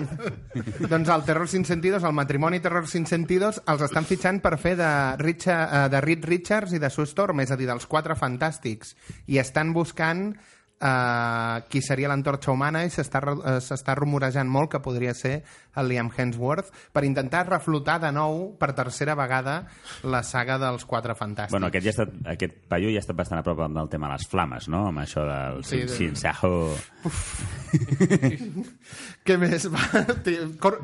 Doncs 0.95 1.11
el 1.13 1.27
Terror 1.27 1.51
sin 1.51 1.67
sentidos, 1.69 2.07
el 2.07 2.15
matrimoni 2.17 2.63
Terror 2.65 2.89
sin 2.89 3.11
sentidos, 3.11 3.61
els 3.67 3.83
estan 3.83 4.07
fitxant 4.09 4.41
per 4.47 4.57
fer 4.63 4.77
de, 4.79 4.91
Richard, 5.21 5.67
eh, 5.67 5.87
de 5.93 6.07
Reed 6.07 6.31
Richards 6.31 6.79
i 6.79 6.83
de 6.83 6.91
Sue 6.95 7.11
Storm, 7.11 7.43
és 7.43 7.51
a 7.51 7.59
dir, 7.59 7.69
dels 7.69 7.91
quatre 7.91 8.15
fantàstics. 8.15 8.95
I 9.27 9.43
estan 9.43 9.75
buscant 9.77 10.31
eh, 10.81 11.63
qui 11.69 11.81
seria 11.83 12.09
l'antorxa 12.09 12.51
humana 12.53 12.85
i 12.85 12.91
s'està 12.93 13.21
eh, 13.33 13.57
s'està 13.65 13.95
rumorejant 13.97 14.49
molt 14.49 14.71
que 14.75 14.81
podria 14.85 15.15
ser 15.15 15.43
el 15.77 15.89
Liam 15.89 16.11
Hemsworth 16.17 16.71
per 16.93 17.05
intentar 17.05 17.47
reflotar 17.49 17.99
de 18.01 18.11
nou 18.13 18.55
per 18.61 18.73
tercera 18.77 19.15
vegada 19.19 19.67
la 20.05 20.23
saga 20.23 20.59
dels 20.59 20.85
quatre 20.89 21.15
fantàstics. 21.15 21.53
Bueno, 21.53 21.69
aquest, 21.69 21.85
ja 21.85 21.93
estat, 21.95 22.15
aquest 22.37 22.57
paio 22.69 22.89
ja 22.93 23.01
ha 23.01 23.05
estat 23.05 23.17
bastant 23.17 23.41
a 23.41 23.45
prop 23.47 23.61
del 23.67 23.89
tema 23.93 24.09
de 24.09 24.19
les 24.19 24.29
flames, 24.29 24.69
no? 24.73 24.87
Amb 24.89 25.05
això 25.05 25.25
del 25.29 25.63
Sí, 25.65 25.83
de- 25.85 25.89
sinsajo... 25.89 26.53
Què 29.27 29.37
més? 29.41 29.67
Va, 29.73 30.05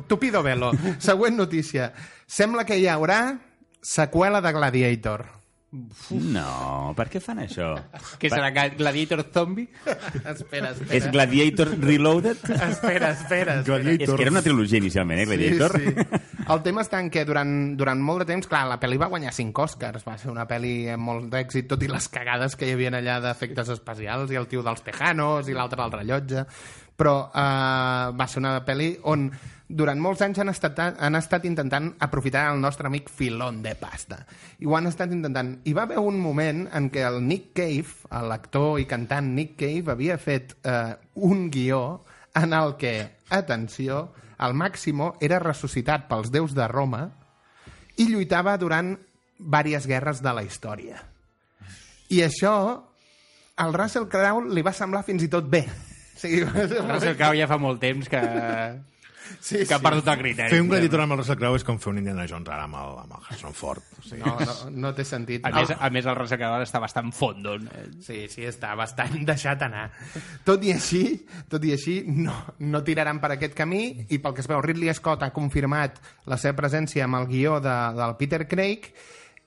Tupido 0.09 0.43
velo. 0.43 0.73
Següent 1.03 1.37
notícia. 1.39 1.93
Sembla 2.27 2.65
que 2.69 2.79
hi 2.81 2.87
haurà 2.91 3.39
seqüela 3.83 4.41
de 4.45 4.53
Gladiator. 4.55 5.25
No, 5.73 6.93
per 6.93 7.07
què 7.09 7.21
fan 7.25 7.39
això? 7.47 7.71
Que 8.21 8.29
serà 8.29 8.51
Gladiator 8.53 9.23
Zombie? 9.33 9.71
espera, 10.35 10.73
espera. 10.75 10.99
És 10.99 11.07
Gladiator 11.09 11.71
Reloaded? 11.81 12.43
Espera, 12.69 13.13
espera. 13.17 13.61
espera. 13.63 13.95
És 13.97 14.11
que 14.11 14.21
era 14.21 14.35
una 14.35 14.43
trilogia 14.45 14.83
inicialment, 14.83 15.23
eh, 15.23 15.27
Gladiator? 15.31 15.79
Sí, 15.81 15.95
sí. 15.97 16.21
El 16.53 16.63
tema 16.67 16.85
està 16.85 17.01
en 17.01 17.09
que 17.15 17.25
durant, 17.25 17.55
durant 17.81 18.05
molt 18.05 18.25
de 18.25 18.29
temps, 18.35 18.51
clar, 18.51 18.67
la 18.69 18.77
pel·li 18.83 19.01
va 19.01 19.09
guanyar 19.13 19.33
5 19.33 19.65
Oscars, 19.65 20.05
va 20.05 20.19
ser 20.21 20.29
una 20.33 20.45
pel·li 20.51 20.75
amb 20.93 21.09
molt 21.09 21.33
d'èxit, 21.33 21.71
tot 21.71 21.83
i 21.87 21.89
les 21.89 22.09
cagades 22.13 22.59
que 22.59 22.69
hi 22.69 22.77
havia 22.77 22.93
allà 22.99 23.19
d'efectes 23.25 23.73
especials, 23.73 24.33
i 24.35 24.41
el 24.41 24.51
tio 24.51 24.65
dels 24.67 24.85
tejanos, 24.85 25.49
i 25.49 25.57
l'altre 25.57 25.81
del 25.81 25.97
rellotge, 25.97 26.45
però 26.97 27.17
eh, 27.29 28.13
va 28.19 28.29
ser 28.29 28.43
una 28.43 28.59
pel·li 28.67 28.95
on 29.11 29.31
durant 29.73 30.01
molts 30.05 30.21
anys 30.21 30.43
han 30.43 30.53
estat, 30.53 30.77
han 31.01 31.17
estat 31.17 31.47
intentant 31.49 31.95
aprofitar 32.05 32.45
el 32.53 32.61
nostre 32.61 32.91
amic 32.91 33.09
filón 33.09 33.63
de 33.65 33.73
pasta. 33.81 34.19
I 34.61 34.69
ho 34.69 34.77
han 34.77 34.91
estat 34.91 35.15
intentant. 35.17 35.55
Hi 35.65 35.73
va 35.73 35.87
haver 35.87 36.03
un 36.03 36.19
moment 36.21 36.67
en 36.77 36.91
què 36.93 37.07
el 37.09 37.23
Nick 37.25 37.55
Cave, 37.57 38.11
l'actor 38.29 38.83
i 38.83 38.85
cantant 38.91 39.33
Nick 39.33 39.57
Cave, 39.63 39.95
havia 39.95 40.19
fet 40.21 40.53
eh, 40.63 40.93
un 41.15 41.49
guió 41.51 42.03
en 42.37 42.53
el 42.53 42.77
que, 42.77 42.95
atenció, 43.31 44.11
el 44.43 44.57
Màximo 44.59 45.15
era 45.23 45.41
ressuscitat 45.41 46.09
pels 46.11 46.33
déus 46.35 46.53
de 46.57 46.67
Roma 46.69 47.07
i 47.97 48.09
lluitava 48.11 48.57
durant 48.59 48.95
diverses 49.39 49.89
guerres 49.89 50.23
de 50.23 50.33
la 50.35 50.45
història. 50.45 51.01
I 52.13 52.23
això 52.27 52.55
al 53.63 53.75
Russell 53.75 54.09
Crowe 54.11 54.53
li 54.53 54.65
va 54.65 54.75
semblar 54.77 55.05
fins 55.07 55.25
i 55.25 55.31
tot 55.33 55.49
bé. 55.49 55.65
Ser- 56.23 56.47
Russell 56.47 57.17
Crowe 57.19 57.39
ja 57.43 57.51
fa 57.51 57.59
molt 57.61 57.81
temps 57.83 58.09
que, 58.09 58.21
sí, 59.41 59.63
que 59.67 59.75
ha 59.75 59.81
perdut 59.83 60.07
el 60.13 60.19
criteri. 60.21 60.51
Fer 60.53 60.61
un 60.63 60.69
gladiator 60.71 61.03
amb 61.05 61.15
el 61.17 61.21
Russell 61.23 61.39
Crowe 61.41 61.59
és 61.61 61.65
com 61.67 61.79
fer 61.83 61.91
un 61.93 61.99
Indiana 62.03 62.25
Jones 62.31 62.49
ara 62.53 62.67
amb 62.69 62.77
el, 62.79 62.95
amb 63.03 63.15
el 63.17 63.23
Harrison 63.27 63.55
Ford. 63.57 63.83
O 63.99 64.05
sigui, 64.07 64.23
No, 64.25 64.35
no, 64.47 64.55
no 64.87 64.93
té 64.97 65.05
sentit. 65.09 65.45
A 65.47 65.53
més, 65.55 65.73
a 65.79 65.91
més 65.95 66.07
el 66.11 66.19
Russell 66.19 66.41
Crowe 66.43 66.67
està 66.67 66.81
bastant 66.83 67.13
fondo. 67.17 67.57
Sí, 68.05 68.25
sí, 68.33 68.45
està 68.49 68.75
bastant 68.79 69.17
deixat 69.33 69.63
anar. 69.69 69.87
Tot 70.49 70.65
i 70.69 70.75
així, 70.77 71.03
tot 71.53 71.65
i 71.69 71.73
així 71.77 72.01
no, 72.09 72.35
no 72.67 72.83
tiraran 72.87 73.21
per 73.23 73.35
aquest 73.37 73.57
camí 73.59 73.83
i 74.09 74.19
pel 74.23 74.35
que 74.37 74.45
es 74.45 74.51
veu, 74.51 74.61
Ridley 74.65 74.93
Scott 74.99 75.25
ha 75.27 75.33
confirmat 75.35 75.99
la 76.31 76.39
seva 76.41 76.59
presència 76.63 77.07
amb 77.09 77.21
el 77.23 77.31
guió 77.33 77.59
de, 77.65 77.77
del 77.99 78.17
Peter 78.21 78.45
Craig 78.51 78.93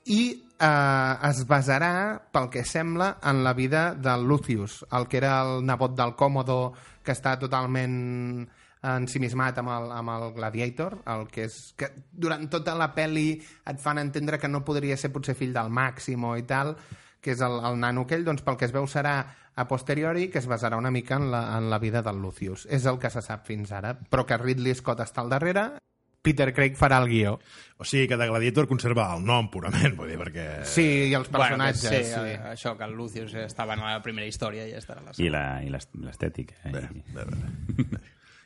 i 0.06 0.20
eh, 0.60 1.28
es 1.28 1.42
basarà, 1.48 1.92
pel 2.32 2.50
que 2.52 2.64
sembla, 2.64 3.16
en 3.22 3.42
la 3.44 3.54
vida 3.54 3.94
de 3.94 4.16
Lucius, 4.22 4.84
el 4.92 5.08
que 5.08 5.18
era 5.22 5.40
el 5.42 5.64
nebot 5.66 5.96
del 5.96 6.14
Còmodo, 6.16 6.72
que 7.04 7.14
està 7.14 7.36
totalment 7.38 8.46
ensimismat 8.86 9.58
amb 9.58 9.72
el, 9.72 9.88
amb 9.96 10.12
el 10.12 10.28
Gladiator, 10.36 11.00
el 11.10 11.26
que 11.32 11.46
és 11.48 11.56
que 11.78 11.90
durant 12.12 12.46
tota 12.52 12.76
la 12.78 12.92
pel·li 12.94 13.32
et 13.66 13.80
fan 13.82 13.98
entendre 13.98 14.38
que 14.38 14.50
no 14.50 14.64
podria 14.64 14.98
ser 15.00 15.10
potser 15.14 15.34
fill 15.38 15.54
del 15.56 15.72
Màximo 15.72 16.36
i 16.38 16.44
tal, 16.46 16.76
que 17.20 17.34
és 17.34 17.42
el, 17.42 17.58
el 17.66 17.80
nano 17.82 18.04
aquell, 18.06 18.24
doncs 18.26 18.44
pel 18.46 18.58
que 18.60 18.68
es 18.68 18.74
veu 18.74 18.86
serà 18.86 19.16
a 19.56 19.64
posteriori, 19.66 20.28
que 20.28 20.38
es 20.38 20.46
basarà 20.46 20.76
una 20.76 20.92
mica 20.92 21.16
en 21.16 21.30
la, 21.32 21.56
en 21.56 21.70
la 21.72 21.80
vida 21.80 22.02
del 22.04 22.20
Lucius. 22.20 22.66
És 22.70 22.86
el 22.86 23.00
que 23.02 23.10
se 23.10 23.24
sap 23.24 23.46
fins 23.48 23.72
ara, 23.72 23.94
però 23.96 24.26
que 24.28 24.38
Ridley 24.38 24.76
Scott 24.76 25.00
està 25.02 25.24
al 25.24 25.32
darrere, 25.32 25.70
Peter 26.26 26.50
Craig 26.56 26.74
farà 26.78 26.98
el 27.02 27.08
guió. 27.12 27.36
O 27.78 27.84
sigui 27.84 28.06
que 28.08 28.16
de 28.16 28.26
Gladiator 28.30 28.66
conserva 28.70 29.10
el 29.14 29.22
nom 29.28 29.50
purament, 29.52 29.92
vull 29.98 30.08
dir, 30.08 30.16
perquè... 30.18 30.46
Sí, 30.66 30.86
i 31.10 31.14
els 31.18 31.28
personatges. 31.28 31.90
Bueno, 31.90 32.06
sí, 32.06 32.12
sí, 32.14 32.32
eh, 32.32 32.40
això, 32.54 32.72
que 32.78 32.86
el 32.88 32.94
Lucius 32.96 33.34
estava 33.44 33.76
en 33.76 33.84
la 33.84 33.98
primera 34.02 34.26
història 34.26 34.64
i 34.66 34.72
ja 34.72 34.80
estarà 34.80 35.02
a 35.04 35.10
la 35.10 35.16
I 35.20 35.28
la- 35.30 35.60
i 35.62 35.68
l'est- 35.70 35.92
l'estètica. 36.00 36.56
Eh? 36.64 36.72
Bé, 36.72 36.88
bé, 37.12 37.28
bé. 37.28 38.02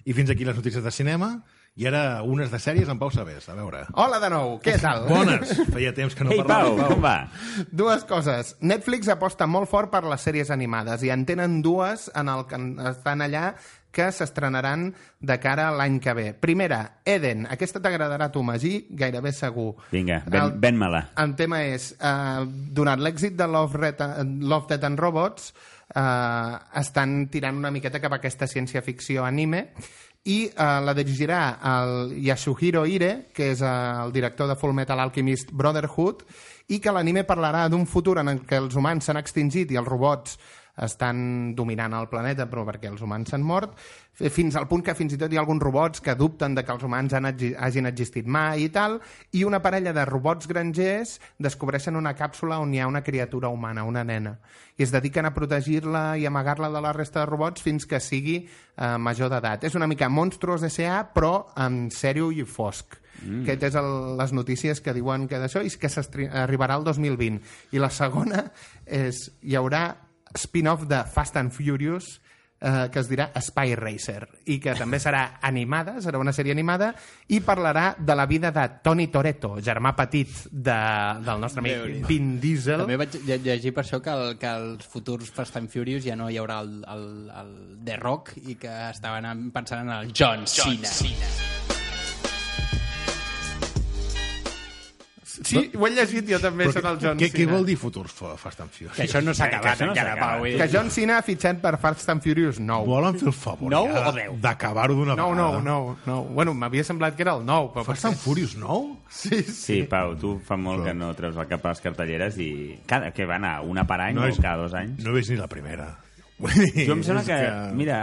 I 0.08 0.14
fins 0.16 0.30
aquí 0.32 0.44
les 0.48 0.56
notícies 0.56 0.82
de 0.82 0.90
cinema. 0.90 1.34
I 1.78 1.86
ara 1.86 2.00
unes 2.26 2.50
de 2.50 2.58
sèries 2.58 2.88
amb 2.90 2.98
Pau 2.98 3.12
Sabés. 3.14 3.44
A 3.48 3.54
veure. 3.54 3.84
Hola 3.94 4.18
de 4.18 4.28
nou, 4.32 4.56
què 4.64 4.74
tal? 4.82 5.04
Bones! 5.06 5.52
Feia 5.70 5.92
temps 5.94 6.16
que 6.18 6.24
no 6.26 6.32
Ei, 6.34 6.40
parlava. 6.42 6.72
Pau, 6.74 6.88
com 6.96 7.04
va? 7.04 7.14
Dues 7.70 8.02
coses. 8.10 8.56
Netflix 8.60 9.06
aposta 9.12 9.46
molt 9.46 9.70
fort 9.70 9.92
per 9.92 10.02
les 10.10 10.24
sèries 10.26 10.50
animades 10.50 11.04
i 11.06 11.12
en 11.14 11.22
tenen 11.28 11.60
dues 11.62 12.08
en 12.18 12.32
el 12.32 12.42
que 12.50 12.58
estan 12.90 13.22
allà 13.22 13.52
que 13.90 14.10
s'estrenaran 14.12 14.94
de 15.20 15.38
cara 15.40 15.68
a 15.68 15.72
l'any 15.74 15.98
que 16.00 16.12
ve. 16.14 16.32
Primera, 16.34 17.00
Eden. 17.04 17.46
Aquesta 17.50 17.80
t'agradarà 17.82 18.26
a 18.28 18.32
tu, 18.32 18.42
Magí, 18.42 18.86
gairebé 18.90 19.32
segur. 19.32 19.74
Vinga, 19.90 20.22
ven- 20.26 20.42
El- 20.42 20.52
ven-me-la. 20.58 21.08
El 21.16 21.34
tema 21.36 21.64
és, 21.64 21.92
eh, 22.00 22.44
donat 22.46 22.98
l'èxit 23.00 23.34
de 23.36 23.46
Love, 23.48 23.76
Red, 23.78 24.00
Love, 24.40 24.66
Death 24.68 24.84
and 24.84 24.98
Robots, 24.98 25.54
eh, 25.94 26.56
estan 26.80 27.28
tirant 27.28 27.56
una 27.56 27.70
miqueta 27.70 28.00
cap 28.00 28.12
a 28.12 28.16
aquesta 28.20 28.46
ciència-ficció 28.46 29.24
anime 29.26 29.72
i 30.24 30.44
eh, 30.46 30.52
la 30.84 30.92
dirigirà 30.94 31.58
el 31.64 32.12
Yasuhiro 32.22 32.84
Ire, 32.86 33.26
que 33.34 33.50
és 33.54 33.60
eh, 33.62 33.66
el 34.04 34.12
director 34.12 34.46
de 34.46 34.54
Full 34.56 34.74
Metal 34.76 35.00
Alchemist 35.00 35.50
Brotherhood, 35.50 36.22
i 36.70 36.78
que 36.78 36.92
l'anime 36.92 37.24
parlarà 37.26 37.64
d'un 37.68 37.86
futur 37.86 38.18
en 38.20 38.28
el 38.28 38.42
que 38.46 38.54
els 38.60 38.76
humans 38.76 39.04
s'han 39.08 39.16
extingit 39.18 39.72
i 39.72 39.76
els 39.80 39.88
robots 39.88 40.38
estan 40.76 41.54
dominant 41.56 41.94
el 41.98 42.08
planeta, 42.08 42.46
però 42.50 42.64
perquè 42.68 42.88
els 42.90 43.02
humans 43.02 43.32
s'han 43.32 43.42
mort, 43.44 43.74
fins 44.28 44.56
al 44.56 44.66
punt 44.68 44.82
que 44.84 44.94
fins 44.94 45.14
i 45.14 45.18
tot 45.20 45.32
hi 45.32 45.38
ha 45.38 45.40
alguns 45.40 45.62
robots 45.62 46.02
que 46.04 46.14
dubten 46.14 46.54
de 46.54 46.64
que 46.64 46.72
els 46.72 46.82
humans 46.84 47.14
han, 47.16 47.28
exi- 47.30 47.54
hagin 47.56 47.88
existit 47.88 48.26
mai 48.26 48.66
i 48.66 48.68
tal, 48.72 48.98
i 49.32 49.44
una 49.48 49.62
parella 49.64 49.94
de 49.96 50.04
robots 50.04 50.48
grangers 50.50 51.18
descobreixen 51.38 51.96
una 51.96 52.12
càpsula 52.16 52.60
on 52.60 52.74
hi 52.74 52.80
ha 52.80 52.88
una 52.90 53.02
criatura 53.02 53.48
humana, 53.48 53.84
una 53.84 54.04
nena, 54.04 54.36
i 54.76 54.84
es 54.84 54.92
dediquen 54.92 55.26
a 55.26 55.34
protegir-la 55.34 56.18
i 56.20 56.26
amagar-la 56.28 56.70
de 56.72 56.80
la 56.84 56.92
resta 56.92 57.20
de 57.20 57.30
robots 57.30 57.62
fins 57.64 57.86
que 57.86 58.00
sigui 58.00 58.42
eh, 58.44 58.96
major 58.98 59.32
d'edat. 59.32 59.64
És 59.64 59.76
una 59.76 59.88
mica 59.88 60.08
Monstruos 60.08 60.64
S.A., 60.68 61.02
però 61.14 61.50
en 61.56 61.88
sèrio 61.92 62.30
i 62.32 62.44
fosc. 62.44 62.96
Mm. 63.20 63.42
Aquest 63.44 63.66
és 63.68 63.74
el, 63.76 63.90
les 64.16 64.32
notícies 64.32 64.80
que 64.80 64.94
diuen 64.96 65.26
que 65.28 65.40
d'això 65.40 65.62
i 65.64 65.72
que 65.76 65.90
arribarà 66.30 66.78
al 66.78 66.84
2020. 66.84 67.40
I 67.76 67.82
la 67.82 67.90
segona 67.92 68.46
és 68.86 69.26
hi 69.42 69.56
haurà 69.56 70.09
spin-off 70.36 70.86
de 70.86 71.02
Fast 71.04 71.36
and 71.36 71.50
Furious 71.52 72.20
eh, 72.60 72.88
que 72.92 73.00
es 73.00 73.08
dirà 73.08 73.30
Spy 73.40 73.74
Racer 73.74 74.26
i 74.52 74.58
que 74.60 74.74
també 74.76 74.98
serà 75.00 75.38
animada, 75.48 75.94
serà 76.04 76.18
una 76.20 76.32
sèrie 76.36 76.52
animada 76.52 76.90
i 77.32 77.38
parlarà 77.40 77.94
de 77.98 78.14
la 78.14 78.26
vida 78.28 78.50
de 78.52 78.66
Tony 78.84 79.06
Toretto, 79.08 79.54
germà 79.64 79.94
petit 79.96 80.28
de, 80.52 80.76
del 81.24 81.40
nostre 81.40 81.62
amic 81.64 82.04
Vin 82.08 82.34
Diesel. 82.42 82.82
També 82.84 82.98
vaig 83.00 83.16
lle- 83.24 83.40
llegir 83.46 83.72
per 83.72 83.84
això 83.86 84.02
que, 84.04 84.12
el, 84.12 84.36
que 84.38 84.50
els 84.52 84.84
futurs 84.86 85.30
Fast 85.32 85.56
and 85.56 85.72
Furious 85.72 86.04
ja 86.04 86.16
no 86.20 86.28
hi 86.28 86.36
haurà 86.36 86.60
el, 86.60 86.82
el, 86.84 87.06
el 87.42 87.54
The 87.88 87.96
Rock 87.96 88.34
i 88.44 88.58
que 88.60 88.76
estaven 88.90 89.48
pensant 89.56 89.88
en 89.88 89.96
el 89.96 90.12
John 90.12 90.44
Cena. 90.46 91.49
Sí, 95.42 95.70
ho 95.74 95.86
he 95.86 95.90
llegit 95.90 96.26
jo 96.28 96.38
també, 96.38 96.66
Però 96.68 96.72
són 96.74 96.86
el 96.90 96.98
John 97.00 97.18
què, 97.18 97.30
què 97.32 97.44
Cena. 97.44 97.52
vol 97.54 97.64
dir 97.66 97.76
futurs 97.80 98.12
fa- 98.12 98.36
Fast 98.36 98.60
and 98.60 98.70
Furious? 98.70 98.96
Que 98.96 99.04
això 99.06 99.22
no 99.24 99.32
s'ha 99.32 99.48
que 99.48 99.56
acabat 99.56 99.80
no 99.80 99.86
s'ha 99.86 99.90
encara, 99.92 100.12
acabat. 100.12 100.36
Pau. 100.36 100.44
Que 100.60 100.68
John 100.72 100.90
Cena 100.90 101.16
ha 101.18 101.22
fitxat 101.22 101.60
per 101.62 101.78
Fast 101.80 102.08
and 102.12 102.22
Furious 102.22 102.58
9. 102.60 102.86
Volen 102.86 103.18
fer 103.18 103.28
el 103.28 103.32
favor 103.32 103.70
Nou 103.72 103.88
ja 103.88 104.08
o 104.10 104.36
d'acabar-ho 104.36 104.94
d'una 104.94 105.16
No, 105.16 105.30
vegada. 105.30 105.52
no, 105.52 105.60
no, 105.62 105.96
no. 106.06 106.18
Bueno, 106.24 106.52
m'havia 106.54 106.84
semblat 106.84 107.16
que 107.16 107.22
era 107.22 107.34
el 107.36 107.44
9, 107.46 107.70
però... 107.74 107.84
Fast 107.84 108.04
and 108.04 108.16
Furious 108.16 108.56
9? 108.56 108.96
Sí, 109.08 109.42
sí. 109.42 109.52
Sí, 109.52 109.82
Pau, 109.88 110.14
tu 110.16 110.38
fa 110.44 110.56
molt 110.60 110.84
que 110.84 110.92
no 110.94 111.14
treus 111.14 111.36
el 111.36 111.48
cap 111.48 111.64
a 111.64 111.68
les 111.74 111.80
cartelleres 111.80 112.36
i... 112.38 112.78
Cada, 112.86 113.10
que 113.12 113.24
va 113.24 113.36
anar 113.40 113.60
una 113.62 113.86
per 113.86 114.00
any 114.00 114.14
No 114.14 114.22
o 114.22 114.28
és- 114.28 114.38
cada 114.40 114.56
dos 114.62 114.74
anys? 114.74 115.02
No 115.02 115.10
he 115.10 115.14
vist 115.22 115.30
ni 115.30 115.36
la 115.40 115.48
primera. 115.48 115.96
Jo 116.40 116.92
em 116.94 117.02
sembla 117.04 117.24
que... 117.24 117.36
Mira, 117.76 117.98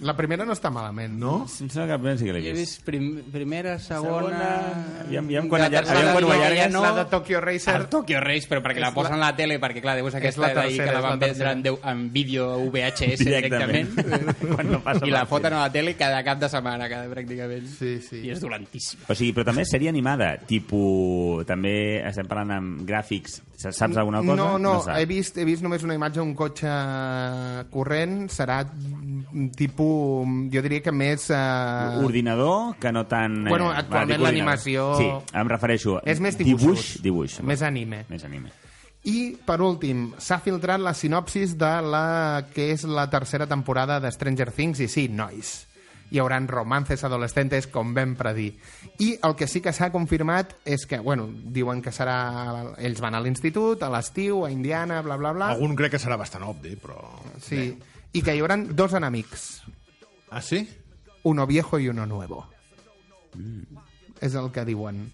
La 0.00 0.16
primera 0.16 0.44
no 0.44 0.52
està 0.52 0.70
malament, 0.70 1.12
no? 1.18 1.42
em 1.44 1.68
sembla 1.70 1.84
que 1.86 1.92
la 1.92 1.98
primera 1.98 2.18
sí 2.18 2.24
que 2.26 2.32
l'he 2.32 2.40
Jo 2.42 2.48
he 2.48 2.52
vist. 2.52 2.72
vist 2.74 2.84
prim, 2.84 3.22
primera, 3.32 3.78
segona... 3.78 4.14
Segona, 4.28 4.48
aviam- 5.06 5.24
aviam 5.24 5.48
quan 5.48 5.60
la 5.62 5.66
allar- 5.68 5.84
tercera 5.84 6.10
aviam 6.10 6.14
quan 6.28 6.38
allargues. 6.40 6.72
no. 6.72 6.82
La 6.82 6.92
de 6.92 7.04
Tokyo 7.10 7.40
Racer. 7.40 7.74
El 7.76 7.86
Tokyo 7.88 8.20
Race, 8.20 8.48
però 8.48 8.62
perquè 8.62 8.80
la 8.80 8.92
posen 8.94 9.14
a 9.14 9.18
la 9.18 9.36
tele, 9.36 9.60
perquè 9.60 9.80
clar, 9.80 9.96
deu 9.96 10.10
ser 10.10 10.18
És 10.18 10.34
aquesta 10.34 10.40
la 10.48 10.52
d'ahir 10.54 10.78
que 10.82 10.92
la 10.92 11.00
van 11.00 11.18
vendre 11.18 11.52
en, 11.52 11.62
deu- 11.62 11.78
en 11.84 12.12
vídeo 12.12 12.48
VHS 12.70 13.18
Directament. 13.24 13.94
directament, 13.94 14.36
Quan 14.54 14.70
no 14.72 14.80
passa 14.84 15.06
i 15.06 15.10
la 15.14 15.24
foten 15.26 15.52
a 15.54 15.60
la 15.66 15.72
tele 15.72 15.94
cada 15.96 16.22
cap 16.24 16.38
de 16.40 16.48
setmana, 16.48 16.88
cada 16.88 17.08
pràcticament. 17.08 17.66
Sí, 17.78 18.00
sí. 18.00 18.20
I 18.26 18.30
és 18.34 18.40
dolentíssim. 18.40 19.00
O 19.08 19.14
sigui, 19.14 19.32
però 19.32 19.44
també 19.52 19.64
sèrie 19.64 19.88
animada, 19.88 20.34
tipus... 20.46 21.44
També 21.46 21.74
estem 22.06 22.26
parlant 22.28 22.52
amb 22.58 22.84
gràfics. 22.88 23.40
Saps 23.72 23.96
alguna 23.96 24.20
cosa? 24.20 24.34
No, 24.36 24.58
no, 24.58 24.80
saps. 24.82 24.98
he, 25.00 25.06
vist, 25.06 25.38
he 25.38 25.44
vist 25.48 25.62
només 25.64 25.82
una 25.86 25.94
imatge 25.94 26.20
d'un 26.20 26.34
cotxe 26.36 26.68
corrent, 27.72 28.28
serà 28.32 28.62
tipus, 29.56 30.26
jo 30.52 30.62
diria 30.64 30.82
que 30.82 30.92
més... 30.92 31.28
Eh, 31.30 32.04
Ordinador, 32.04 32.76
que 32.80 32.92
no 32.92 33.06
tan... 33.06 33.44
Bueno, 33.48 33.72
eh, 33.72 33.78
actualment 33.80 34.18
dic 34.18 34.26
ordinador. 34.26 34.32
l'animació- 34.32 34.90
Sí, 34.98 35.08
em 35.40 35.48
refereixo... 35.50 35.98
És 36.04 36.20
més 36.20 36.36
Dibuix, 36.38 36.60
dibuixos. 36.62 37.02
dibuix. 37.02 37.38
Més 37.42 37.62
anime. 37.62 38.04
Més 38.10 38.24
anime. 38.24 38.52
I, 39.04 39.34
per 39.44 39.58
últim, 39.60 40.06
s'ha 40.18 40.38
filtrat 40.40 40.80
la 40.80 40.94
sinopsis 40.96 41.58
de 41.60 41.72
la 41.84 42.46
que 42.54 42.70
és 42.72 42.86
la 42.88 43.08
tercera 43.12 43.46
temporada 43.46 43.98
de 44.00 44.10
Stranger 44.12 44.50
Things, 44.50 44.80
i 44.80 44.88
sí, 44.88 45.08
nois, 45.12 45.66
hi 46.10 46.18
haurà 46.20 46.38
romances 46.46 47.02
adolescentes, 47.04 47.66
com 47.66 47.94
vam 47.94 48.14
predir. 48.16 48.52
I 48.98 49.14
el 49.22 49.34
que 49.36 49.46
sí 49.48 49.60
que 49.64 49.72
s'ha 49.72 49.90
confirmat 49.92 50.52
és 50.64 50.84
que, 50.86 50.98
bueno, 51.00 51.26
diuen 51.28 51.80
que 51.82 51.90
serà... 51.92 52.74
Ells 52.78 53.00
van 53.00 53.14
a 53.14 53.20
l'institut, 53.24 53.82
a 53.82 53.90
l'estiu, 53.90 54.44
a 54.44 54.50
Indiana, 54.52 55.00
bla, 55.02 55.16
bla, 55.16 55.32
bla. 55.32 55.50
Algun 55.54 55.74
crec 55.76 55.96
que 55.96 56.02
serà 56.02 56.16
bastant 56.20 56.44
obvi, 56.46 56.76
però... 56.76 57.00
Sí. 57.42 57.72
I 58.14 58.22
que 58.22 58.34
hi 58.36 58.40
haurà 58.44 58.56
dos 58.70 58.92
enemics, 58.94 59.62
Ah, 60.30 60.40
sí? 60.42 60.68
uno 61.24 61.46
viejo 61.46 61.78
i 61.78 61.88
uno 61.88 62.04
nuevo. 62.06 62.44
És 64.20 64.34
el 64.34 64.50
que 64.52 64.64
diuen. 64.64 65.12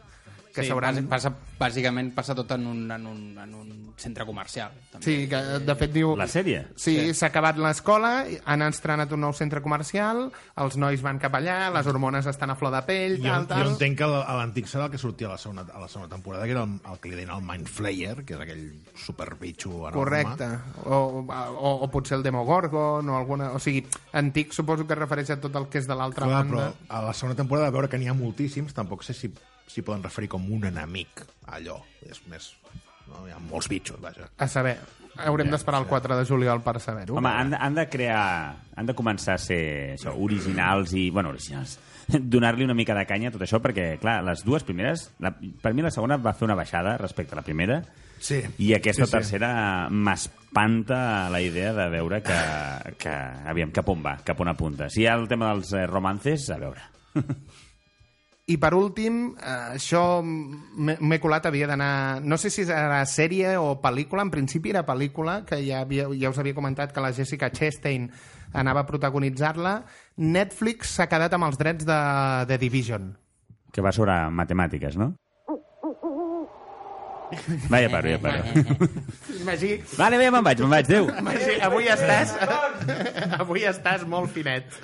Que 0.50 0.64
sí, 0.64 0.68
s'hauran... 0.72 0.96
passa, 1.06 1.30
bàsicament 1.60 2.08
passa 2.16 2.34
tot 2.34 2.50
en 2.56 2.64
un, 2.66 2.80
en 2.90 3.04
un, 3.06 3.20
en 3.38 3.52
un 3.54 3.68
centre 4.00 4.24
comercial. 4.26 4.72
També. 4.90 5.04
Sí, 5.04 5.28
que 5.30 5.38
de 5.62 5.74
fet 5.78 5.92
diu... 5.94 6.14
La 6.18 6.26
sèrie? 6.30 6.64
Sí, 6.80 7.12
s'ha 7.14 7.28
acabat 7.30 7.60
l'escola, 7.60 8.24
han 8.50 8.64
estrenat 8.66 9.12
un 9.14 9.22
nou 9.22 9.34
centre 9.36 9.62
comercial, 9.62 10.24
els 10.58 10.78
nois 10.80 11.04
van 11.04 11.20
cap 11.22 11.36
allà, 11.38 11.68
les 11.74 11.86
hormones 11.86 12.26
estan 12.26 12.50
a 12.50 12.56
flor 12.58 12.74
de 12.74 12.80
pell, 12.88 13.18
Jo, 13.20 13.28
tal, 13.28 13.46
tal... 13.52 13.62
jo 13.62 13.74
entenc 13.76 14.00
que 14.00 14.08
a 14.08 14.38
l'antic 14.40 14.66
serà 14.72 14.88
el 14.88 14.94
que 14.94 14.98
sortia 15.02 15.28
a 15.28 15.36
la 15.36 15.38
segona, 15.38 15.66
a 15.68 15.84
la 15.84 15.88
segona 15.92 16.10
temporada, 16.10 16.48
que 16.48 16.56
era 16.56 16.64
el, 16.64 16.78
el 16.80 16.98
que 16.98 17.12
li 17.12 17.20
deien 17.20 17.30
el 17.36 17.44
Mind 17.46 17.70
Flayer, 17.70 18.16
que 18.24 18.34
és 18.34 18.42
aquell 18.46 18.64
superbitxo 19.04 19.70
enorme. 19.76 19.98
Correcte. 20.00 20.50
O, 20.86 21.22
o, 21.28 21.74
o 21.84 21.90
potser 21.92 22.18
el 22.18 22.26
Demogorgon 22.26 23.06
o 23.08 23.20
alguna... 23.20 23.52
O 23.54 23.62
sigui, 23.62 23.84
antic 24.18 24.52
suposo 24.56 24.86
que 24.86 24.96
es 24.96 25.02
refereix 25.04 25.30
a 25.36 25.38
tot 25.42 25.54
el 25.60 25.68
que 25.70 25.78
és 25.82 25.86
de 25.86 25.94
l'altra 25.94 26.26
Clar, 26.26 26.42
banda. 26.42 26.66
però 26.72 26.98
a 26.98 27.04
la 27.06 27.14
segona 27.14 27.38
temporada, 27.38 27.68
a 27.70 27.74
veure 27.76 27.92
que 27.92 28.00
n'hi 28.00 28.10
ha 28.10 28.16
moltíssims, 28.16 28.74
tampoc 28.74 29.06
sé 29.06 29.14
si 29.14 29.30
s'hi 29.70 29.84
poden 29.86 30.02
referir 30.06 30.28
com 30.32 30.46
un 30.52 30.66
enemic, 30.70 31.24
allò. 31.54 31.80
És 32.08 32.22
més... 32.30 32.52
No? 33.10 33.24
Hi 33.26 33.32
ha 33.34 33.40
molts 33.42 33.66
bitxos, 33.70 33.98
vaja. 34.02 34.28
A 34.38 34.46
saber, 34.50 34.76
haurem 35.26 35.50
d'esperar 35.50 35.80
el 35.82 35.88
4 35.90 36.18
de 36.18 36.26
juliol 36.28 36.60
per 36.62 36.76
saber-ho. 36.82 37.16
Home, 37.18 37.30
han, 37.30 37.54
han 37.58 37.78
de 37.78 37.86
crear... 37.90 38.20
Han 38.78 38.86
de 38.86 38.94
començar 38.96 39.34
a 39.34 39.42
ser 39.42 39.62
això, 39.96 40.14
originals 40.14 40.94
i... 40.94 41.08
Bueno, 41.10 41.32
originals. 41.34 41.78
Donar-li 42.34 42.66
una 42.66 42.76
mica 42.78 42.94
de 42.94 43.06
canya 43.08 43.30
a 43.30 43.34
tot 43.34 43.42
això, 43.46 43.58
perquè, 43.62 43.96
clar, 44.02 44.20
les 44.26 44.44
dues 44.46 44.66
primeres... 44.66 45.08
La, 45.22 45.32
per 45.34 45.74
mi 45.74 45.82
la 45.82 45.90
segona 45.94 46.20
va 46.22 46.36
fer 46.38 46.46
una 46.46 46.58
baixada 46.58 46.94
respecte 47.02 47.34
a 47.34 47.40
la 47.40 47.46
primera, 47.46 47.82
Sí. 48.20 48.42
i 48.60 48.74
aquesta 48.76 49.06
sí, 49.06 49.08
sí. 49.08 49.16
tercera 49.16 49.50
m'espanta 49.88 51.30
la 51.32 51.40
idea 51.40 51.72
de 51.72 51.88
veure 51.88 52.20
que, 52.22 52.36
que... 53.00 53.14
Aviam, 53.48 53.72
cap 53.72 53.88
on 53.88 54.04
va, 54.04 54.18
cap 54.24 54.40
on 54.44 54.52
apunta. 54.52 54.90
Si 54.92 55.02
hi 55.02 55.08
ha 55.08 55.16
el 55.16 55.26
tema 55.30 55.48
dels 55.54 55.72
eh, 55.72 55.86
romances, 55.88 56.50
a 56.52 56.60
veure. 56.60 56.84
I 58.50 58.56
per 58.58 58.72
últim, 58.74 59.20
eh, 59.38 59.76
això 59.76 60.02
m'he 60.24 61.18
colat, 61.22 61.46
havia 61.46 61.68
d'anar... 61.70 62.20
No 62.26 62.38
sé 62.40 62.50
si 62.50 62.64
era 62.66 63.04
sèrie 63.06 63.54
o 63.60 63.76
pel·lícula, 63.82 64.24
en 64.26 64.32
principi 64.34 64.72
era 64.72 64.82
pel·lícula, 64.88 65.40
que 65.46 65.60
ja, 65.62 65.84
havia, 65.84 66.08
ja 66.18 66.32
us 66.32 66.40
havia 66.42 66.56
comentat 66.56 66.90
que 66.94 67.04
la 67.04 67.12
Jessica 67.14 67.52
Chastain 67.54 68.08
anava 68.52 68.82
a 68.82 68.88
protagonitzar-la. 68.88 69.76
Netflix 70.18 70.96
s'ha 70.96 71.06
quedat 71.10 71.36
amb 71.36 71.46
els 71.46 71.60
drets 71.60 71.86
de, 71.86 72.00
de 72.50 72.58
Division. 72.58 73.12
Que 73.70 73.84
va 73.86 73.94
sobre 73.94 74.16
matemàtiques, 74.34 74.98
no? 74.98 75.12
Vaja 77.70 77.90
paro, 77.92 78.10
ja 78.10 78.18
paro. 78.20 78.88
Magí, 79.46 79.76
Vale, 79.98 80.18
bé, 80.20 80.30
me'n 80.30 80.44
vaig, 80.44 80.62
me'n 80.64 80.72
vaig, 80.72 80.88
adéu. 80.88 81.08
Magí, 81.24 81.56
avui 81.62 81.90
estàs... 81.92 82.34
avui 83.42 83.66
estàs 83.68 84.06
molt 84.08 84.32
finet. 84.34 84.78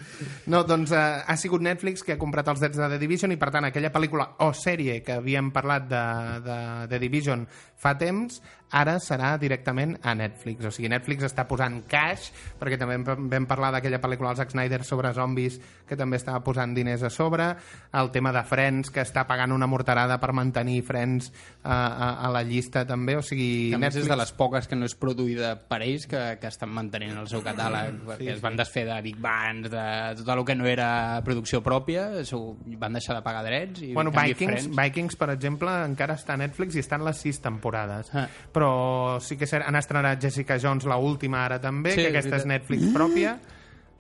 No, 0.53 0.63
doncs 0.69 0.93
uh, 0.95 1.23
ha 1.27 1.37
sigut 1.41 1.65
Netflix 1.65 2.05
que 2.07 2.17
ha 2.17 2.21
comprat 2.21 2.49
els 2.53 2.63
drets 2.63 2.79
de 2.81 2.91
The 2.93 3.01
Division 3.03 3.35
i, 3.35 3.41
per 3.41 3.51
tant, 3.55 3.69
aquella 3.69 3.93
pel·lícula 3.95 4.29
o 4.47 4.53
sèrie 4.57 5.01
que 5.07 5.19
havíem 5.21 5.51
parlat 5.55 5.89
de, 5.91 6.05
de 6.47 6.59
The 6.93 7.03
Division 7.03 7.47
fa 7.77 7.97
temps, 7.99 8.41
ara 8.71 8.97
serà 9.01 9.37
directament 9.39 9.97
a 10.03 10.15
Netflix. 10.19 10.65
O 10.67 10.71
sigui, 10.75 10.89
Netflix 10.91 11.23
està 11.29 11.45
posant 11.47 11.83
cash, 11.89 12.33
perquè 12.59 12.79
també 12.81 12.97
vam 13.07 13.47
parlar 13.47 13.71
d'aquella 13.77 14.01
pel·lícula 14.03 14.33
del 14.33 14.41
Zack 14.41 14.51
Snyder 14.55 14.83
sobre 14.85 15.13
zombis, 15.15 15.61
que 15.87 15.97
també 15.97 16.17
estava 16.19 16.41
posant 16.43 16.75
diners 16.75 17.05
a 17.07 17.11
sobre, 17.11 17.53
el 17.95 18.11
tema 18.11 18.33
de 18.35 18.43
Friends, 18.43 18.91
que 18.91 19.05
està 19.05 19.23
pagant 19.27 19.53
una 19.55 19.69
morterada 19.71 20.19
per 20.19 20.33
mantenir 20.35 20.81
Friends 20.83 21.31
a, 21.63 21.77
a, 21.77 22.09
a 22.27 22.31
la 22.35 22.43
llista 22.43 22.83
també, 22.87 23.15
o 23.17 23.23
sigui... 23.23 23.71
Que 23.71 23.79
més 23.79 23.97
és 24.03 24.09
de 24.11 24.17
les 24.19 24.33
poques 24.35 24.67
que 24.67 24.77
no 24.77 24.89
és 24.89 24.97
produïda 24.99 25.55
per 25.71 25.81
ells 25.87 26.09
que, 26.11 26.25
que 26.43 26.51
estan 26.51 26.73
mantenint 26.75 27.17
el 27.23 27.29
seu 27.31 27.45
catàleg, 27.47 28.03
perquè 28.11 28.33
es 28.35 28.43
van 28.43 28.59
desfer 28.59 28.85
de 28.91 28.99
Big 29.07 29.21
Bands, 29.23 29.71
de 29.71 29.87
tot 30.25 30.33
el 30.35 30.45
que 30.49 30.59
no 30.59 30.67
era 30.67 31.23
producció 31.25 31.63
pròpia, 31.63 32.09
van 32.81 32.99
deixar 32.99 33.15
de 33.17 33.23
pagar 33.23 33.45
drets 33.47 33.83
i 33.87 33.93
Bueno, 33.95 34.11
Vikings, 34.11 34.67
Friends- 34.67 34.77
Vikings, 34.77 35.17
per 35.17 35.31
exemple, 35.37 35.71
encara 35.87 36.19
està 36.19 36.35
a 36.35 36.41
Netflix 36.43 36.75
i 36.77 36.83
estan 36.83 37.05
les 37.07 37.23
sis 37.23 37.39
temporades. 37.41 38.11
Ah. 38.15 38.27
Però 38.57 39.19
sí 39.21 39.37
que 39.37 39.45
és 39.45 39.53
han 39.59 39.77
estrenat 39.77 40.23
Jessica 40.23 40.57
Jones, 40.63 40.87
la 40.89 40.97
última 40.97 41.45
ara 41.45 41.61
també, 41.61 41.93
Sí, 41.93 42.01
que 42.01 42.09
és 42.09 42.15
aquesta 42.15 42.37
és 42.41 42.47
veritat. 42.47 42.71
Netflix 42.71 42.95
pròpia. 42.97 43.37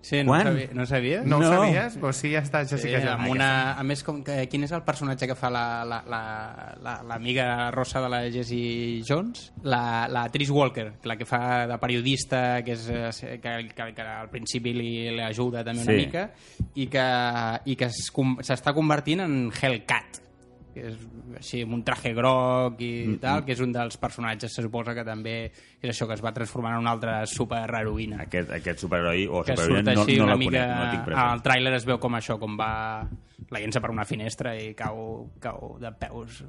Sí, 0.07 0.21
no, 0.23 0.31
Quan? 0.31 0.45
sabia, 0.47 0.69
no 0.73 0.85
sabies? 0.87 1.25
No, 1.27 1.39
No. 1.41 1.47
ho 1.49 1.51
sabies? 1.57 1.97
Doncs 1.99 2.17
sí, 2.23 2.29
ja 2.31 2.39
està 2.45 2.61
Jessica 2.63 3.01
Sí, 3.01 3.07
Jones. 3.07 3.11
amb 3.19 3.29
una, 3.33 3.73
a 3.75 3.83
més, 3.83 4.05
com 4.07 4.21
que, 4.23 4.37
quin 4.49 4.63
és 4.63 4.71
el 4.77 4.85
personatge 4.87 5.27
que 5.27 5.35
fa 5.35 5.51
l'amiga 5.51 5.89
la, 5.91 6.03
la, 6.07 6.77
la, 6.81 7.03
l'amiga 7.03 7.71
rossa 7.75 8.01
de 8.01 8.09
la 8.13 8.21
Jessie 8.31 9.03
Jones? 9.09 9.49
La, 9.65 10.07
la 10.09 10.29
Trish 10.31 10.51
Walker, 10.55 10.93
la 11.03 11.17
que 11.17 11.27
fa 11.27 11.67
de 11.67 11.79
periodista, 11.83 12.63
que, 12.63 12.73
és, 12.77 12.87
eh, 12.89 13.41
que, 13.43 13.57
que, 13.75 13.89
que 13.97 14.03
al 14.03 14.31
principi 14.31 14.73
li, 14.73 14.93
li 15.11 15.21
ajuda 15.27 15.65
també 15.65 15.83
una 15.83 15.91
Sí. 15.93 16.07
mica, 16.07 16.31
i 16.77 16.87
que, 16.87 17.07
i 17.65 17.75
que 17.75 17.89
s'està 17.91 18.73
convertint 18.73 19.21
en 19.27 19.51
Hellcat 19.61 20.23
que 20.77 20.91
és 20.91 20.97
així, 21.41 21.63
amb 21.65 21.79
un 21.79 21.83
traje 21.87 22.13
groc 22.17 22.81
i 22.85 23.17
tal, 23.23 23.43
que 23.47 23.55
és 23.57 23.63
un 23.65 23.73
dels 23.75 23.97
personatges, 24.01 24.53
se 24.53 24.65
suposa 24.65 24.95
que 24.97 25.05
també 25.07 25.37
és 25.49 25.89
això, 25.89 26.09
que 26.09 26.17
es 26.19 26.25
va 26.25 26.35
transformar 26.37 26.75
en 26.77 26.85
una 26.85 26.93
altra 26.97 27.19
superheroïna 27.31 28.23
Aquest, 28.27 28.53
aquest 28.59 28.85
superheroi 28.85 29.27
o 29.27 29.43
superheroïna 29.47 29.97
no, 29.97 30.07
no 30.07 30.31
la 30.31 30.39
mica... 30.41 30.53
conec, 30.61 30.77
no 30.77 30.91
tinc 30.93 31.01
al 31.01 31.09
present. 31.11 31.45
tràiler 31.49 31.75
es 31.81 31.89
veu 31.89 32.01
com 32.03 32.19
això, 32.19 32.39
com 32.43 32.59
va 32.61 32.71
la 33.51 33.63
llença 33.63 33.81
per 33.81 33.93
una 33.95 34.07
finestra 34.09 34.57
i 34.59 34.73
cau, 34.77 35.31
cau 35.43 35.77
de 35.81 35.93
peus 36.01 36.43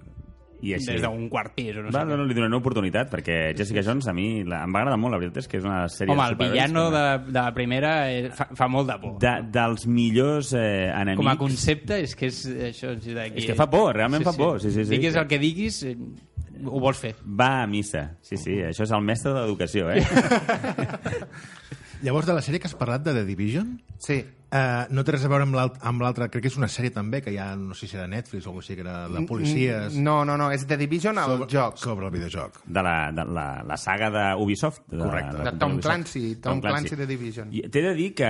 I 0.62 0.74
així. 0.74 0.88
des 0.90 1.04
d'un 1.04 1.28
quart 1.30 1.54
pis 1.54 1.76
o 1.78 1.84
no 1.84 1.92
Va, 1.94 2.02
sé 2.02 2.10
no, 2.10 2.18
no, 2.18 2.26
li 2.26 2.34
donaré 2.34 2.50
una 2.50 2.58
oportunitat, 2.62 3.12
perquè 3.12 3.54
Jessica 3.58 3.84
Jones 3.86 4.08
a 4.10 4.14
mi 4.18 4.44
la, 4.44 4.64
em 4.66 4.74
va 4.74 4.82
agradar 4.82 4.98
molt, 4.98 5.14
la 5.14 5.20
veritat 5.22 5.44
és 5.44 5.50
que 5.52 5.60
és 5.60 5.68
una 5.68 5.84
sèrie 5.92 6.14
Home, 6.16 6.26
el 6.32 6.38
villano 6.40 6.88
de, 6.94 7.04
de 7.28 7.38
la 7.40 7.54
primera 7.54 7.92
eh, 8.12 8.32
fa, 8.34 8.48
fa 8.58 8.68
molt 8.72 8.90
de 8.90 8.98
por. 9.04 9.18
de, 9.22 9.34
dels 9.54 9.86
millors 9.86 10.54
eh, 10.58 10.88
enemics... 10.90 11.22
Com 11.22 11.30
a 11.34 11.38
concepte 11.38 12.00
és 12.06 12.16
que 12.18 12.32
és 12.32 12.42
això 12.72 12.96
és. 12.96 13.12
És 13.38 13.46
que 13.46 13.58
fa 13.58 13.70
por, 13.70 13.92
realment 13.96 14.26
fa 14.26 14.34
por, 14.38 14.62
sí, 14.64 14.72
sí, 14.72 14.84
sí. 14.86 14.96
Diguis 14.96 15.16
el 15.20 15.28
que 15.30 15.38
diguis, 15.42 15.84
eh, 15.86 15.94
ho 16.66 16.80
vols 16.82 16.98
fer. 17.02 17.14
Va 17.22 17.64
a 17.64 17.68
missa, 17.70 18.08
sí, 18.26 18.40
sí, 18.42 18.58
això 18.66 18.88
és 18.88 18.96
el 18.98 19.06
mestre 19.06 19.36
de 19.36 19.44
l'educació, 19.46 19.92
eh? 19.94 20.02
Llavors, 22.06 22.28
de 22.30 22.34
la 22.38 22.42
sèrie 22.46 22.62
que 22.62 22.70
has 22.70 22.76
parlat 22.78 23.06
de 23.06 23.14
The 23.14 23.26
Division, 23.26 23.78
Sí. 23.98 24.24
Uh, 24.48 24.86
no 24.96 25.04
té 25.04 25.12
res 25.12 25.26
a 25.26 25.28
veure 25.28 25.44
amb 25.44 25.56
l'alt- 25.58 25.76
amb 25.84 26.00
l'altra, 26.00 26.30
crec 26.32 26.46
que 26.46 26.48
és 26.48 26.56
una 26.56 26.70
sèrie 26.72 26.94
també, 26.96 27.20
que 27.22 27.34
ja 27.36 27.50
no 27.60 27.74
sé 27.76 27.86
si 27.86 27.98
era 27.98 28.06
Netflix 28.08 28.46
o 28.46 28.50
alguna 28.50 28.62
cosa 28.62 28.72
així, 28.72 28.76
que 28.78 28.86
era 28.88 29.10
de 29.12 29.26
policies, 29.28 29.98
No, 30.00 30.24
no, 30.24 30.38
no, 30.40 30.52
és 30.56 30.64
The 30.66 30.78
Division 30.78 31.18
al 31.20 31.26
sobre, 31.34 31.50
joc. 31.52 31.76
sobre 31.78 32.06
el 32.08 32.12
videojoc. 32.14 32.62
De 32.66 32.82
la, 32.82 33.12
de 33.12 33.26
la, 33.26 33.62
la 33.68 33.76
saga 33.76 34.08
d'Ubisoft. 34.10 34.86
De, 34.88 34.98
Correcte. 35.04 35.38
la 35.44 35.52
De 35.52 35.58
Tom 35.60 35.74
Ubisoft. 35.74 35.84
Clancy, 35.92 36.36
Tom 36.38 36.62
Clancy 36.62 36.96
The 36.96 37.06
Division. 37.08 37.50
I 37.52 37.66
T'he 37.68 37.82
de 37.82 37.94
dir 37.94 38.14
que 38.16 38.24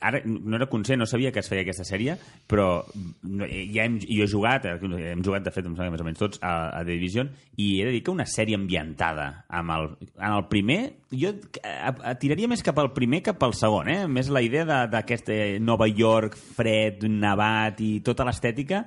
ara 0.00 0.20
no 0.24 0.56
era 0.56 0.66
conscient, 0.66 0.98
no 0.98 1.06
sabia 1.06 1.30
que 1.30 1.38
es 1.44 1.48
feia 1.48 1.62
aquesta 1.62 1.84
sèrie, 1.86 2.18
però 2.50 2.82
no, 3.22 3.46
ja 3.46 3.84
hem, 3.86 4.00
jo 4.02 4.24
he 4.24 4.28
jugat, 4.28 4.66
eh, 4.66 4.74
hem 5.12 5.22
jugat 5.22 5.46
de 5.46 5.54
fet, 5.54 5.64
em 5.64 5.76
sembla 5.78 5.92
més 5.94 6.02
o 6.02 6.08
menys 6.10 6.18
tots, 6.18 6.42
a, 6.42 6.56
a 6.74 6.82
The 6.82 6.90
Division, 6.90 7.30
i 7.56 7.80
he 7.80 7.86
de 7.86 7.94
dir 7.94 8.02
que 8.02 8.10
una 8.10 8.26
sèrie 8.26 8.58
ambientada 8.58 9.44
amb 9.48 9.70
el, 9.78 9.88
en 10.18 10.32
el 10.32 10.44
primer, 10.50 10.80
jo 11.14 11.30
a, 11.62 11.94
a, 12.10 12.14
tiraria 12.18 12.48
més 12.50 12.66
cap 12.66 12.78
al 12.82 12.90
primer 12.92 13.22
que 13.22 13.32
pel 13.38 13.54
segon, 13.54 13.88
eh? 13.94 14.02
més 14.10 14.28
la 14.28 14.42
idea 14.42 14.66
de- 14.66 14.82
d'aquest 14.90 15.28
eh, 15.36 15.58
Nova 15.60 15.86
York 15.88 16.34
fred, 16.56 17.04
nevat 17.12 17.80
i 17.84 18.00
tota 18.06 18.24
l'estètica. 18.26 18.84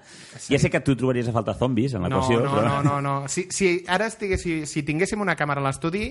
Ja 0.50 0.60
sé 0.60 0.72
que 0.74 0.82
tu 0.86 0.96
trobaries 0.98 1.30
a 1.30 1.34
falta 1.36 1.54
zombis 1.56 1.94
en 1.94 2.02
No, 2.04 2.10
l'equació, 2.10 2.42
no, 2.44 2.54
però... 2.56 2.68
no, 2.68 2.84
no, 2.84 2.96
no. 3.06 3.14
Si, 3.30 3.46
si 3.54 3.72
ara 3.88 4.08
estigués, 4.10 4.42
si, 4.42 4.60
si 4.70 4.84
tinguéssim 4.88 5.22
una 5.22 5.36
càmera 5.40 5.62
a 5.62 5.68
l'estudi, 5.70 6.08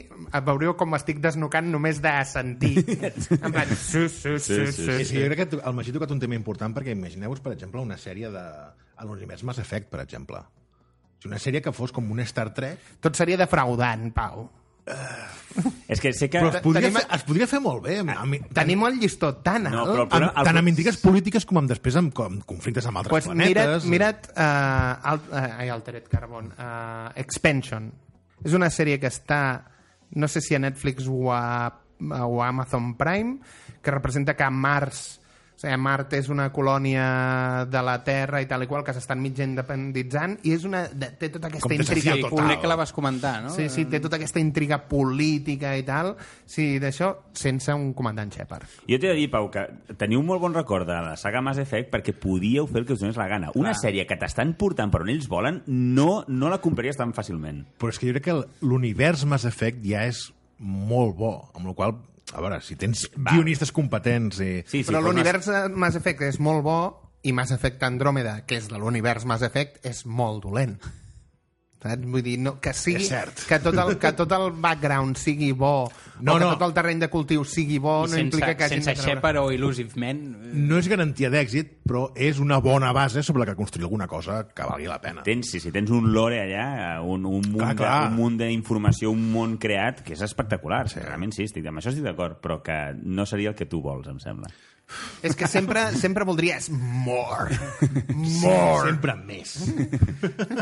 veuríeu 0.46 0.76
com 0.78 0.92
m'estic 0.94 1.18
desnucant 1.24 1.68
només 1.72 2.00
de 2.04 2.14
sentir. 2.30 2.74
En 3.42 3.52
plan, 3.52 3.68
sí, 3.74 4.06
sí, 4.08 4.38
sí, 4.38 4.38
sí. 4.38 4.66
sí, 4.66 4.72
sí, 4.72 4.92
Sí, 4.98 5.04
sí, 5.12 5.18
jo 5.20 5.26
crec 5.28 5.38
que 5.44 5.46
tu- 5.56 5.60
el 5.64 5.74
Magí 5.74 5.90
ha 5.90 5.96
tocat 5.98 6.10
un 6.14 6.20
tema 6.22 6.34
important 6.38 6.74
perquè 6.76 6.94
imagineu-vos, 6.94 7.40
per 7.44 7.52
exemple, 7.56 7.80
una 7.82 7.96
sèrie 7.98 8.30
de... 8.30 8.44
a 8.98 9.04
l'univers 9.06 9.44
Mass 9.46 9.58
Effect, 9.62 9.90
per 9.90 10.00
exemple. 10.02 10.40
Sigui, 11.18 11.32
Una 11.32 11.38
sèrie 11.42 11.60
que 11.62 11.72
fos 11.74 11.90
com 11.94 12.06
un 12.10 12.20
Star 12.26 12.52
Trek, 12.54 12.78
Tot 13.02 13.14
seria 13.18 13.36
defraudant, 13.38 14.08
Pau. 14.14 14.48
És 15.88 15.98
que 16.00 16.12
sé 16.14 16.28
que... 16.30 16.38
però 16.38 16.52
es 16.52 16.62
podria, 16.62 16.86
Tenim- 16.86 16.98
fer, 17.00 17.16
es 17.16 17.24
podria 17.26 17.46
fer 17.50 17.58
molt 17.64 17.82
bé. 17.86 17.96
A 18.14 18.24
mi, 18.28 18.38
Tenim 18.54 18.84
el 18.86 18.98
llistó 19.00 19.32
tan 19.44 19.66
alt... 19.66 19.74
No, 19.74 19.86
però 19.88 20.04
el 20.04 20.26
amb, 20.28 20.38
el 20.38 20.48
tant 20.50 20.60
amb 20.60 20.70
intrigues 20.70 21.00
polítiques 21.02 21.46
com 21.48 21.58
amb 21.62 21.72
després 21.72 21.96
amb, 21.98 22.12
com, 22.14 22.36
conflictes 22.46 22.86
amb 22.86 23.00
altres 23.00 23.14
pues 23.14 23.28
mira't, 23.32 23.56
planetes. 23.56 23.88
mira't 23.90 24.28
uh, 24.34 25.08
alt, 25.12 25.30
uh, 25.32 25.46
ai, 25.62 25.68
Altered 25.74 26.06
Carbon, 26.12 26.52
uh, 26.54 27.08
Expansion. 27.18 27.88
És 28.44 28.54
una 28.54 28.68
sèrie 28.70 29.00
que 29.02 29.10
està, 29.10 29.40
no 30.20 30.28
sé 30.30 30.44
si 30.44 30.54
a 30.54 30.62
Netflix 30.62 31.08
o 31.10 31.32
a, 31.34 31.42
o 32.06 32.42
a 32.42 32.48
Amazon 32.52 32.92
Prime, 33.00 33.38
que 33.82 33.94
representa 33.94 34.36
que 34.38 34.50
Mars, 34.50 35.18
o 35.58 35.60
sigui, 35.60 35.74
Mart 35.82 36.12
és 36.14 36.28
una 36.30 36.52
colònia 36.54 37.66
de 37.66 37.80
la 37.82 37.96
Terra 38.06 38.38
i 38.40 38.46
tal 38.46 38.62
i 38.62 38.68
qual, 38.70 38.84
que 38.86 38.92
s'estan 38.94 39.18
mig 39.18 39.40
independitzant, 39.42 40.36
i 40.46 40.52
és 40.54 40.62
una, 40.68 40.84
de, 40.86 41.08
té 41.18 41.32
tota 41.34 41.48
aquesta 41.50 41.66
Com 41.66 41.74
intriga... 41.74 42.14
total. 42.22 42.44
crec 42.46 42.60
que 42.62 42.70
la 42.70 42.76
vas 42.78 42.92
comentar, 42.94 43.42
no? 43.42 43.50
Sí, 43.50 43.66
sí, 43.68 43.84
té 43.90 43.98
tota 43.98 44.20
aquesta 44.20 44.38
intriga 44.38 44.78
política 44.86 45.72
i 45.76 45.82
tal. 45.82 46.12
Sí, 46.46 46.78
d'això, 46.78 47.10
sense 47.34 47.74
un 47.74 47.90
comandant 47.98 48.30
Shepard. 48.30 48.68
Jo 48.86 49.00
t'he 49.02 49.10
de 49.10 49.16
dir, 49.18 49.26
Pau, 49.34 49.50
que 49.50 49.66
teniu 49.98 50.22
un 50.22 50.28
molt 50.30 50.40
bon 50.46 50.54
record 50.54 50.86
de 50.86 50.94
la 51.08 51.16
saga 51.18 51.42
Mass 51.42 51.58
Effect 51.58 51.90
perquè 51.90 52.14
podíeu 52.14 52.68
fer 52.70 52.84
el 52.84 52.86
que 52.86 52.94
us 52.94 53.02
donés 53.02 53.18
la 53.18 53.26
gana. 53.26 53.50
Una 53.58 53.74
sèrie 53.74 54.06
que 54.06 54.16
t'estan 54.20 54.54
portant 54.54 54.94
per 54.94 55.02
on 55.02 55.10
ells 55.10 55.26
volen 55.26 55.64
no, 55.66 56.22
no 56.28 56.48
la 56.54 56.60
compraries 56.62 56.96
tan 57.02 57.10
fàcilment. 57.16 57.64
Però 57.82 57.90
és 57.90 57.98
que 57.98 58.06
jo 58.06 58.14
crec 58.14 58.28
que 58.30 58.36
el- 58.38 58.46
l'univers 58.62 59.26
Mass 59.26 59.44
Effect 59.50 59.82
ja 59.82 60.06
és 60.06 60.28
molt 60.58 61.16
bo, 61.18 61.32
amb 61.54 61.66
la 61.66 61.74
qual 61.74 61.98
a 62.34 62.42
veure, 62.44 62.60
si 62.64 62.76
tens 62.76 63.06
Va. 63.16 63.32
guionistes 63.32 63.72
competents 63.74 64.40
i... 64.44 64.50
Sí, 64.66 64.82
sí, 64.82 64.86
però 64.88 65.00
no 65.00 65.10
l'univers 65.10 65.48
de 65.48 65.66
Mass 65.74 65.98
Effect 65.98 66.26
és 66.28 66.40
molt 66.42 66.64
bo 66.66 66.78
i 67.26 67.34
Mass 67.34 67.52
Effect 67.54 67.82
Andromeda, 67.86 68.40
que 68.46 68.58
és 68.60 68.68
de 68.70 68.78
l'univers 68.78 69.26
Mass 69.28 69.46
Effect, 69.46 69.80
és 69.88 70.04
molt 70.06 70.44
dolent. 70.44 70.76
Saps? 71.78 72.02
Vull 72.10 72.22
dir, 72.26 72.32
no, 72.42 72.56
que, 72.58 72.72
sigui, 72.74 73.04
És 73.04 73.08
cert. 73.12 73.44
que, 73.46 73.60
tot 73.62 73.76
el, 73.78 73.92
que 74.02 74.10
tot 74.18 74.32
el 74.34 74.48
background 74.58 75.14
sigui 75.16 75.52
bo, 75.54 75.86
No, 76.18 76.32
o 76.34 76.38
que 76.40 76.44
no. 76.44 76.48
tot 76.56 76.62
el 76.66 76.72
terreny 76.74 76.98
de 77.04 77.08
cultiu 77.08 77.44
sigui 77.46 77.76
bo, 77.78 78.00
I 78.00 78.08
no 78.08 78.16
sense, 78.16 78.24
implica 78.24 78.56
que 78.56 78.64
hagin 78.66 78.82
sense 78.82 79.04
de 79.06 79.14
treure... 79.20 79.38
O 79.38 79.52
Illusive 79.54 79.94
Man... 79.94 80.18
eh, 80.34 80.50
No 80.58 80.80
és 80.82 80.88
garantia 80.90 81.30
d'èxit, 81.30 81.76
però 81.86 82.08
és 82.18 82.40
una 82.42 82.58
bona 82.58 82.90
base 82.92 83.22
sobre 83.22 83.44
la 83.44 83.46
que 83.52 83.54
construir 83.54 83.86
alguna 83.86 84.08
cosa 84.10 84.40
que 84.50 84.66
valgui 84.66 84.88
la 84.90 84.98
pena. 85.00 85.22
Tens, 85.22 85.52
sí, 85.54 85.60
sí, 85.62 85.70
tens 85.70 85.92
un 85.94 86.10
lore 86.12 86.40
allà, 86.42 86.98
un, 87.06 87.22
un 87.30 87.46
munt 87.46 87.60
Clar, 87.62 87.70
de- 87.76 87.82
clar. 87.84 88.00
un 88.10 88.16
munt 88.18 88.40
d'informació, 88.42 89.12
un 89.14 89.22
món 89.30 89.54
creat, 89.62 90.02
que 90.02 90.14
és 90.18 90.22
espectacular. 90.26 90.88
Sí. 90.90 90.98
Realment 90.98 91.30
sí, 91.38 91.46
estic, 91.46 91.70
amb 91.70 91.78
això 91.78 91.94
estic 91.94 92.02
d'acord, 92.10 92.40
però 92.42 92.58
que 92.66 92.80
no 93.04 93.24
seria 93.24 93.54
el 93.54 93.54
que 93.54 93.70
tu 93.70 93.78
vols, 93.86 94.10
em 94.10 94.18
sembla. 94.18 94.50
És 95.22 95.34
que 95.36 95.46
sempre, 95.50 95.82
sempre 96.00 96.24
voldries 96.24 96.70
more. 96.70 97.52
More. 98.14 98.88
Sempre 98.88 99.14
més. 99.18 99.50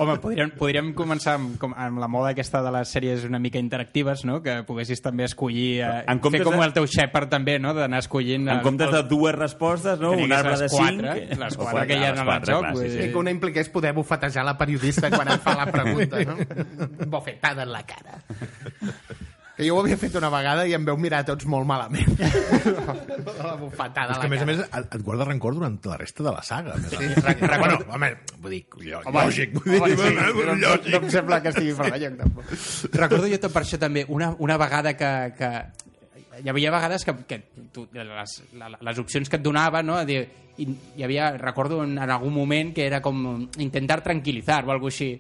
Home, 0.00 0.16
podríem, 0.22 0.50
podríem 0.58 0.88
començar 0.98 1.36
amb, 1.38 1.54
com, 1.62 1.74
amb 1.78 2.00
la 2.02 2.08
moda 2.10 2.32
aquesta 2.34 2.62
de 2.64 2.72
les 2.74 2.90
sèries 2.90 3.22
una 3.28 3.38
mica 3.38 3.60
interactives, 3.62 4.24
no? 4.26 4.40
que 4.42 4.58
poguessis 4.66 5.02
també 5.04 5.28
escollir... 5.28 5.82
Eh, 5.86 6.02
En 6.10 6.18
fer 6.24 6.42
com 6.42 6.56
de- 6.58 6.64
el 6.66 6.74
teu 6.74 6.88
Shepard 6.90 7.30
també, 7.30 7.58
no? 7.62 7.74
d'anar 7.76 8.00
escollint... 8.02 8.48
En 8.50 8.62
comptes 8.66 8.88
el- 8.90 8.96
de 8.98 9.02
dues 9.12 9.36
respostes, 9.36 10.00
no? 10.02 10.12
Un 10.16 10.32
arbre 10.32 10.56
de 10.58 10.68
quatre, 10.74 11.14
cinc... 11.20 11.38
les 11.44 11.56
quatre 11.60 11.86
que 11.86 12.00
hi 12.00 12.04
ha 12.04 12.10
en 12.16 12.22
el 12.24 12.32
joc, 12.50 12.64
clar, 12.66 12.74
sí, 12.80 12.90
sí. 12.90 13.02
I 13.06 13.10
que 13.12 13.20
una 13.22 13.30
impliqués 13.36 13.70
poder 13.70 13.92
bufetejar 13.94 14.44
la 14.48 14.56
periodista 14.58 15.12
quan 15.14 15.30
em 15.36 15.38
fa 15.44 15.54
la 15.60 15.70
pregunta, 15.70 16.24
no? 16.26 16.36
Bofetada 17.16 17.62
en 17.62 17.72
la 17.76 17.84
cara. 17.86 18.18
Que 19.56 19.64
jo 19.64 19.76
ho 19.76 19.80
havia 19.80 19.96
fet 19.96 20.12
una 20.20 20.28
vegada 20.28 20.66
i 20.68 20.74
em 20.76 20.84
veu 20.84 20.98
mirar 21.00 21.22
tots 21.24 21.46
molt 21.48 21.64
malament. 21.64 22.10
la 23.40 23.54
bufetada 23.56 24.12
És 24.12 24.18
a 24.18 24.20
que, 24.20 24.26
a 24.26 24.30
més 24.32 24.42
a 24.42 24.48
més, 24.48 24.58
et 24.68 24.96
guarda 25.06 25.24
rancor 25.28 25.54
durant 25.56 25.78
la 25.88 25.96
resta 25.96 26.24
de 26.26 26.32
la 26.34 26.42
saga. 26.44 26.74
Sí, 26.90 26.96
recordo- 27.24 27.56
Bueno, 27.58 27.78
home, 27.96 28.10
vull 28.42 28.52
dir, 28.52 28.60
llo- 28.84 29.00
lògic. 29.14 29.54
Vull 29.56 29.80
Home, 29.80 29.88
dir, 29.94 29.98
sí, 29.98 30.14
no, 30.14 30.44
no, 30.44 30.54
lògic. 30.60 30.90
no 30.92 31.00
em 31.00 31.10
sembla 31.10 31.40
que 31.42 31.48
estigui 31.54 31.72
fora 31.72 31.96
de 31.96 32.02
lloc, 32.04 32.18
tampoc. 32.20 32.44
Recordo 33.00 33.26
jo 33.32 33.40
per 33.48 33.62
això 33.62 33.78
també, 33.80 34.04
una, 34.08 34.34
una 34.38 34.56
vegada 34.60 34.92
que, 34.96 35.12
que 35.38 35.50
hi 36.44 36.48
havia 36.52 36.70
vegades 36.74 37.04
que, 37.08 37.14
que 37.26 37.38
tu, 37.72 37.86
les, 37.96 38.34
les 38.84 38.98
opcions 38.98 39.28
que 39.32 39.36
et 39.40 39.42
donava, 39.42 39.82
no? 39.82 39.96
Dir, 40.04 40.26
hi, 40.58 40.68
hi 40.98 41.02
havia, 41.06 41.30
recordo 41.40 41.82
en, 41.84 41.96
en 41.96 42.10
algun 42.10 42.34
moment 42.34 42.74
que 42.76 42.84
era 42.86 43.00
com 43.00 43.48
intentar 43.56 44.02
tranquil·litzar 44.04 44.64
o 44.66 44.70
alguna 44.76 44.92
així, 44.92 45.14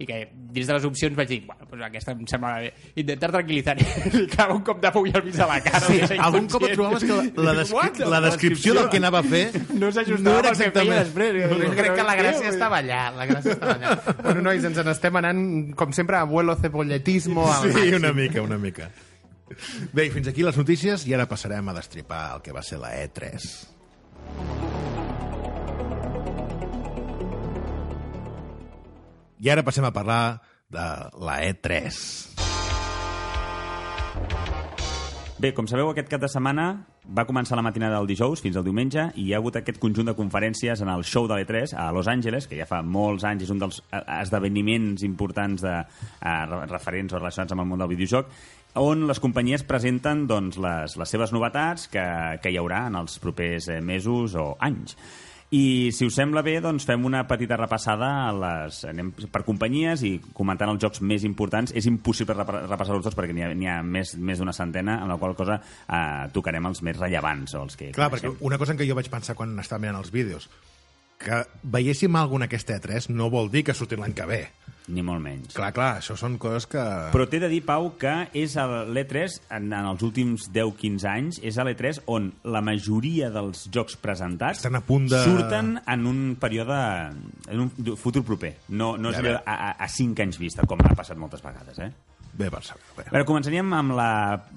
i 0.00 0.06
que 0.08 0.16
dins 0.32 0.64
de 0.66 0.72
les 0.78 0.84
opcions 0.88 1.16
vaig 1.18 1.28
dir, 1.28 1.38
bueno, 1.44 1.66
pues 1.68 1.82
aquesta 1.84 2.14
em 2.16 2.22
sembla 2.30 2.54
bé. 2.64 2.70
Intentar 3.02 3.28
tranquil·litzar 3.34 3.74
i 3.76 3.84
li 4.16 4.22
clava 4.32 4.54
un 4.56 4.62
cop 4.64 4.80
de 4.80 4.90
full 4.94 5.10
al 5.12 5.24
mig 5.26 5.36
de 5.36 5.48
la 5.50 5.58
cara. 5.64 5.82
Sí, 5.84 5.98
algun 6.16 6.48
cop 6.48 6.64
et 6.64 6.72
trobaves 6.72 7.04
que 7.04 7.18
la, 7.18 7.26
la, 7.50 7.54
descri 7.60 7.76
What? 7.76 8.00
la 8.14 8.20
descripció 8.24 8.74
del 8.78 8.88
que 8.92 9.00
anava 9.02 9.20
a 9.20 9.26
fer 9.28 9.44
no 9.82 9.92
s'ajustava 9.92 10.24
no 10.30 10.38
era 10.40 10.54
al 10.54 10.56
que 10.56 10.62
feia 10.62 10.70
exactament... 10.70 11.04
després. 11.04 11.38
Jo 11.66 11.74
crec 11.76 11.94
que 12.00 12.08
la 12.08 12.16
gràcia 12.22 12.54
estava 12.54 12.80
allà, 12.80 13.02
la 13.18 13.28
gràcia 13.28 13.54
estava 13.58 13.76
allà. 13.76 14.16
Bueno, 14.24 14.46
nois, 14.48 14.64
ens 14.70 14.82
n'estem 14.88 15.20
anant, 15.20 15.44
com 15.76 15.92
sempre, 15.96 16.16
a 16.16 16.24
vuelo 16.24 16.56
cebolletismo 16.56 17.44
al 17.52 17.68
Sí, 17.68 17.76
màxim. 17.76 17.98
una 18.00 18.14
mica, 18.16 18.42
una 18.42 18.58
mica. 18.58 18.88
Bé, 19.92 20.08
fins 20.14 20.30
aquí 20.30 20.46
les 20.46 20.56
notícies 20.56 21.04
i 21.10 21.14
ara 21.18 21.28
passarem 21.28 21.68
a 21.68 21.76
destripar 21.76 22.24
el 22.38 22.42
que 22.46 22.56
va 22.56 22.62
ser 22.64 22.80
la 22.80 22.94
E 22.96 23.04
E3. 23.10 24.69
I 29.40 29.48
ara 29.48 29.64
passem 29.64 29.84
a 29.88 29.92
parlar 29.92 30.42
de 30.68 30.86
la 31.24 31.40
E 31.46 31.54
E3. 31.54 31.96
Bé, 35.40 35.54
com 35.56 35.64
sabeu, 35.64 35.88
aquest 35.88 36.10
cap 36.12 36.20
de 36.20 36.28
setmana 36.28 36.66
va 37.16 37.24
començar 37.24 37.56
la 37.56 37.64
matinada 37.64 37.96
del 37.96 38.10
dijous 38.10 38.42
fins 38.44 38.58
al 38.60 38.66
diumenge 38.66 39.06
i 39.16 39.24
hi 39.24 39.32
ha 39.32 39.38
hagut 39.40 39.56
aquest 39.56 39.78
conjunt 39.80 40.10
de 40.10 40.14
conferències 40.18 40.82
en 40.84 40.90
el 40.92 41.06
show 41.08 41.24
de 41.24 41.38
l'E3 41.38 41.72
a 41.72 41.86
Los 41.96 42.10
Angeles, 42.12 42.44
que 42.50 42.58
ja 42.58 42.66
fa 42.68 42.82
molts 42.84 43.24
anys 43.24 43.46
és 43.46 43.54
un 43.54 43.62
dels 43.62 43.80
eh, 43.80 44.02
esdeveniments 44.18 45.06
importants 45.08 45.64
de, 45.64 45.78
eh, 45.80 46.36
referents 46.68 47.16
o 47.16 47.22
relacionats 47.22 47.56
amb 47.56 47.64
el 47.64 47.70
món 47.72 47.80
del 47.80 47.92
videojoc, 47.94 48.28
on 48.84 49.08
les 49.08 49.24
companyies 49.24 49.64
presenten 49.64 50.26
doncs, 50.28 50.60
les, 50.60 51.00
les 51.00 51.16
seves 51.16 51.32
novetats 51.32 51.88
que, 51.88 52.04
que 52.44 52.52
hi 52.52 52.60
haurà 52.60 52.84
en 52.92 53.00
els 53.00 53.16
propers 53.24 53.72
eh, 53.72 53.80
mesos 53.80 54.36
o 54.36 54.50
anys. 54.60 54.98
I, 55.50 55.90
si 55.90 56.06
us 56.06 56.14
sembla 56.14 56.44
bé, 56.46 56.52
doncs 56.62 56.84
fem 56.86 57.02
una 57.08 57.24
petita 57.26 57.56
repassada 57.58 58.06
a 58.28 58.30
les, 58.30 58.84
anem 58.86 59.08
per 59.34 59.40
companyies 59.42 60.04
i 60.06 60.12
comentant 60.36 60.70
els 60.70 60.78
jocs 60.84 61.00
més 61.02 61.24
importants. 61.26 61.72
És 61.74 61.88
impossible 61.90 62.36
repa- 62.38 62.60
repassar-los 62.68 63.02
tots 63.08 63.18
perquè 63.18 63.34
n'hi 63.34 63.66
ha, 63.66 63.80
ha 63.80 63.82
més, 63.82 64.12
més 64.14 64.38
d'una 64.38 64.54
centena, 64.54 65.00
amb 65.02 65.10
la 65.10 65.18
qual 65.18 65.34
cosa 65.34 65.58
eh, 65.58 66.28
tocarem 66.30 66.70
els 66.70 66.84
més 66.86 67.00
rellevants 67.02 67.56
o 67.58 67.64
els 67.66 67.74
que 67.80 67.90
Clar, 67.96 68.12
perquè 68.14 68.28
coneixem. 68.30 68.46
una 68.46 68.58
cosa 68.62 68.76
en 68.76 68.78
què 68.78 68.86
jo 68.86 68.94
vaig 68.94 69.10
pensar 69.10 69.34
quan 69.34 69.58
estava 69.58 69.82
mirant 69.82 69.98
els 69.98 70.12
vídeos, 70.14 70.46
que 71.18 71.42
veiéssim 71.66 72.14
alguna 72.16 72.46
aquesta 72.46 72.78
E3 72.78 73.10
no 73.10 73.26
vol 73.28 73.50
dir 73.50 73.64
que 73.66 73.74
surti 73.74 73.98
l'any 73.98 74.14
que 74.14 74.30
ve. 74.30 74.44
Ni 74.90 75.04
molt 75.06 75.22
menys. 75.22 75.52
Clar, 75.54 75.70
clar, 75.76 75.90
això 76.00 76.16
són 76.18 76.34
coses 76.42 76.66
que... 76.66 76.82
Però 77.14 77.26
t'he 77.30 77.38
de 77.38 77.48
dir, 77.52 77.60
Pau, 77.66 77.92
que 78.00 78.12
és 78.36 78.56
a 78.58 78.64
l'E3, 78.90 79.36
en, 79.56 79.68
en 79.70 79.88
els 79.92 80.02
últims 80.06 80.48
10-15 80.50 81.06
anys, 81.10 81.38
és 81.46 81.58
a 81.58 81.66
l'E3 81.68 82.02
on 82.10 82.26
la 82.50 82.62
majoria 82.66 83.28
dels 83.30 83.66
jocs 83.70 83.94
presentats 84.02 84.58
Estan 84.64 84.78
a 84.80 84.82
punt 84.84 85.06
de- 85.12 85.22
surten 85.22 85.76
en 85.86 86.06
un 86.10 86.20
període, 86.42 86.78
en 87.50 87.62
un 87.68 87.70
futur 87.96 88.24
proper. 88.26 88.56
No, 88.74 88.96
no 88.98 89.14
és 89.14 89.20
Ja, 89.22 89.36
a, 89.44 89.54
a, 89.54 89.70
a 89.86 89.88
5 89.88 90.24
anys 90.26 90.40
vista, 90.42 90.66
com 90.66 90.82
ha 90.82 90.94
passat 90.98 91.18
moltes 91.20 91.42
vegades, 91.44 91.78
eh? 91.78 91.90
Bé, 92.30 92.46
per 92.50 92.60
saber. 92.64 92.82
Bé. 92.96 93.04
Veure, 93.10 93.26
començaríem 93.28 93.72
amb 93.74 93.94
la 93.98 94.10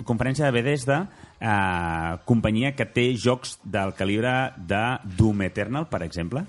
conferència 0.05 0.45
de 0.49 0.53
Bethesda, 0.55 0.99
eh, 1.41 2.17
companyia 2.29 2.73
que 2.77 2.85
té 2.85 3.09
jocs 3.17 3.57
del 3.63 3.93
calibre 3.97 4.53
de 4.57 4.83
Doom 5.17 5.41
Eternal, 5.49 5.89
per 5.91 6.03
exemple. 6.05 6.45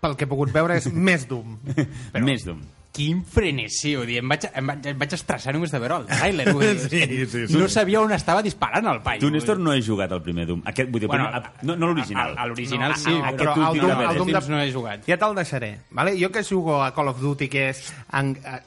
Pel 0.00 0.14
que 0.16 0.24
he 0.24 0.30
pogut 0.30 0.52
veure 0.54 0.76
és 0.78 0.86
més 1.10 1.26
Doom. 1.28 1.58
Però... 1.74 2.24
Més 2.24 2.46
Doom. 2.46 2.62
Quin 2.94 3.24
frenesí, 3.26 3.96
vull 3.98 4.06
dir, 4.06 4.20
em 4.22 4.28
vaig, 4.30 4.44
em 4.54 4.68
vaig, 4.70 4.84
em 4.92 4.98
vaig 5.00 5.14
estressar 5.16 5.50
només 5.56 5.72
de 5.74 5.80
veure 5.82 5.96
el 5.98 6.04
tràiler. 6.06 6.44
vull 6.54 6.62
dir, 6.68 6.78
Sí, 6.88 7.26
sí, 7.26 7.46
sí. 7.50 7.56
No 7.58 7.66
sabia 7.68 7.98
on 8.00 8.12
estava 8.14 8.42
disparant 8.46 8.86
el 8.86 9.00
paio. 9.02 9.18
Tu, 9.24 9.32
Néstor, 9.34 9.58
no 9.58 9.72
he 9.74 9.80
jugat 9.82 10.12
al 10.14 10.22
primer 10.22 10.46
Doom. 10.46 10.62
Aquest, 10.70 10.92
vull 10.94 11.02
dir, 11.02 11.08
Bueno, 11.10 11.26
primer, 11.26 11.50
no, 11.62 11.74
no 11.76 11.88
l'original. 11.90 12.36
A, 12.38 12.42
a 12.44 12.46
l'original 12.52 12.92
No, 12.94 12.96
sí, 13.02 13.10
a- 13.18 13.28
a- 13.28 13.32
però 13.34 13.56
el 13.56 13.62
el 13.64 13.82
Doom- 13.82 14.04
el 14.12 14.16
Doom 14.22 14.30
de- 14.30 14.48
no 14.54 14.60
he 14.62 14.72
jugat. 14.72 15.02
Ja 15.10 15.18
te'l 15.18 15.34
deixaré. 15.34 15.72
Vale? 15.90 16.14
Jo 16.22 16.30
que 16.30 16.44
jugo 16.46 16.82
a 16.84 16.94
Call 16.94 17.08
of 17.08 17.20
Duty, 17.20 17.48
que 17.48 17.68
és 17.70 17.82
en, 18.12 18.38
a, 18.46 18.62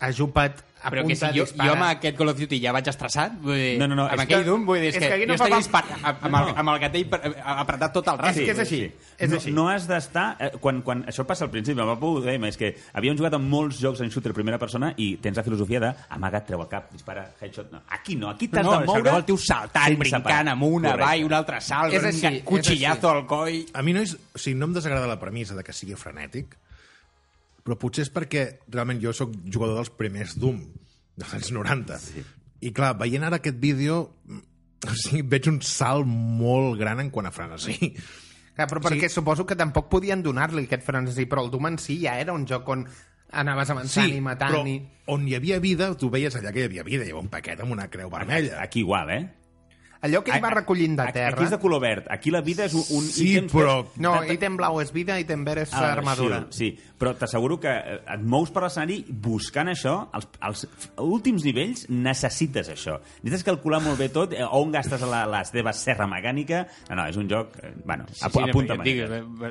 ajupat, 0.88 0.92
a 0.92 0.96
Però 0.96 1.04
que 1.08 1.16
si 1.16 1.26
jo, 1.38 1.46
dispara... 1.46 1.68
jo 1.70 1.76
amb 1.76 1.86
aquest 1.90 2.18
Call 2.18 2.30
of 2.34 2.40
Duty 2.40 2.60
ja 2.64 2.72
vaig 2.76 2.88
estressat, 2.92 3.38
vull 3.44 3.56
dir, 3.60 3.78
No, 3.80 3.88
no, 3.88 3.96
no, 4.00 4.06
amb 4.08 4.14
és 4.18 4.24
aquell 4.26 4.44
que- 4.44 4.50
Doom, 4.50 4.66
vull 4.66 4.80
dir, 4.80 4.90
és, 4.90 4.96
és 4.96 5.04
que, 5.04 5.20
que 5.20 5.28
no 5.28 5.34
jo 5.34 5.38
estaria 5.42 5.56
fal- 5.56 5.64
disparant 5.64 6.06
amb, 6.12 6.26
amb, 6.28 6.36
el, 6.42 6.54
amb 6.64 6.70
el 6.74 6.80
gatell 6.86 7.06
per- 7.12 7.22
apretat 7.58 7.94
tot 7.94 8.08
el 8.14 8.18
rato. 8.18 8.30
És 8.32 8.46
que 8.46 8.52
és 8.56 8.60
així. 8.66 8.82
És 9.18 9.30
no, 9.30 9.36
així. 9.42 9.52
no 9.52 9.68
has 9.70 9.88
d'estar... 9.88 10.26
Eh, 10.40 10.52
quan, 10.62 10.82
quan 10.82 11.04
això 11.10 11.26
passa 11.28 11.46
al 11.46 11.52
principi, 11.52 11.80
el 11.82 11.88
Papu 11.94 12.14
ho 12.18 12.22
dèiem, 12.24 12.46
és 12.50 12.58
que 12.58 12.74
havíem 12.94 13.18
jugat 13.18 13.34
en 13.38 13.48
molts 13.50 13.80
jocs 13.82 14.02
en 14.06 14.10
shooter 14.14 14.34
primera 14.34 14.58
persona 14.62 14.94
i 14.98 15.18
tens 15.22 15.38
la 15.38 15.44
filosofia 15.44 15.80
de 15.84 15.94
amagat, 16.16 16.46
treu 16.48 16.62
el 16.62 16.70
cap, 16.72 16.92
dispara, 16.94 17.28
headshot... 17.42 17.72
No. 17.72 17.82
Aquí 17.90 18.16
no, 18.16 18.30
aquí 18.30 18.48
t'has 18.48 18.66
no, 18.66 18.80
de 18.80 18.86
moure... 18.86 19.10
el 19.18 19.26
tio 19.26 19.38
saltant, 19.38 19.88
sense 19.98 20.00
brincant 20.04 20.50
amunt, 20.54 20.84
Correcte. 20.86 21.04
avall, 21.04 21.24
un 21.26 21.34
altre 21.34 21.62
salt, 21.62 21.94
És 21.94 22.04
així, 22.04 22.26
un 22.28 22.40
és 22.40 22.44
cuchillazo 22.48 23.10
al 23.10 23.26
coll... 23.28 23.60
A 23.74 23.82
mi 23.84 23.94
no, 23.98 24.02
és, 24.06 24.14
o 24.16 24.38
sigui, 24.40 24.56
no 24.60 24.70
em 24.70 24.74
desagrada 24.78 25.08
la 25.10 25.20
premissa 25.20 25.56
de 25.58 25.64
que 25.66 25.74
sigui 25.76 25.96
frenètic, 26.00 26.56
però 27.68 27.76
potser 27.76 28.06
és 28.08 28.14
perquè 28.16 28.46
realment 28.72 29.02
jo 29.04 29.12
sóc 29.12 29.34
jugador 29.44 29.82
dels 29.82 29.92
primers 30.00 30.38
Doom, 30.40 30.62
dels 31.20 31.34
anys 31.36 31.52
90. 31.52 31.98
Sí. 32.00 32.24
I 32.64 32.72
clar, 32.74 32.94
veient 33.02 33.28
ara 33.28 33.42
aquest 33.42 33.60
vídeo, 33.60 34.00
o 34.88 34.96
sigui, 34.96 35.26
veig 35.28 35.50
un 35.52 35.60
salt 35.66 36.08
molt 36.08 36.80
gran 36.80 37.04
en 37.04 37.12
quant 37.12 37.28
a 37.28 37.34
frenesí. 37.36 37.92
Clar, 38.56 38.70
però 38.72 38.82
perquè 38.88 39.12
suposo 39.12 39.46
que 39.46 39.58
tampoc 39.60 39.92
podien 39.92 40.24
donar-li 40.24 40.64
aquest 40.66 40.88
frenesí, 40.88 41.28
però 41.30 41.44
el 41.44 41.52
Doom 41.54 41.74
en 41.74 41.78
si 41.84 42.00
ja 42.06 42.16
era 42.18 42.34
un 42.34 42.48
joc 42.50 42.72
on 42.72 42.88
anaves 43.38 43.74
avançant 43.74 44.14
i 44.16 44.24
matant 44.24 44.56
però 44.56 44.64
i... 44.72 44.78
on 45.12 45.28
hi 45.28 45.36
havia 45.36 45.60
vida, 45.60 45.92
tu 46.00 46.08
veies 46.14 46.40
allà 46.40 46.54
que 46.56 46.64
hi 46.64 46.70
havia 46.70 46.88
vida, 46.88 47.04
hi 47.04 47.12
havia 47.12 47.20
un 47.20 47.28
paquet 47.34 47.60
amb 47.62 47.76
una 47.76 47.90
creu 47.92 48.10
vermella. 48.10 48.62
Aquí 48.64 48.86
igual, 48.86 49.12
eh? 49.12 49.26
Allò 50.02 50.22
que 50.24 50.32
ell 50.36 50.44
va 50.44 50.52
recollint 50.54 50.96
de 50.96 51.04
Aquí- 51.08 51.14
terra... 51.18 51.36
Aquí 51.36 51.44
és 51.48 51.52
de 51.52 51.58
color 51.60 51.82
verd. 51.82 52.06
Aquí 52.14 52.30
la 52.32 52.42
vida 52.46 52.66
és 52.66 52.74
un, 52.78 52.84
un 52.98 53.04
Sí, 53.10 53.32
ítem... 53.34 53.48
però- 53.50 53.80
No, 53.98 54.12
ítem 54.30 54.56
blau 54.60 54.80
és 54.82 54.92
vida, 54.94 55.16
ítem 55.20 55.44
verd 55.48 55.64
és 55.66 55.74
Ah, 55.74 55.94
armadura. 55.94 56.44
Sí, 56.52 56.70
sí, 56.78 56.94
però 57.00 57.16
t'asseguro 57.18 57.60
que 57.60 57.72
eh, 57.72 57.98
et 58.14 58.22
mous 58.22 58.52
per 58.54 58.64
l'escenari 58.64 59.00
buscant 59.10 59.70
això, 59.74 59.96
els, 60.14 60.28
els 60.46 60.68
últims 61.02 61.44
nivells 61.46 61.88
necessites 61.90 62.70
això. 62.74 63.00
Necessites 63.24 63.44
calcular 63.48 63.82
molt 63.82 63.98
bé 64.00 64.10
tot, 64.14 64.34
eh, 64.38 64.46
on 64.46 64.72
gastes 64.72 65.02
la, 65.02 65.26
la 65.30 65.42
teva 65.50 65.74
serra 65.74 66.06
mecànica... 66.10 66.66
No, 66.90 66.96
no, 67.02 67.08
és 67.10 67.18
un 67.18 67.28
joc... 67.30 67.58
eh, 67.64 67.74
Bueno, 67.84 68.06
sí, 68.12 68.22
Sí, 68.22 68.30
sí, 68.34 68.50
apunta 68.50 68.76
no, 68.78 68.84
dic, 68.84 69.02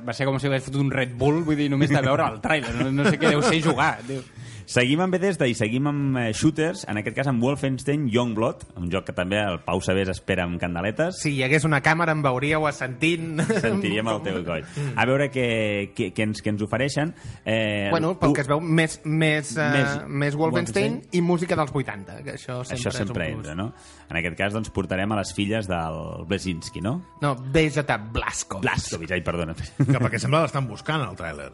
va- 0.07 0.13
ser 0.15 0.27
com 0.27 0.39
si 0.39 0.47
hagués 0.47 0.65
fotut 0.67 0.81
un 0.83 0.91
Red 0.91 1.15
Bull, 1.19 1.43
vull 1.47 1.57
dir, 1.59 1.71
només 1.73 1.91
de 1.91 2.01
veure 2.03 2.27
el 2.31 2.41
tràiler, 2.45 2.73
no, 2.79 2.91
no 2.93 3.05
sé 3.11 3.19
què 3.19 3.31
deu 3.35 3.43
ser 3.43 3.61
jugar. 3.65 3.97
Tio. 4.07 4.23
Seguim 4.67 4.99
amb 5.05 5.14
Bethesda 5.14 5.47
i 5.47 5.55
seguim 5.55 5.87
amb 5.87 6.17
eh, 6.19 6.33
shooters, 6.35 6.81
en 6.91 6.99
aquest 6.99 7.14
cas 7.14 7.29
amb 7.31 7.39
Wolfenstein 7.45 8.09
Youngblood, 8.11 8.64
un 8.81 8.89
joc 8.91 9.05
que 9.07 9.14
també 9.14 9.39
el 9.39 9.61
Pau 9.62 9.79
Sabés 9.85 10.11
espera 10.11 10.43
amb 10.43 10.59
candeletes. 10.59 11.21
Si 11.23 11.37
hi 11.37 11.45
hagués 11.47 11.62
una 11.69 11.79
càmera 11.87 12.17
em 12.17 12.25
veuríeu 12.25 12.67
assentint... 12.67 13.39
Sentiríem 13.62 14.11
el 14.11 14.19
teu 14.27 14.41
coll. 14.49 14.67
A 14.99 15.07
veure 15.07 15.29
què, 15.31 15.47
què, 15.95 16.09
què, 16.17 16.27
ens, 16.27 16.43
què 16.43 16.51
ens 16.51 16.64
ofereixen. 16.67 17.14
Eh, 17.45 17.87
Bueno, 17.95 18.17
pel 18.19 18.35
que 18.35 18.43
es 18.43 18.51
veu, 18.51 18.59
més, 18.61 18.99
més, 19.07 19.55
uh, 19.55 19.69
Més 19.71 19.95
més, 20.09 20.35
Wolfenstein, 20.35 20.99
Wolfenstein. 20.99 20.99
i 21.14 21.23
música 21.23 21.55
dels 21.62 21.71
80, 21.71 22.19
que 22.27 22.35
això 22.35 22.59
sempre, 22.67 22.81
Això 22.81 22.97
sempre 22.99 23.31
és 23.31 23.39
un 23.39 23.43
plus. 23.45 23.47
entra, 23.47 23.55
no? 23.62 23.71
En 24.11 24.19
aquest 24.19 24.37
cas, 24.43 24.53
doncs, 24.59 24.75
portarem 24.75 25.14
a 25.14 25.21
les 25.23 25.31
filles 25.37 25.71
del 25.71 26.03
Blesinski, 26.27 26.83
no? 26.83 26.99
No, 27.23 27.37
Vegeta 27.55 28.01
Blasco. 28.03 28.59
Blaskovic, 28.67 29.14
ai, 29.14 29.23
perdona. 29.23 29.55
Que 29.55 29.95
perquè 29.95 30.19
sembla 30.19 30.43
que 30.43 30.51
l'estan 30.51 30.67
buscant, 30.67 31.07
el 31.07 31.14
tràiler. 31.19 31.53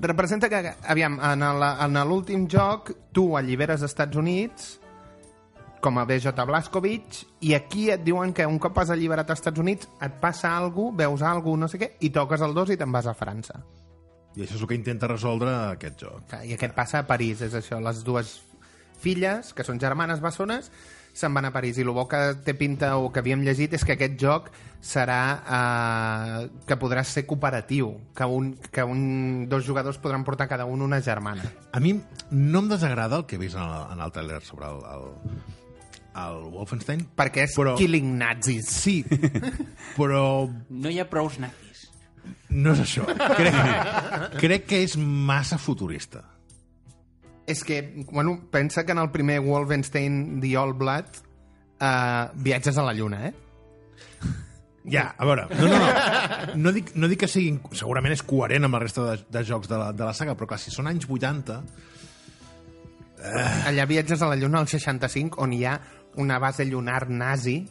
Representa 0.00 0.48
que, 0.50 0.72
aviam, 0.90 1.20
en 1.22 2.00
l'últim 2.08 2.48
joc 2.50 2.90
tu 3.14 3.36
alliberes 3.38 3.84
Estats 3.86 4.18
Units 4.18 4.72
com 5.84 5.98
a 6.00 6.06
BJ 6.08 6.32
Blaskovic 6.48 7.18
i 7.44 7.52
aquí 7.54 7.90
et 7.92 8.00
diuen 8.00 8.32
que 8.32 8.46
un 8.48 8.56
cop 8.58 8.78
has 8.80 8.90
alliberat 8.90 9.28
als 9.28 9.42
Estats 9.42 9.60
Units 9.60 9.90
et 10.02 10.14
passa 10.20 10.54
alguna 10.56 10.96
cosa, 10.96 11.02
veus 11.02 11.22
alguna 11.22 11.44
cosa, 11.44 11.60
no 11.60 11.68
sé 11.68 11.80
què, 11.82 11.90
i 12.00 12.10
toques 12.10 12.40
el 12.40 12.56
2 12.56 12.72
i 12.72 12.78
te'n 12.80 12.94
vas 12.94 13.06
a 13.06 13.14
França. 13.18 13.60
I 14.34 14.42
això 14.42 14.56
és 14.56 14.62
el 14.64 14.70
que 14.70 14.78
intenta 14.78 15.10
resoldre 15.10 15.52
aquest 15.76 16.00
joc. 16.00 16.32
I 16.42 16.56
aquest 16.56 16.74
passa 16.74 17.02
a 17.02 17.06
París, 17.06 17.44
és 17.44 17.54
això, 17.54 17.78
les 17.84 18.00
dues 18.02 18.32
filles, 18.98 19.52
que 19.52 19.66
són 19.66 19.78
germanes 19.82 20.24
bessones, 20.24 20.72
se'n 21.14 21.32
van 21.34 21.46
a 21.46 21.52
París. 21.54 21.78
I 21.78 21.84
el 21.86 21.92
bo 21.94 22.08
que 22.10 22.18
té 22.44 22.52
pinta, 22.58 22.96
o 22.98 23.12
que 23.14 23.22
havíem 23.22 23.44
llegit, 23.46 23.72
és 23.78 23.84
que 23.86 23.94
aquest 23.94 24.16
joc 24.20 24.50
serà 24.84 25.18
eh, 25.46 26.48
que 26.68 26.76
podrà 26.76 27.04
ser 27.08 27.22
cooperatiu, 27.24 27.94
que, 28.14 28.26
un, 28.28 28.50
que 28.74 28.82
un, 28.84 29.46
dos 29.48 29.64
jugadors 29.64 29.96
podran 30.02 30.24
portar 30.26 30.48
cada 30.50 30.66
un 30.66 30.82
una 30.82 31.00
germana. 31.00 31.46
A 31.72 31.80
mi 31.80 31.94
no 32.30 32.58
em 32.64 32.68
desagrada 32.68 33.16
el 33.22 33.24
que 33.30 33.36
he 33.38 33.40
vist 33.40 33.56
en 33.56 33.62
el, 33.64 33.92
en 33.94 34.02
el 34.04 34.12
tràiler 34.12 34.42
sobre 34.44 34.66
el, 34.68 34.82
el, 34.84 35.06
el 36.26 36.42
Wolfenstein. 36.52 37.06
Perquè 37.16 37.46
és 37.48 37.56
Però- 37.56 37.78
killing 37.78 38.12
nazis. 38.18 38.68
Sí, 38.68 38.98
però 39.96 40.50
No 40.68 40.90
hi 40.92 40.98
ha 41.00 41.08
prous 41.08 41.38
nazis. 41.40 41.88
no 42.50 42.72
és 42.74 42.84
això. 42.84 43.06
Crec, 43.38 44.38
crec 44.38 44.66
que 44.68 44.82
és 44.84 44.98
massa 44.98 45.56
futurista. 45.58 46.26
És 47.46 47.64
que, 47.64 48.04
bueno, 48.10 48.38
pensa 48.50 48.84
que 48.86 48.92
en 48.92 48.98
el 48.98 49.10
primer 49.10 49.40
Wolfenstein 49.40 50.40
The 50.40 50.56
All 50.56 50.72
Blood 50.72 51.04
eh, 51.80 52.28
viatges 52.34 52.78
a 52.78 52.82
la 52.82 52.94
lluna, 52.94 53.28
eh? 53.28 53.34
Ja, 54.84 55.14
a 55.16 55.24
veure, 55.24 55.46
no, 55.48 55.66
no, 55.66 55.78
no. 55.78 56.54
No 56.60 56.72
dic, 56.76 56.90
no 56.94 57.08
dic 57.08 57.22
que 57.22 57.28
siguin... 57.28 57.56
Segurament 57.72 58.12
és 58.12 58.20
coherent 58.20 58.66
amb 58.68 58.76
la 58.76 58.82
resta 58.82 59.06
de, 59.06 59.14
de 59.32 59.42
jocs 59.48 59.70
de 59.70 59.78
la, 59.80 59.92
de 59.96 60.04
la 60.04 60.12
saga, 60.12 60.34
però 60.36 60.50
clar, 60.50 60.60
si 60.60 60.74
són 60.74 60.90
anys 60.90 61.08
80... 61.08 61.56
Allà 63.64 63.86
viatges 63.88 64.20
a 64.20 64.28
la 64.28 64.36
lluna 64.36 64.60
al 64.60 64.68
65, 64.68 65.40
on 65.40 65.54
hi 65.56 65.62
ha 65.64 65.78
una 66.20 66.36
base 66.38 66.66
lunar 66.68 67.08
nazi. 67.08 67.62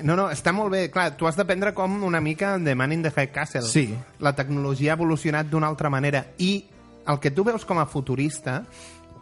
No, 0.00 0.14
no, 0.14 0.28
està 0.32 0.54
molt 0.56 0.72
bé. 0.72 0.86
Clar, 0.94 1.10
tu 1.18 1.28
has 1.28 1.36
de 1.36 1.44
prendre 1.44 1.74
com 1.76 2.00
una 2.06 2.22
mica 2.24 2.54
The 2.62 2.74
Man 2.78 2.94
in 2.96 3.04
the 3.04 3.12
High 3.12 3.32
Castle. 3.34 3.66
Sí. 3.68 3.90
La 4.24 4.32
tecnologia 4.38 4.94
ha 4.94 4.96
evolucionat 4.96 5.50
d'una 5.50 5.68
altra 5.68 5.90
manera. 5.92 6.24
I 6.38 6.64
el 7.08 7.18
que 7.20 7.32
tu 7.32 7.44
veus 7.46 7.64
com 7.64 7.80
a 7.80 7.88
futurista, 7.88 8.62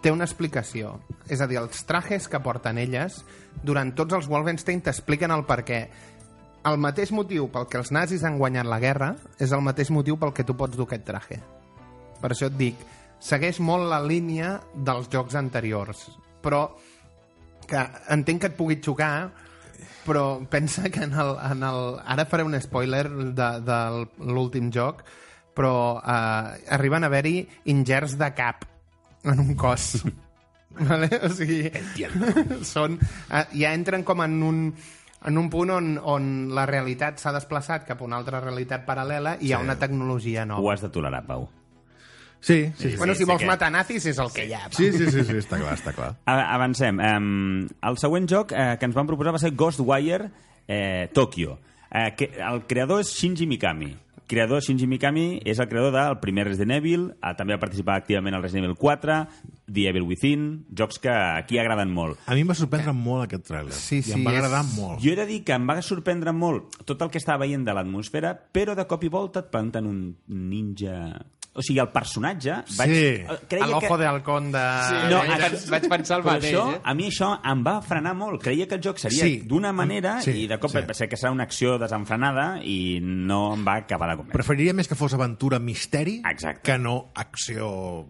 té 0.03 0.13
una 0.13 0.27
explicació. 0.27 0.97
És 1.31 1.41
a 1.41 1.49
dir, 1.51 1.61
els 1.61 1.85
trajes 1.87 2.29
que 2.29 2.43
porten 2.43 2.79
elles, 2.83 3.21
durant 3.65 3.93
tots 3.97 4.15
els 4.19 4.29
Wolfenstein 4.31 4.83
t'expliquen 4.85 5.35
el 5.35 5.47
per 5.49 5.63
què. 5.67 5.81
El 6.67 6.81
mateix 6.83 7.13
motiu 7.15 7.47
pel 7.53 7.69
que 7.71 7.79
els 7.79 7.93
nazis 7.95 8.25
han 8.27 8.39
guanyat 8.41 8.67
la 8.67 8.81
guerra 8.83 9.13
és 9.39 9.55
el 9.55 9.63
mateix 9.63 9.93
motiu 9.95 10.19
pel 10.19 10.35
que 10.35 10.45
tu 10.45 10.57
pots 10.59 10.77
dur 10.77 10.89
aquest 10.89 11.07
traje. 11.07 11.41
Per 12.21 12.31
això 12.33 12.51
et 12.51 12.59
dic, 12.59 12.81
segueix 13.23 13.61
molt 13.63 13.87
la 13.91 14.03
línia 14.03 14.57
dels 14.75 15.09
jocs 15.13 15.37
anteriors, 15.39 16.09
però 16.43 16.69
que 17.67 17.83
entenc 18.15 18.43
que 18.43 18.51
et 18.51 18.57
pugui 18.59 18.81
xocar, 18.83 19.31
però 20.07 20.27
pensa 20.51 20.91
que 20.91 21.05
en 21.07 21.15
el, 21.15 21.35
en 21.51 21.63
el... 21.67 21.81
Ara 22.07 22.27
faré 22.31 22.47
un 22.47 22.59
spoiler 22.63 23.07
de, 23.11 23.49
de 23.67 23.79
l'últim 24.27 24.71
joc, 24.75 25.03
però 25.57 25.97
eh, 26.05 26.61
arriben 26.77 27.05
a 27.05 27.09
haver-hi 27.11 27.41
ingerts 27.73 28.19
de 28.21 28.29
cap 28.37 28.65
en 29.25 29.41
un 29.41 29.55
cos. 29.57 30.03
vale? 30.77 31.09
O 31.25 31.31
sigui, 31.33 31.71
són, 32.69 32.99
eh, 33.33 33.45
ja 33.57 33.73
entren 33.75 34.05
com 34.05 34.21
en 34.23 34.35
un, 34.45 34.59
en 35.27 35.39
un 35.41 35.49
punt 35.51 35.73
on, 35.73 35.95
on 35.99 36.27
la 36.55 36.67
realitat 36.69 37.19
s'ha 37.23 37.33
desplaçat 37.35 37.87
cap 37.89 38.03
a 38.03 38.05
una 38.07 38.19
altra 38.21 38.43
realitat 38.45 38.85
paral·lela 38.87 39.39
i 39.41 39.49
hi 39.49 39.55
ha 39.57 39.63
una 39.65 39.79
tecnologia 39.81 40.45
Ho 40.45 40.51
nova. 40.53 40.75
has 40.75 40.85
de 40.85 40.91
tolerar, 40.93 41.25
Pau. 41.27 41.49
Sí, 42.39 42.71
sí, 42.77 42.91
sí. 42.93 42.97
Bueno, 42.99 43.15
si 43.15 43.25
sí 43.25 43.25
vols 43.25 43.41
que- 43.41 43.47
matar 43.49 43.73
nazis 43.73 44.05
és 44.07 44.19
el 44.23 44.29
que 44.31 44.45
hi 44.47 44.53
ha. 44.55 44.67
Sí, 44.71 44.93
sí, 44.93 45.09
sí, 45.11 45.25
sí, 45.25 45.39
està 45.41 45.57
clar, 45.59 45.73
està 45.75 45.93
clar. 45.97 46.13
A- 46.29 46.53
Avancem. 46.55 47.01
Um, 47.01 47.63
el 47.83 47.97
següent 47.99 48.29
joc 48.31 48.53
eh, 48.53 48.77
que 48.79 48.87
ens 48.87 48.95
van 48.95 49.09
proposar 49.09 49.33
va 49.35 49.41
ser 49.43 49.55
Ghostwire 49.57 50.29
eh, 50.69 51.09
Tokyo. 51.17 51.57
Eh, 51.91 52.13
que 52.15 52.29
el 52.37 52.61
creador 52.69 53.01
és 53.01 53.11
Shinji 53.17 53.47
Mikami. 53.49 53.89
Creador 54.27 54.61
Shinji 54.63 54.89
Mikami 54.91 55.41
és 55.47 55.61
el 55.63 55.69
creador 55.71 55.93
del 55.95 56.17
primer 56.19 56.45
Resident 56.49 56.73
Evil, 56.81 57.13
eh, 57.23 57.35
també 57.39 57.55
va 57.55 57.61
participar 57.63 57.95
activament 58.01 58.35
al 58.35 58.43
Resident 58.43 58.65
Evil 58.67 58.77
4, 58.77 59.19
The 59.73 59.85
Evil 59.91 60.03
Within, 60.03 60.65
jocs 60.75 60.99
que 60.99 61.11
aquí 61.11 61.59
agraden 61.63 61.93
molt. 61.95 62.19
A 62.27 62.35
mi 62.35 62.43
em 62.43 62.51
va 62.51 62.55
sorprendre 62.59 62.93
molt 62.93 63.25
aquest 63.29 63.47
tràiler. 63.51 63.71
Sí, 63.73 63.99
I 63.99 64.03
sí, 64.03 64.13
em 64.19 64.25
va 64.27 64.33
és- 64.33 64.39
agradar 64.41 64.65
molt. 64.75 65.01
Jo 65.03 65.13
he 65.13 65.17
de 65.17 65.27
dir 65.27 65.45
que 65.45 65.53
em 65.55 65.67
va 65.69 65.81
sorprendre 65.83 66.33
molt 66.35 66.75
tot 66.85 67.01
el 67.03 67.11
que 67.11 67.19
estava 67.19 67.45
veient 67.47 67.65
de 67.67 67.75
l'atmosfera, 67.75 68.35
però 68.53 68.75
de 68.75 68.87
cop 68.87 69.05
i 69.05 69.09
volta 69.09 69.41
et 69.47 69.51
planten 69.51 69.87
un 69.87 70.17
ninja... 70.27 71.25
O 71.57 71.63
sigui, 71.65 71.79
el 71.81 71.89
personatge... 71.89 72.53
Vaig, 72.77 72.91
Sí. 72.93 73.05
eh, 73.25 73.39
creia 73.49 73.67
l'ojo 73.67 73.95
que... 73.95 73.97
de 74.03 74.07
halcón 74.07 74.51
de... 74.53 74.65
Sí, 74.89 74.95
No, 75.11 75.23
vaig, 75.27 75.55
vaig 75.73 75.89
pensar 75.89 76.19
el 76.21 76.25
mateix, 76.27 76.51
això, 76.53 76.65
eh? 76.75 76.81
a 76.85 76.95
mi 76.95 77.07
això 77.09 77.31
em 77.53 77.63
va 77.65 77.79
frenar 77.83 78.13
molt. 78.15 78.43
Creia 78.43 78.67
que 78.69 78.77
el 78.77 78.83
joc 78.85 78.99
seria 79.01 79.25
Sí. 79.25 79.41
d'una 79.49 79.73
manera 79.73 80.19
Sí, 80.21 80.33
i 80.43 80.47
de 80.47 80.59
cop 80.61 80.71
sí. 80.71 80.79
ser 80.93 81.09
que 81.09 81.17
serà 81.17 81.33
una 81.33 81.45
acció 81.49 81.79
desenfrenada 81.79 82.61
i 82.63 82.99
no 83.03 83.55
em 83.55 83.65
va 83.67 83.79
acabar 83.83 84.11
de 84.11 84.17
convèncer. 84.21 84.37
Preferiria 84.37 84.75
més 84.77 84.89
que 84.89 84.95
fos 84.99 85.15
aventura 85.17 85.59
misteri 85.59 86.21
Exacte. 86.29 86.61
que 86.73 86.79
no 86.79 87.11
acció 87.15 88.07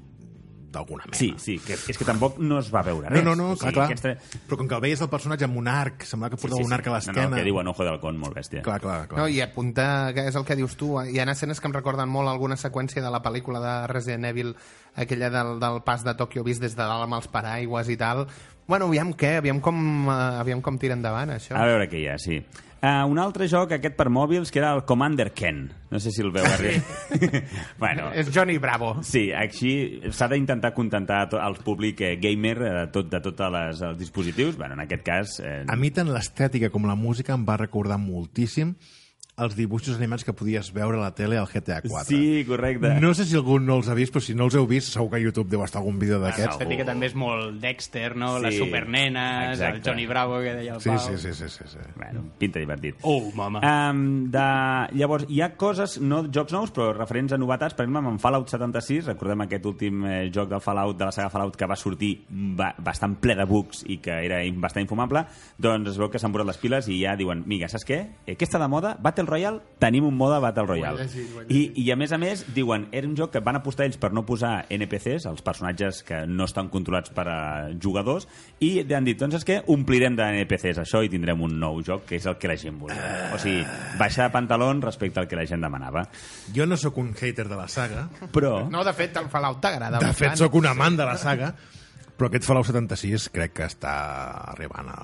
d'alguna 0.77 1.07
mena. 1.09 1.17
Sí, 1.17 1.33
sí, 1.41 1.57
que, 1.65 1.75
és 1.75 1.97
que 1.99 2.05
tampoc 2.05 2.37
no 2.39 2.59
es 2.61 2.69
va 2.75 2.83
veure 2.87 3.09
No, 3.09 3.17
res. 3.17 3.25
no, 3.25 3.35
no, 3.35 3.51
O 3.53 3.57
clar, 3.57 3.73
sigui, 3.73 3.75
clar. 3.75 3.87
aquesta- 3.91 4.39
Però 4.47 4.59
com 4.61 4.69
que 4.69 4.75
el 4.77 4.85
veies 4.85 5.01
el 5.01 5.09
personatge 5.11 5.45
amb 5.49 5.57
un 5.57 5.69
arc, 5.73 6.05
semblava 6.05 6.37
que 6.37 6.41
portava 6.43 6.63
un 6.63 6.73
arc 6.77 6.87
a 6.87 6.91
No, 6.91 6.97
l'esquena. 6.97 7.29
no, 7.31 7.37
que 7.37 7.45
diuen 7.49 7.69
ojo 7.73 7.85
del 7.85 7.99
con, 8.01 8.19
molt 8.19 8.37
bèstia. 8.37 8.63
Clar, 8.63 8.81
clar, 8.81 9.09
clar. 9.09 9.19
No, 9.21 9.29
i 9.29 9.41
apunta, 9.41 10.13
que 10.15 10.29
és 10.29 10.37
el 10.37 10.45
que 10.45 10.57
dius 10.57 10.77
tu, 10.77 10.95
hi 11.01 11.19
ha 11.19 11.25
escenes 11.33 11.61
que 11.61 11.67
em 11.67 11.73
recorden 11.75 12.09
molt 12.09 12.29
alguna 12.29 12.57
seqüència 12.57 13.03
de 13.03 13.11
la 13.11 13.23
pel·lícula 13.23 13.61
de 13.61 13.87
Resident 13.89 14.25
Evil, 14.27 14.55
aquella 14.95 15.31
del, 15.31 15.59
del 15.61 15.83
pas 15.83 16.05
de 16.05 16.15
Tokyo 16.15 16.45
vist 16.45 16.61
des 16.61 16.77
de 16.77 16.83
dalt 16.83 17.03
amb 17.05 17.15
els 17.15 17.29
paraigües 17.29 17.89
i 17.89 17.97
tal. 17.97 18.27
Bueno, 18.67 18.87
aviam 18.87 19.13
què, 19.15 19.37
aviam 19.39 19.61
com, 19.61 20.09
uh, 20.09 20.41
aviam 20.41 20.61
com 20.61 20.77
tira 20.77 20.95
endavant, 20.95 21.31
això. 21.31 21.55
A 21.55 21.65
veure 21.65 21.89
què 21.89 22.01
hi 22.03 22.09
ha, 22.09 22.19
sí. 22.19 22.41
Uh, 22.77 23.07
un 23.09 23.19
altre 23.19 23.49
joc, 23.49 23.73
aquest 23.73 23.97
per 23.97 24.07
mòbils, 24.13 24.51
que 24.53 24.61
era 24.61 24.75
el 24.77 24.83
Commander 24.87 25.31
Ken. 25.35 25.63
No 25.91 25.99
sé 26.03 26.13
si 26.13 26.21
el 26.23 26.31
veu 26.35 26.45
arribar. 26.45 26.83
bueno, 27.83 28.11
És 28.13 28.29
Johnny 28.35 28.59
Bravo. 28.63 28.93
Sí, 29.03 29.31
així 29.33 29.73
s'ha 30.13 30.29
d'intentar 30.31 30.75
contentar 30.77 31.23
el 31.41 31.57
públic 31.65 32.03
eh, 32.05 32.13
gamer 32.21 32.57
eh, 32.61 32.75
tot, 32.93 33.09
de 33.11 33.21
tots 33.25 33.47
els 33.49 33.83
dispositius. 33.99 34.59
Bueno, 34.61 34.77
en 34.77 34.85
aquest 34.85 35.03
cas... 35.07 35.39
Eh, 35.41 35.65
A 35.67 35.77
mi 35.81 35.91
tant 35.91 36.13
l'estètica 36.13 36.71
com 36.71 36.87
la 36.87 36.95
música 36.99 37.35
em 37.35 37.49
va 37.49 37.57
recordar 37.65 37.99
moltíssim 38.03 38.75
els 39.37 39.53
dibuixos 39.57 39.99
animats 39.99 40.25
que 40.25 40.33
podies 40.33 40.71
veure 40.73 40.97
a 40.97 41.01
la 41.03 41.11
tele 41.15 41.37
al 41.37 41.45
GTA 41.51 41.83
4. 41.85 42.07
Sí, 42.09 42.45
correcte. 42.49 42.95
No 43.03 43.11
sé 43.13 43.27
si 43.29 43.37
algú 43.37 43.59
no 43.61 43.75
els 43.77 43.89
ha 43.93 43.95
vist, 43.99 44.15
però 44.15 44.23
si 44.25 44.33
no 44.35 44.47
els 44.49 44.55
heu 44.57 44.65
vist, 44.67 44.89
segur 44.95 45.11
que 45.13 45.19
a 45.19 45.21
YouTube 45.21 45.51
deu 45.53 45.61
estar 45.65 45.83
algun 45.83 45.99
vídeo 46.01 46.17
d'aquests. 46.23 46.55
L'estètica 46.57 46.87
també 46.89 47.11
és 47.11 47.15
molt 47.15 47.59
Dexter, 47.61 48.15
no? 48.17 48.39
Sí. 48.39 48.45
Les 48.47 48.57
supernenes, 48.57 49.59
Exacte. 49.59 49.77
el 49.77 49.83
Johnny 49.85 50.07
Bravo 50.09 50.39
que 50.41 50.55
deia 50.57 50.75
el 50.77 50.81
Sí, 50.81 50.89
Pau. 50.89 50.99
sí, 50.99 51.19
sí, 51.19 51.35
sí, 51.35 51.49
sí, 51.53 51.65
sí. 51.69 51.79
Bueno, 51.97 52.25
pinta 52.39 52.59
divertit. 52.59 52.97
Oh, 53.03 53.31
mama. 53.35 53.61
Um, 53.61 54.31
de... 54.33 54.47
Llavors, 54.97 55.27
hi 55.29 55.43
ha 55.45 55.51
coses, 55.57 55.99
no 56.01 56.23
jocs 56.33 56.55
nous, 56.57 56.73
però 56.73 56.95
referents 56.97 57.35
a 57.37 57.39
novetats. 57.39 57.75
Per 57.77 57.85
exemple, 57.85 58.15
amb 58.15 58.21
Fallout 58.25 58.49
76, 58.49 59.05
recordem 59.13 59.45
aquest 59.45 59.67
últim 59.69 60.01
eh, 60.07 60.31
joc 60.33 60.49
del 60.49 60.65
Fallout, 60.65 60.97
de 60.97 61.05
la 61.11 61.13
saga 61.13 61.29
Fallout, 61.29 61.57
que 61.61 61.69
va 61.69 61.77
sortir 61.77 62.15
ba 62.31 62.73
bastant 62.79 63.19
ple 63.21 63.37
de 63.37 63.45
bugs 63.45 63.85
i 63.93 63.99
que 64.01 64.17
era 64.25 64.41
bastant 64.57 64.87
infumable, 64.87 65.27
doncs 65.61 65.93
es 65.93 66.01
veu 66.01 66.09
que 66.09 66.19
s'han 66.23 66.33
posat 66.33 66.49
les 66.55 66.63
piles 66.65 66.89
i 66.89 67.03
ja 67.05 67.17
diuen, 67.21 67.45
mira, 67.47 67.69
saps 67.69 67.85
què? 67.85 68.01
Eh, 68.25 68.35
Què 68.37 68.49
està 68.49 68.59
de 68.63 68.69
moda? 68.73 68.97
Battle 68.97 69.26
Royale? 69.27 69.61
Tenim 69.83 70.07
un 70.09 70.15
mode 70.17 70.39
Battle 70.41 70.67
Royale. 70.67 71.05
llegit, 71.05 71.51
I, 71.53 71.61
I 71.83 71.91
a 71.93 71.97
més 72.01 72.13
a 72.13 72.19
més, 72.19 72.45
diuen, 72.55 72.87
era 72.97 73.09
un 73.09 73.17
joc 73.19 73.35
que 73.35 73.43
van 73.45 73.59
apostar 73.59 73.87
ells 73.87 73.99
per 74.01 74.13
no 74.17 74.25
posar 74.27 74.67
NPCs, 74.73 75.27
els 75.31 75.45
personatges 75.45 76.03
que 76.07 76.23
no 76.27 76.47
estan 76.49 76.71
controlats 76.73 77.13
per 77.15 77.27
a 77.29 77.39
jugadors, 77.83 78.29
i 78.61 78.81
han 78.87 79.07
dit, 79.07 79.19
doncs 79.21 79.41
és 79.41 79.47
que 79.47 79.61
omplirem 79.73 80.17
de 80.17 80.29
NPCs 80.41 80.81
això 80.83 81.03
i 81.05 81.13
tindrem 81.13 81.43
un 81.45 81.59
nou 81.61 81.83
joc, 81.85 82.07
que 82.09 82.17
és 82.21 82.27
el 82.27 82.39
que 82.41 82.51
la 82.51 82.59
gent 82.61 82.79
volia. 82.81 83.31
O 83.35 83.41
sigui, 83.43 83.63
baixar 84.01 84.31
de 84.31 84.37
pantalons 84.37 84.85
respecte 84.85 85.21
al 85.21 85.29
que 85.29 85.39
la 85.39 85.47
gent 85.49 85.65
demanava. 85.65 86.07
Jo 86.55 86.67
no 86.67 86.79
sóc 86.81 86.99
un 87.03 87.13
hater 87.15 87.49
de 87.49 87.57
la 87.57 87.69
saga. 87.69 88.07
Però... 88.33 88.59
No, 88.71 88.85
de 88.87 88.95
fet, 88.97 89.17
el 89.21 89.29
Fallout 89.33 89.61
t'agrada 89.63 90.01
De 90.03 90.13
fet, 90.17 90.37
sóc 90.41 90.55
un 90.59 90.71
amant 90.71 90.97
de 90.99 91.07
la 91.09 91.17
saga, 91.21 91.53
però 92.17 92.31
aquest 92.31 92.47
Fallout 92.49 92.71
76 92.71 93.29
crec 93.35 93.59
que 93.59 93.67
està 93.69 93.95
arribant 94.55 94.89
a, 94.89 95.01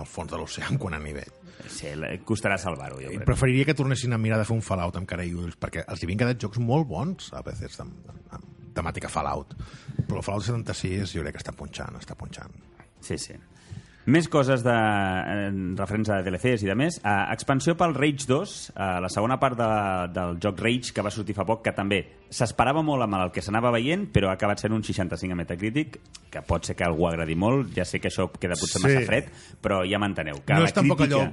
al 0.00 0.08
fons 0.08 0.30
de 0.32 0.40
l'oceà 0.40 0.70
en 0.72 0.80
quant 0.80 0.96
a 0.96 1.00
nivell. 1.02 1.32
Sí, 1.68 1.88
costarà 2.28 2.58
salvar-ho, 2.60 3.00
jo 3.00 3.10
I 3.10 3.16
crec. 3.16 3.26
preferiria 3.28 3.64
que 3.64 3.74
tornessin 3.74 4.12
a 4.12 4.18
mirar 4.18 4.38
de 4.38 4.44
fer 4.48 4.56
un 4.56 4.62
Fallout 4.62 4.96
amb 5.00 5.08
cara 5.08 5.24
i 5.24 5.32
ulls, 5.34 5.56
perquè 5.60 5.84
els 5.88 6.02
hi 6.02 6.06
havien 6.08 6.18
quedat 6.20 6.40
jocs 6.40 6.58
molt 6.60 6.86
bons, 6.88 7.30
a 7.32 7.42
vegades, 7.42 7.80
amb, 7.80 7.94
amb, 8.10 8.34
amb 8.38 8.70
temàtica 8.76 9.08
Fallout. 9.08 9.54
Però 10.04 10.18
el 10.20 10.26
Fallout 10.26 10.44
76 10.44 11.14
jo 11.16 11.22
crec 11.24 11.38
que 11.38 11.42
està 11.44 11.54
punxant, 11.56 11.96
està 12.00 12.16
punxant. 12.18 12.52
Sí, 13.00 13.18
sí. 13.18 13.34
Més 14.06 14.26
coses 14.28 14.60
de, 14.60 14.72
eh, 14.74 15.50
referents 15.78 16.10
a 16.12 16.18
DLCs 16.22 16.62
i 16.62 16.68
de 16.68 16.74
més. 16.76 16.98
Eh, 17.00 17.12
expansió 17.32 17.72
pel 17.74 17.94
Rage 17.96 18.26
2, 18.28 18.72
eh, 18.76 18.88
la 19.00 19.08
segona 19.08 19.38
part 19.40 19.56
de, 19.56 19.68
del 20.12 20.36
joc 20.44 20.60
Rage, 20.60 20.92
que 20.92 21.00
va 21.00 21.10
sortir 21.10 21.34
fa 21.34 21.46
poc, 21.48 21.62
que 21.64 21.72
també 21.72 22.02
s'esperava 22.28 22.82
molt 22.84 23.02
amb 23.06 23.16
el 23.16 23.32
que 23.32 23.40
s'anava 23.40 23.70
veient, 23.72 24.04
però 24.12 24.28
ha 24.28 24.34
acabat 24.36 24.60
sent 24.60 24.74
un 24.76 24.84
65 24.84 25.32
a 25.32 25.38
Metacritic, 25.38 25.98
que 26.30 26.42
pot 26.44 26.66
ser 26.68 26.76
que 26.76 26.84
algú 26.84 27.06
agradi 27.08 27.34
molt, 27.34 27.72
ja 27.74 27.86
sé 27.88 27.98
que 27.98 28.10
això 28.12 28.28
queda 28.32 28.58
potser 28.60 28.82
Sí. 28.82 28.84
massa 28.84 29.06
fred, 29.06 29.32
però 29.62 29.80
ja 29.88 29.98
m'enteneu. 29.98 30.42
Que 30.44 30.52
no 30.52 30.64
és 30.68 30.72
tampoc 30.76 30.98
crítica... 30.98 31.22
allò 31.22 31.32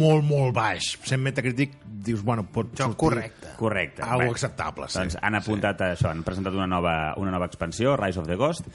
molt, 0.00 0.24
molt 0.24 0.54
baix. 0.56 0.98
Sent 1.04 1.22
Metacritic, 1.22 1.78
dius, 1.84 2.24
bueno, 2.24 2.48
pot 2.50 2.72
Joc 2.72 2.78
sortir 2.78 2.96
correcte. 2.98 3.54
Correcte. 3.58 4.02
Algo 4.02 4.32
acceptable, 4.32 4.88
sí. 4.88 4.98
Doncs 4.98 5.18
han 5.22 5.34
apuntat 5.38 5.80
a 5.82 5.92
això, 5.94 6.10
han 6.10 6.24
presentat 6.26 6.52
una 6.54 6.66
nova, 6.66 7.14
una 7.16 7.30
nova 7.30 7.46
expansió, 7.46 7.94
Rise 7.96 8.18
of 8.18 8.26
the 8.26 8.34
Ghost, 8.34 8.66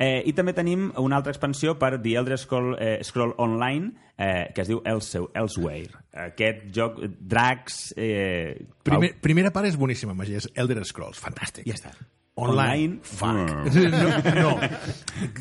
eh, 0.00 0.22
i 0.24 0.32
també 0.36 0.54
tenim 0.56 0.88
una 0.98 1.20
altra 1.20 1.34
expansió 1.34 1.76
per 1.78 1.98
The 2.00 2.16
Elder 2.16 2.38
Scroll, 2.40 2.72
eh, 2.80 2.94
Scroll 3.04 3.34
Online, 3.38 3.92
eh, 4.16 4.46
que 4.56 4.64
es 4.64 4.70
diu 4.72 4.80
Else, 4.88 5.20
Elsewhere. 5.36 6.00
Aquest 6.28 6.70
joc, 6.74 7.02
dracs... 7.20 7.90
Eh, 7.96 8.56
Primer, 8.88 9.12
primera 9.20 9.52
part 9.52 9.68
és 9.68 9.76
boníssima, 9.78 10.16
Magí, 10.16 10.38
és 10.40 10.48
Elder 10.56 10.82
Scrolls, 10.88 11.20
fantàstic. 11.20 11.68
Ja 11.68 11.76
està. 11.76 11.92
Online, 12.40 12.96
Online, 12.96 12.98
fuck. 13.04 13.50
No, 14.32 14.40
no. 14.40 14.52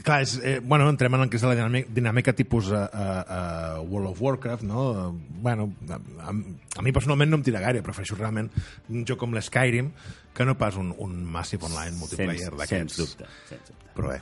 Clar, 0.04 0.18
és, 0.26 0.34
eh, 0.44 0.58
bueno, 0.60 0.90
entrem 0.92 1.14
en 1.16 1.22
el 1.24 1.30
que 1.32 1.38
és 1.40 1.46
la 1.48 1.54
dinàmica, 1.56 1.94
dinàmica 1.96 2.34
tipus 2.36 2.72
uh, 2.74 2.82
uh, 2.90 3.78
World 3.88 4.10
of 4.10 4.20
Warcraft, 4.26 4.66
no? 4.68 4.84
Uh, 4.92 5.38
bueno, 5.40 5.70
a, 5.88 6.00
a, 6.28 6.34
a 6.34 6.84
mi 6.84 6.92
personalment 6.92 7.32
no 7.32 7.40
em 7.40 7.46
tira 7.48 7.62
gaire, 7.64 7.86
prefereixo 7.86 8.18
realment 8.20 8.50
un 8.90 9.06
joc 9.08 9.22
com 9.22 9.38
l'Skyrim 9.38 9.94
que 10.36 10.50
no 10.50 10.58
pas 10.60 10.76
un, 10.82 10.92
un 11.00 11.16
Massive 11.24 11.70
Online 11.70 11.96
multiplayer 12.02 12.52
d'aquests. 12.52 12.98
sens 12.98 13.00
dubte. 13.00 13.32
Sens 13.48 13.72
dubte. 13.72 13.94
Però 13.96 14.12
bé. 14.18 14.20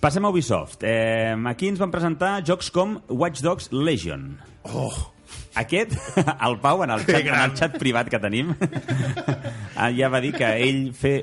Passem 0.00 0.24
a 0.24 0.30
Ubisoft. 0.30 0.84
Eh, 0.86 1.34
aquí 1.50 1.70
ens 1.72 1.80
van 1.82 1.92
presentar 1.94 2.38
jocs 2.46 2.70
com 2.70 2.98
Watch 3.08 3.42
Dogs 3.42 3.70
Legion. 3.72 4.34
Oh, 4.68 4.92
Aquest, 5.56 5.94
el 6.46 6.58
Pau, 6.60 6.82
en 6.84 6.92
el 6.92 7.02
xat, 7.06 7.24
en 7.24 7.38
el 7.40 7.54
xat 7.56 7.78
privat 7.80 8.10
que 8.12 8.20
tenim, 8.20 8.52
eh, 8.60 9.88
ja 9.98 10.10
va 10.12 10.20
dir 10.20 10.34
que 10.36 10.50
ell 10.66 10.90
fe, 10.96 11.14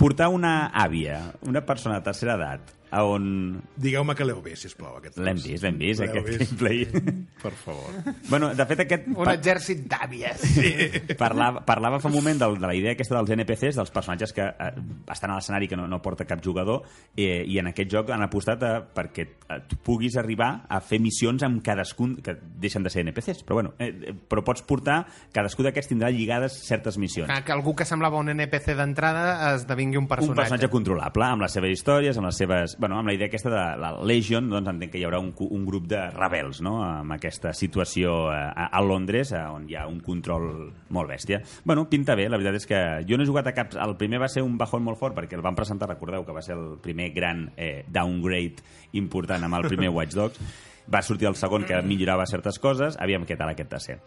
portar 0.00 0.28
una 0.32 0.68
àvia, 0.68 1.22
una 1.48 1.64
persona 1.66 1.98
de 1.98 2.06
tercera 2.10 2.36
edat, 2.36 2.74
a 2.90 3.04
on... 3.06 3.60
digueu-me 3.78 4.14
que 4.18 4.24
l'heu 4.26 4.40
vist, 4.42 4.64
sisplau. 4.66 4.96
Aquest 4.98 5.18
L'hem 5.22 5.38
vist, 5.38 5.62
l'hem 5.64 5.78
vist, 5.78 6.02
aquest 6.02 6.26
vist? 6.26 6.40
gameplay. 6.42 6.84
Per 7.42 7.52
favor. 7.56 7.94
bueno, 8.28 8.52
de 8.54 8.66
fet, 8.66 8.82
aquest... 8.86 9.06
Un 9.10 9.24
pa- 9.24 9.34
exèrcit 9.38 9.84
d'àvies. 9.88 10.44
parlava, 11.18 11.62
parlava 11.66 12.00
fa 12.02 12.08
un 12.10 12.14
moment 12.14 12.40
del, 12.40 12.58
de 12.60 12.66
la 12.66 12.74
idea 12.76 12.92
aquesta 12.96 13.16
dels 13.16 13.30
NPCs, 13.36 13.78
dels 13.78 13.92
personatges 13.94 14.34
que 14.36 14.44
eh, 14.50 14.70
estan 15.12 15.30
a 15.32 15.38
l'escenari 15.38 15.68
que 15.70 15.78
no, 15.78 15.86
no 15.88 16.00
porta 16.02 16.26
cap 16.28 16.42
jugador, 16.44 16.82
eh, 17.16 17.44
i 17.46 17.58
en 17.62 17.70
aquest 17.70 17.90
joc 17.92 18.10
han 18.14 18.24
apostat 18.26 18.62
a, 18.66 18.72
perquè 18.94 19.26
tu 19.70 19.78
puguis 19.86 20.16
arribar 20.20 20.50
a 20.68 20.80
fer 20.84 21.00
missions 21.02 21.42
amb 21.46 21.62
cadascun, 21.64 22.16
que 22.24 22.36
deixen 22.60 22.82
de 22.84 22.90
ser 22.92 23.04
NPCs, 23.06 23.44
però 23.46 23.60
bueno, 23.60 23.74
eh, 23.78 23.90
eh, 24.10 24.14
però 24.14 24.44
pots 24.46 24.62
portar, 24.66 25.04
cadascú 25.32 25.64
d'aquests 25.66 25.92
tindrà 25.94 26.10
lligades 26.12 26.58
certes 26.66 26.98
missions. 27.00 27.30
Que 27.46 27.54
algú 27.54 27.74
que 27.78 27.86
semblava 27.88 28.18
un 28.20 28.28
NPC 28.34 28.74
d'entrada 28.78 29.54
esdevingui 29.54 29.96
un 29.98 30.04
un 30.04 30.08
personatge. 30.10 30.40
personatge 30.40 30.68
controlable, 30.72 31.24
amb 31.26 31.42
les 31.44 31.52
seves 31.54 31.70
històries, 31.76 32.16
amb 32.18 32.26
les 32.30 32.38
seves 32.40 32.76
bueno, 32.80 32.96
amb 32.98 33.10
la 33.10 33.14
idea 33.14 33.28
aquesta 33.28 33.50
de 33.52 33.62
la 33.78 33.90
Legion, 34.08 34.48
doncs 34.48 34.70
entenc 34.72 34.94
que 34.94 34.98
hi 34.98 35.04
haurà 35.04 35.20
un, 35.20 35.34
un 35.52 35.66
grup 35.68 35.84
de 35.90 36.00
rebels, 36.14 36.62
no?, 36.64 36.78
amb 36.82 37.12
aquesta 37.12 37.52
situació 37.54 38.14
eh, 38.32 38.38
a, 38.48 38.70
a 38.72 38.80
Londres, 38.80 39.34
eh, 39.36 39.42
on 39.44 39.68
hi 39.68 39.76
ha 39.76 39.84
un 39.90 40.00
control 40.02 40.48
molt 40.96 41.12
bèstia. 41.12 41.42
Bueno, 41.68 41.84
pinta 41.92 42.16
bé, 42.18 42.26
la 42.32 42.40
veritat 42.40 42.56
és 42.62 42.66
que 42.70 42.80
jo 43.06 43.20
no 43.20 43.26
he 43.26 43.28
jugat 43.28 43.52
a 43.52 43.54
cap... 43.54 43.76
El 43.76 43.94
primer 44.00 44.22
va 44.24 44.30
ser 44.32 44.42
un 44.46 44.56
bajón 44.58 44.82
molt 44.88 44.98
fort, 44.98 45.14
perquè 45.18 45.36
el 45.36 45.44
van 45.44 45.58
presentar, 45.58 45.90
recordeu, 45.92 46.24
que 46.24 46.34
va 46.34 46.42
ser 46.42 46.56
el 46.56 46.80
primer 46.82 47.12
gran 47.12 47.50
eh, 47.56 47.84
downgrade 47.86 48.64
important 48.96 49.44
amb 49.44 49.60
el 49.60 49.68
primer 49.68 49.92
Watch 50.00 50.16
Dogs. 50.16 50.58
Va 50.90 51.04
sortir 51.06 51.28
el 51.28 51.36
segon, 51.38 51.68
que 51.68 51.84
millorava 51.86 52.24
certes 52.26 52.58
coses, 52.58 52.96
aviam 52.98 53.28
què 53.28 53.36
tal 53.38 53.52
aquest 53.52 53.70
tercer. 53.76 54.00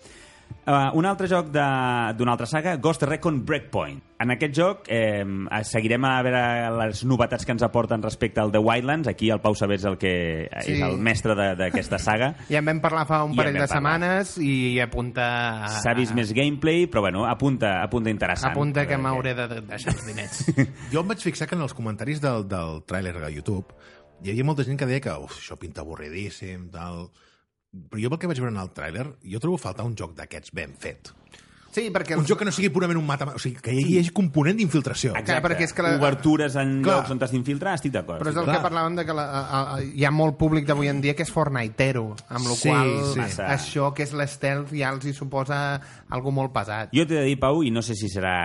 Uh, 0.66 0.92
un 0.96 1.06
altre 1.06 1.28
joc 1.28 1.50
de- 1.52 2.14
d'una 2.18 2.32
altra 2.32 2.46
saga, 2.48 2.78
Ghost 2.78 3.04
Recon 3.04 3.42
Breakpoint. 3.46 4.02
En 4.24 4.32
aquest 4.32 4.54
joc 4.56 4.86
eh, 4.88 5.26
seguirem 5.68 6.06
a 6.08 6.22
veure 6.24 6.44
les 6.78 7.02
novetats 7.04 7.44
que 7.46 7.52
ens 7.52 7.64
aporten 7.66 8.02
respecte 8.02 8.40
al 8.40 8.52
The 8.54 8.60
Wildlands. 8.64 9.10
Aquí 9.12 9.30
el 9.30 9.42
Pau 9.42 9.56
Sabés 9.56 9.84
el 9.84 9.98
que 9.98 10.48
Sí. 10.62 10.74
és 10.78 10.82
el 10.82 10.98
mestre 10.98 11.36
de- 11.36 11.56
d'aquesta 11.60 12.00
saga. 12.00 12.36
Ja 12.50 12.60
en 12.60 12.66
vam 12.66 12.80
parlar 12.80 13.06
fa 13.06 13.24
un 13.26 13.32
en 13.32 13.38
parell 13.38 13.54
de 13.54 13.60
parlar. 13.68 13.76
setmanes 14.00 14.38
i 14.40 14.80
apunta... 14.80 15.66
a- 15.66 15.70
S'ha 15.84 15.94
vist 15.94 16.14
més 16.16 16.32
gameplay, 16.34 16.88
però 16.88 17.02
bueno, 17.02 17.26
apunta, 17.28 17.82
apunta 17.84 18.10
interessant. 18.10 18.52
Apunta 18.54 18.88
que 18.88 18.98
m'hauré 18.98 19.34
de 19.36 19.48
de 19.48 19.62
deixar 19.62 19.94
els 19.94 20.06
diners. 20.08 20.46
Jo 20.94 21.02
em 21.02 21.08
vaig 21.08 21.20
fixar 21.20 21.48
que 21.50 21.56
en 21.56 21.62
els 21.62 21.74
comentaris 21.74 22.22
del, 22.22 22.48
del 22.48 22.84
tràiler 22.88 23.14
de 23.20 23.34
YouTube 23.34 23.74
hi 24.24 24.32
havia 24.32 24.46
molta 24.48 24.64
gent 24.64 24.80
que 24.80 24.86
deia 24.88 25.02
que 25.04 25.12
Uf, 25.12 25.36
això 25.42 25.58
pinta 25.60 25.82
avorridíssim, 25.82 26.70
tal... 26.72 27.10
Però 27.74 28.02
jo 28.02 28.10
pel 28.14 28.20
que 28.22 28.30
vaig 28.30 28.40
veure 28.44 28.54
en 28.54 28.62
el 28.62 28.72
tràiler, 28.78 29.08
jo 29.26 29.42
trobo 29.42 29.58
faltar 29.62 29.86
un 29.90 29.96
joc 29.98 30.14
d'aquests 30.18 30.54
ben 30.54 30.76
fet. 30.78 31.10
Sí, 31.74 31.88
perquè... 31.90 32.16
Un 32.20 32.26
joc 32.30 32.38
que 32.44 32.46
no 32.46 32.52
sigui 32.54 32.70
purament 32.70 33.00
un 33.00 33.06
mata... 33.08 33.26
O 33.34 33.40
sigui, 33.42 33.58
que 33.64 33.74
hi 33.74 33.98
hagi 34.00 34.12
component 34.14 34.60
d'infiltració. 34.60 35.16
Exacte. 35.18 35.42
perquè 35.48 35.66
és 35.66 35.74
que 35.74 35.82
la- 35.82 35.96
Obertures 35.98 36.56
en 36.62 36.76
Clar. 36.86 37.00
llocs 37.00 37.12
on 37.16 37.20
t'has 37.22 37.32
d'infiltrar, 37.34 37.74
estic 37.80 37.92
d'acord. 37.96 38.22
Però 38.22 38.30
és 38.30 38.38
el 38.38 38.46
Clar. 38.46 38.60
que 38.60 38.68
parlàvem 38.68 38.96
de 39.00 39.06
que 39.08 39.16
la, 39.18 39.24
a, 39.26 39.62
a, 39.74 39.82
hi 39.82 40.06
ha 40.06 40.12
molt 40.14 40.38
públic 40.38 40.68
d'avui 40.70 40.88
en 40.92 41.02
dia 41.02 41.16
que 41.18 41.26
és 41.26 41.32
fornaitero, 41.34 42.12
amb 42.30 42.46
la 42.46 42.56
Sí, 42.60 42.70
qual 42.70 42.92
sí. 43.14 43.20
Massa. 43.24 43.48
això 43.56 43.90
que 43.98 44.04
és 44.06 44.14
l'estealth 44.14 44.72
ja 44.78 44.92
els 44.94 45.06
hi 45.10 45.14
suposa 45.18 45.60
algo 46.14 46.30
molt 46.32 46.54
pesat. 46.54 46.94
Jo 46.94 47.08
t'he 47.10 47.18
de 47.18 47.24
dir, 47.26 47.40
Pau, 47.42 47.64
i 47.66 47.72
no 47.74 47.82
sé 47.82 47.96
si 47.98 48.06
serà, 48.14 48.36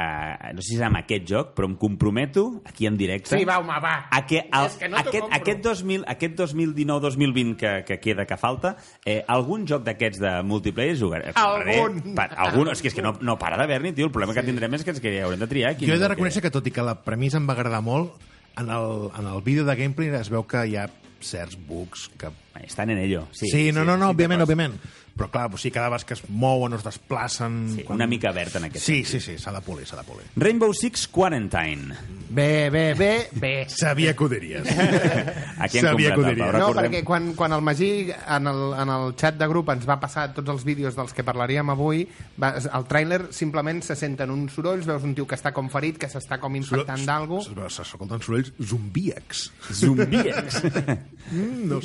no 0.55 0.63
sé 0.65 0.71
si 0.73 0.79
serà 0.79 0.89
amb 0.89 1.03
aquest 1.03 1.29
joc, 1.29 1.53
però 1.55 1.69
em 1.69 1.77
comprometo, 1.77 2.63
aquí 2.65 2.87
en 2.89 2.97
directe... 2.97 3.37
Sí, 3.37 3.45
va, 3.45 3.59
home, 3.61 3.77
va. 3.85 4.07
A 4.11 4.25
que 4.27 4.41
el, 4.49 4.67
És 4.71 4.79
que 4.81 4.89
no 4.89 4.97
aquest, 5.03 5.29
aquest, 5.37 5.61
2000, 5.69 6.05
aquest 6.09 6.41
2019-2020 6.41 7.57
que, 7.61 7.85
que 7.85 8.01
queda, 8.01 8.25
que 8.27 8.37
falta, 8.41 8.77
eh, 9.05 9.21
algun 9.29 9.67
joc 9.69 9.85
d'aquests 9.85 10.21
de 10.23 10.33
multiplayer 10.49 10.97
jugaré. 10.97 11.33
Algun. 11.37 12.01
Per, 12.17 12.29
algun, 12.37 12.73
és 12.73 12.81
que, 12.81 12.89
és 12.89 12.95
que 12.97 13.03
no, 13.05 13.15
no 13.21 13.39
para 13.41 13.59
d'haver-n'hi, 13.61 13.93
tio. 13.97 14.09
El 14.09 14.15
problema 14.15 14.35
sí. 14.35 14.41
que 14.41 14.47
tindrem 14.47 14.79
és 14.79 14.87
que, 14.87 14.95
és 14.97 15.03
que 15.03 15.15
haurem 15.23 15.41
de 15.43 15.51
triar. 15.51 15.75
Jo 15.81 15.95
he 15.95 16.01
de 16.01 16.11
reconèixer 16.11 16.43
que, 16.45 16.53
tot 16.55 16.67
i 16.67 16.75
que 16.75 16.85
la 16.85 16.99
premissa 17.05 17.41
em 17.41 17.49
va 17.49 17.57
agradar 17.59 17.83
molt, 17.85 18.17
en 18.59 18.71
el, 18.75 19.11
en 19.19 19.27
el 19.31 19.43
vídeo 19.43 19.65
de 19.65 19.77
gameplay 19.79 20.11
es 20.19 20.31
veu 20.35 20.45
que 20.47 20.65
hi 20.67 20.77
ha 20.79 20.89
certs 21.21 21.59
bugs 21.69 22.09
que... 22.19 22.31
Que... 22.55 22.67
Estan 22.67 22.91
en 22.91 22.99
ello. 22.99 23.27
Sí, 23.33 23.47
Sí, 23.51 23.73
no, 23.73 23.85
no, 23.85 23.97
no, 23.97 24.11
estic 24.11 24.17
òbviament, 24.17 24.43
òbviament. 24.43 24.75
Però 25.19 25.29
clar, 25.33 25.49
o 25.51 25.59
sigui, 25.59 25.75
cada 25.75 25.89
vegada 25.91 26.07
que 26.07 26.15
es 26.15 26.23
mouen 26.31 26.77
o 26.77 26.79
es 26.79 26.85
desplacen... 26.87 27.59
Sí, 27.75 27.85
una 27.91 28.07
mica 28.07 28.31
verd 28.33 28.61
en 28.61 28.69
aquest 28.69 28.87
Sí, 28.87 29.03
sí, 29.05 29.19
sí, 29.21 29.35
s'ha 29.41 29.53
de 29.55 29.63
polir, 29.67 29.87
s'ha 29.89 29.99
de 29.99 30.07
polir. 30.07 30.29
Rainbow 30.39 30.73
Six 30.77 31.09
Quarantine. 31.11 31.97
Bé, 32.29 32.69
bé, 32.71 32.95
bé, 32.95 33.13
bé. 33.33 33.53
Sabia 33.73 34.15
que 34.15 34.25
ho 34.25 34.29
diries. 34.31 34.69
Aquí 35.59 35.81
hem 35.81 35.89
Sabia 35.89 36.13
que 36.15 36.21
ho 36.21 36.23
comprat 36.23 36.31
el 36.31 36.37
diries. 36.37 36.59
No, 36.61 36.71
perquè 36.77 37.03
quan, 37.09 37.33
quan 37.39 37.57
el 37.57 37.65
Magí 37.67 37.91
en 38.13 38.51
el, 38.53 38.63
en 38.79 38.95
el 38.95 39.15
xat 39.19 39.41
de 39.41 39.49
grup 39.51 39.73
ens 39.75 39.89
va 39.89 39.99
passar 40.01 40.29
tots 40.37 40.55
els 40.55 40.67
vídeos 40.69 40.97
dels 40.99 41.17
que 41.17 41.27
parlaríem 41.27 41.75
avui, 41.75 42.05
va, 42.39 42.53
el 42.61 42.89
tràiler 42.91 43.21
simplement 43.35 43.83
se 43.85 43.97
senten 43.99 44.31
uns 44.35 44.55
sorolls, 44.55 44.87
veus 44.87 45.07
un 45.09 45.17
tio 45.19 45.27
que 45.27 45.39
està 45.39 45.55
com 45.57 45.73
ferit, 45.73 45.99
que 45.99 46.11
s'està 46.13 46.39
com 46.39 46.55
infectant 46.61 47.03
d'algú. 47.09 47.43
S'escolten 47.43 48.23
sorolls 48.23 48.53
zombíacs. 48.61 49.49
Zombiex. 49.83 50.63
Mm, 51.29 51.69
no 51.69 51.79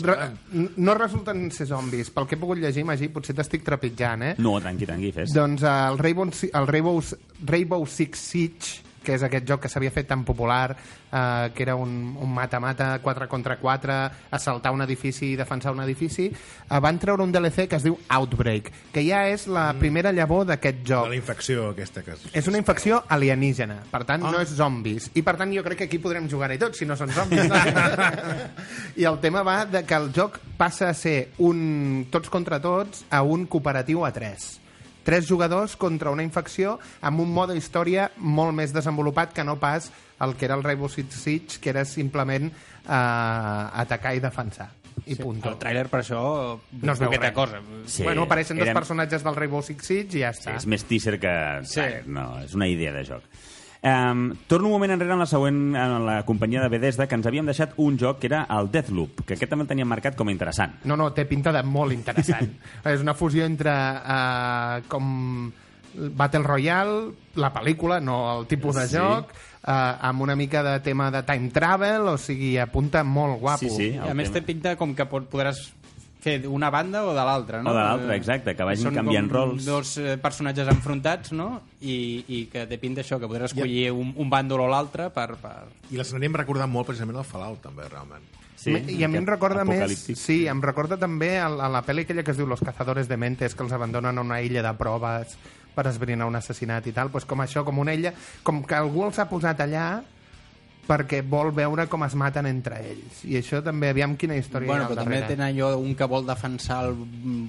no 0.77 0.93
resulten 0.95 1.51
ser 1.51 1.65
zombis. 1.67 2.09
Pel 2.13 2.27
que 2.27 2.37
he 2.37 2.39
pogut 2.39 2.59
llegir, 2.61 2.83
Magí, 2.87 3.09
potser 3.11 3.22
t'estic 3.31 3.63
trepitjant, 3.63 4.25
eh? 4.27 4.33
no, 4.43 4.57
tranqui, 4.59 4.89
tranqui, 4.89 5.13
fes. 5.15 5.31
Doncs 5.31 5.63
eh, 5.63 5.75
el 5.93 6.01
Rainbow, 6.03 6.27
el 6.59 6.67
Rainbow, 6.67 6.99
Rainbow 7.47 7.87
Six 7.87 8.19
Siege, 8.19 8.81
que 9.03 9.13
és 9.17 9.23
aquest 9.23 9.45
joc 9.47 9.61
que 9.61 9.69
s'havia 9.69 9.91
fet 9.91 10.07
tan 10.07 10.23
popular, 10.23 10.75
eh, 11.11 11.51
que 11.53 11.63
era 11.63 11.75
un, 11.75 12.15
un 12.19 12.33
mata-mata 12.33 12.99
4 13.03 13.27
contra 13.29 13.57
4, 13.59 13.97
assaltar 14.31 14.71
un 14.73 14.81
edifici 14.81 15.33
i 15.33 15.35
defensar 15.35 15.73
un 15.73 15.81
edifici, 15.83 16.25
eh, 16.31 16.79
van 16.79 16.97
treure 16.99 17.21
un 17.23 17.31
DLC 17.31 17.67
que 17.67 17.75
es 17.75 17.83
diu 17.83 17.97
Outbreak, 18.09 18.71
que 18.93 19.03
ja 19.05 19.27
és 19.29 19.45
la 19.47 19.73
primera 19.77 20.11
llavor 20.11 20.45
d'aquest 20.47 20.79
De 20.83 20.89
joc. 20.93 21.09
la 21.09 21.15
infecció 21.15 21.69
aquesta 21.69 22.01
que... 22.03 22.11
es- 22.17 22.29
És 22.33 22.47
una 22.47 22.57
infecció 22.57 23.03
alienígena, 23.09 23.81
per 23.91 24.03
tant, 24.05 24.23
Ah. 24.23 24.31
no 24.31 24.39
és 24.41 24.49
zombis. 24.55 25.11
I 25.13 25.21
per 25.21 25.35
tant, 25.37 25.51
jo 25.53 25.61
crec 25.63 25.77
que 25.79 25.83
aquí 25.91 25.99
podrem 25.99 26.29
jugar-hi 26.29 26.57
tots, 26.57 26.77
si 26.79 26.85
no 26.85 26.95
són 26.95 27.09
zombis. 27.11 27.51
I 28.95 29.03
el 29.05 29.19
tema 29.19 29.43
va 29.43 29.65
de 29.65 29.83
que 29.85 29.93
el 29.95 30.11
joc 30.13 30.39
passa 30.57 30.89
a 30.89 30.93
ser 30.93 31.31
un 31.39 32.07
tots 32.11 32.29
contra 32.29 32.59
tots 32.61 33.05
a 33.09 33.21
un 33.23 33.45
cooperatiu 33.45 34.05
a 34.05 34.11
tres. 34.13 34.59
Tres 35.03 35.27
jugadors 35.27 35.75
contra 35.75 36.09
una 36.11 36.23
infecció 36.23 36.77
amb 37.01 37.19
un 37.19 37.31
mode 37.33 37.57
història 37.59 38.09
molt 38.17 38.53
més 38.55 38.71
desenvolupat 38.73 39.33
que 39.33 39.43
no 39.43 39.57
pas 39.59 39.91
el 40.23 40.35
que 40.39 40.45
era 40.45 40.55
el 40.55 40.63
Rainbow 40.63 40.87
Six 40.89 41.13
Siege, 41.13 41.59
que 41.59 41.69
era 41.73 41.83
simplement 41.85 42.47
eh, 42.47 42.87
atacar 42.87 44.15
i 44.15 44.21
defensar. 44.23 44.69
I 45.05 45.15
sí, 45.15 45.23
punto. 45.23 45.49
El 45.49 45.57
tràiler, 45.59 45.87
per 45.89 45.99
això, 46.03 46.19
No 46.81 46.93
es 46.93 46.99
veu 47.01 47.09
res. 47.11 47.31
cosa. 47.33 47.59
Sí, 47.85 48.03
bueno, 48.03 48.23
apareixen 48.23 48.57
dos 48.57 48.67
érem- 48.67 48.77
personatges 48.77 49.23
del 49.25 49.35
Rainbow 49.35 49.61
Six 49.65 49.83
Siege 49.85 50.17
i 50.19 50.21
ja 50.21 50.31
Sí, 50.31 50.43
està. 50.45 50.55
és 50.55 50.67
més 50.69 50.83
teaser 50.85 51.19
que... 51.19 51.33
Sí. 51.65 51.81
No, 52.05 52.39
és 52.39 52.53
una 52.55 52.67
idea 52.69 52.93
de 52.93 53.03
joc. 53.03 53.23
Um, 53.83 54.29
torno 54.47 54.69
un 54.69 54.71
moment 54.77 54.93
enrere 54.95 55.11
en 55.11 55.19
la 55.19 55.25
següent 55.27 55.57
en 55.75 56.05
la 56.05 56.21
companyia 56.23 56.61
de 56.63 56.69
Bethesda 56.71 57.03
que 57.03 57.17
ens 57.19 57.25
havíem 57.27 57.49
deixat 57.49 57.73
un 57.83 57.97
joc 57.99 58.21
que 58.21 58.29
era 58.29 58.45
el 58.55 58.69
Deathloop, 58.71 59.25
que 59.27 59.35
aquest 59.35 59.51
també 59.51 59.65
el 59.65 59.71
teníem 59.73 59.89
marcat 59.91 60.15
com 60.15 60.31
a 60.31 60.31
interessant. 60.31 60.77
No, 60.87 60.95
no, 60.95 61.09
té 61.11 61.25
pinta 61.27 61.51
de 61.51 61.65
molt 61.67 61.91
interessant. 61.91 62.47
és 62.93 63.03
una 63.03 63.11
fusió 63.13 63.43
entre 63.43 63.73
uh, 63.73 64.77
com 64.87 65.51
Battle 66.15 66.47
Royale, 66.47 67.11
la 67.35 67.51
pel·lícula, 67.53 67.99
no 67.99 68.21
el 68.39 68.47
tipus 68.47 68.79
de 68.79 68.87
Sí. 68.87 68.95
joc, 68.95 69.35
uh, 69.67 69.75
amb 70.07 70.23
una 70.23 70.35
mica 70.39 70.63
de 70.63 70.79
tema 70.79 71.11
de 71.11 71.21
time 71.27 71.51
travel, 71.51 72.07
o 72.07 72.17
sigui, 72.17 72.55
apunta 72.57 73.03
molt 73.03 73.35
guapo. 73.43 73.67
Sí, 73.67 73.69
sí. 73.69 73.89
I 73.99 74.09
a 74.09 74.15
més 74.15 74.31
té 74.31 74.41
pinta 74.41 74.77
com 74.79 74.95
que 74.95 75.05
pot, 75.11 75.27
podràs 75.29 75.59
fer 76.23 76.37
d'una 76.43 76.69
banda 76.73 77.03
o 77.05 77.13
de 77.15 77.23
l'altra, 77.27 77.61
no? 77.63 77.71
O 77.71 77.75
de 77.75 77.83
l'altra, 77.83 78.15
exacte, 78.15 78.55
que 78.55 78.67
vagin 78.67 78.89
són 78.89 78.99
canviant 79.01 79.27
com 79.29 79.37
rols. 79.37 79.65
dos 79.67 79.95
eh, 79.99 80.15
personatges 80.21 80.69
enfrontats, 80.71 81.33
no? 81.35 81.49
I, 81.81 81.97
I 82.27 82.45
que 82.51 82.63
té 82.69 82.79
pinta 82.81 83.03
això, 83.03 83.19
que 83.19 83.29
podràs 83.29 83.51
escollir 83.51 83.89
un, 83.91 84.13
un 84.15 84.31
bàndol 84.31 84.63
o 84.65 84.69
l'altre 84.71 85.09
per, 85.15 85.33
per... 85.41 85.57
I 85.91 85.99
l'escenari 85.99 86.31
em 86.31 86.39
recorda 86.39 86.69
molt 86.69 86.89
precisament 86.89 87.19
el 87.19 87.27
Fallout, 87.27 87.59
també, 87.65 87.89
realment. 87.91 88.23
Sí, 88.63 88.71
I 88.71 89.03
a 89.03 89.09
mi 89.11 89.19
em 89.19 89.27
recorda 89.27 89.65
més... 89.67 90.05
Sí, 90.15 90.45
em 90.47 90.61
recorda 90.63 90.95
també 90.95 91.33
a, 91.35 91.49
a 91.51 91.67
la 91.71 91.81
pel·li 91.83 92.05
aquella 92.05 92.23
que 92.23 92.31
es 92.31 92.39
diu 92.39 92.47
Los 92.47 92.63
cazadores 92.63 93.09
de 93.11 93.17
mentes, 93.19 93.57
que 93.57 93.65
els 93.65 93.75
abandonen 93.75 94.17
a 94.17 94.23
una 94.23 94.39
illa 94.41 94.63
de 94.63 94.71
proves 94.79 95.35
per 95.75 95.87
esbrinar 95.89 96.29
un 96.29 96.37
assassinat 96.39 96.87
i 96.87 96.93
tal, 96.95 97.11
pues 97.11 97.25
com 97.27 97.41
això, 97.43 97.65
com 97.67 97.81
una 97.83 97.95
illa, 97.97 98.13
com 98.45 98.61
que 98.63 98.77
algú 98.77 99.03
els 99.07 99.19
ha 99.19 99.27
posat 99.27 99.65
allà 99.65 99.87
perquè 100.87 101.21
vol 101.23 101.51
veure 101.55 101.85
com 101.87 102.03
es 102.03 102.15
maten 102.19 102.45
entre 102.49 102.79
ells. 102.83 103.21
I 103.23 103.37
això 103.39 103.61
també, 103.63 103.89
aviam 103.93 104.17
quina 104.19 104.35
història 104.35 104.67
Bueno, 104.67 104.83
hi 104.83 104.85
ha 104.85 104.89
però 104.89 104.99
al 104.99 105.05
també 105.05 105.19
darrere. 105.21 105.35
tenen 105.35 105.45
allò 105.55 105.77
un 105.79 105.95
que 105.95 106.07
vol 106.11 106.25
defensar 106.27 106.81
el 106.89 106.95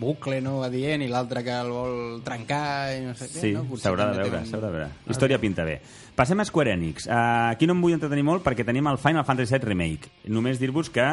bucle, 0.00 0.40
no?, 0.40 0.62
adient, 0.62 1.02
i 1.02 1.08
l'altre 1.10 1.42
que 1.42 1.50
el 1.50 1.70
vol 1.74 2.22
trencar, 2.22 2.94
i 2.94 3.00
no 3.08 3.14
sé 3.18 3.26
què, 3.26 3.40
Sí, 3.40 3.52
no? 3.56 3.64
S'haurà 3.76 4.10
de 4.12 4.22
veure, 4.22 4.44
s'haurà 4.46 4.70
de 4.70 4.78
veure. 4.78 4.90
Història 5.10 5.40
pinta 5.42 5.64
bé. 5.66 5.80
Passem 6.14 6.38
a 6.38 6.44
Square 6.46 6.72
Enix. 6.76 7.08
Uh, 7.08 7.50
aquí 7.50 7.66
no 7.66 7.74
em 7.74 7.82
vull 7.82 7.96
entretenir 7.96 8.22
molt 8.22 8.44
perquè 8.46 8.64
tenim 8.64 8.86
el 8.86 8.98
Final 9.02 9.24
Fantasy 9.26 9.56
VII 9.58 9.66
Remake. 9.66 10.10
Només 10.30 10.60
dir-vos 10.62 10.88
que 10.94 11.08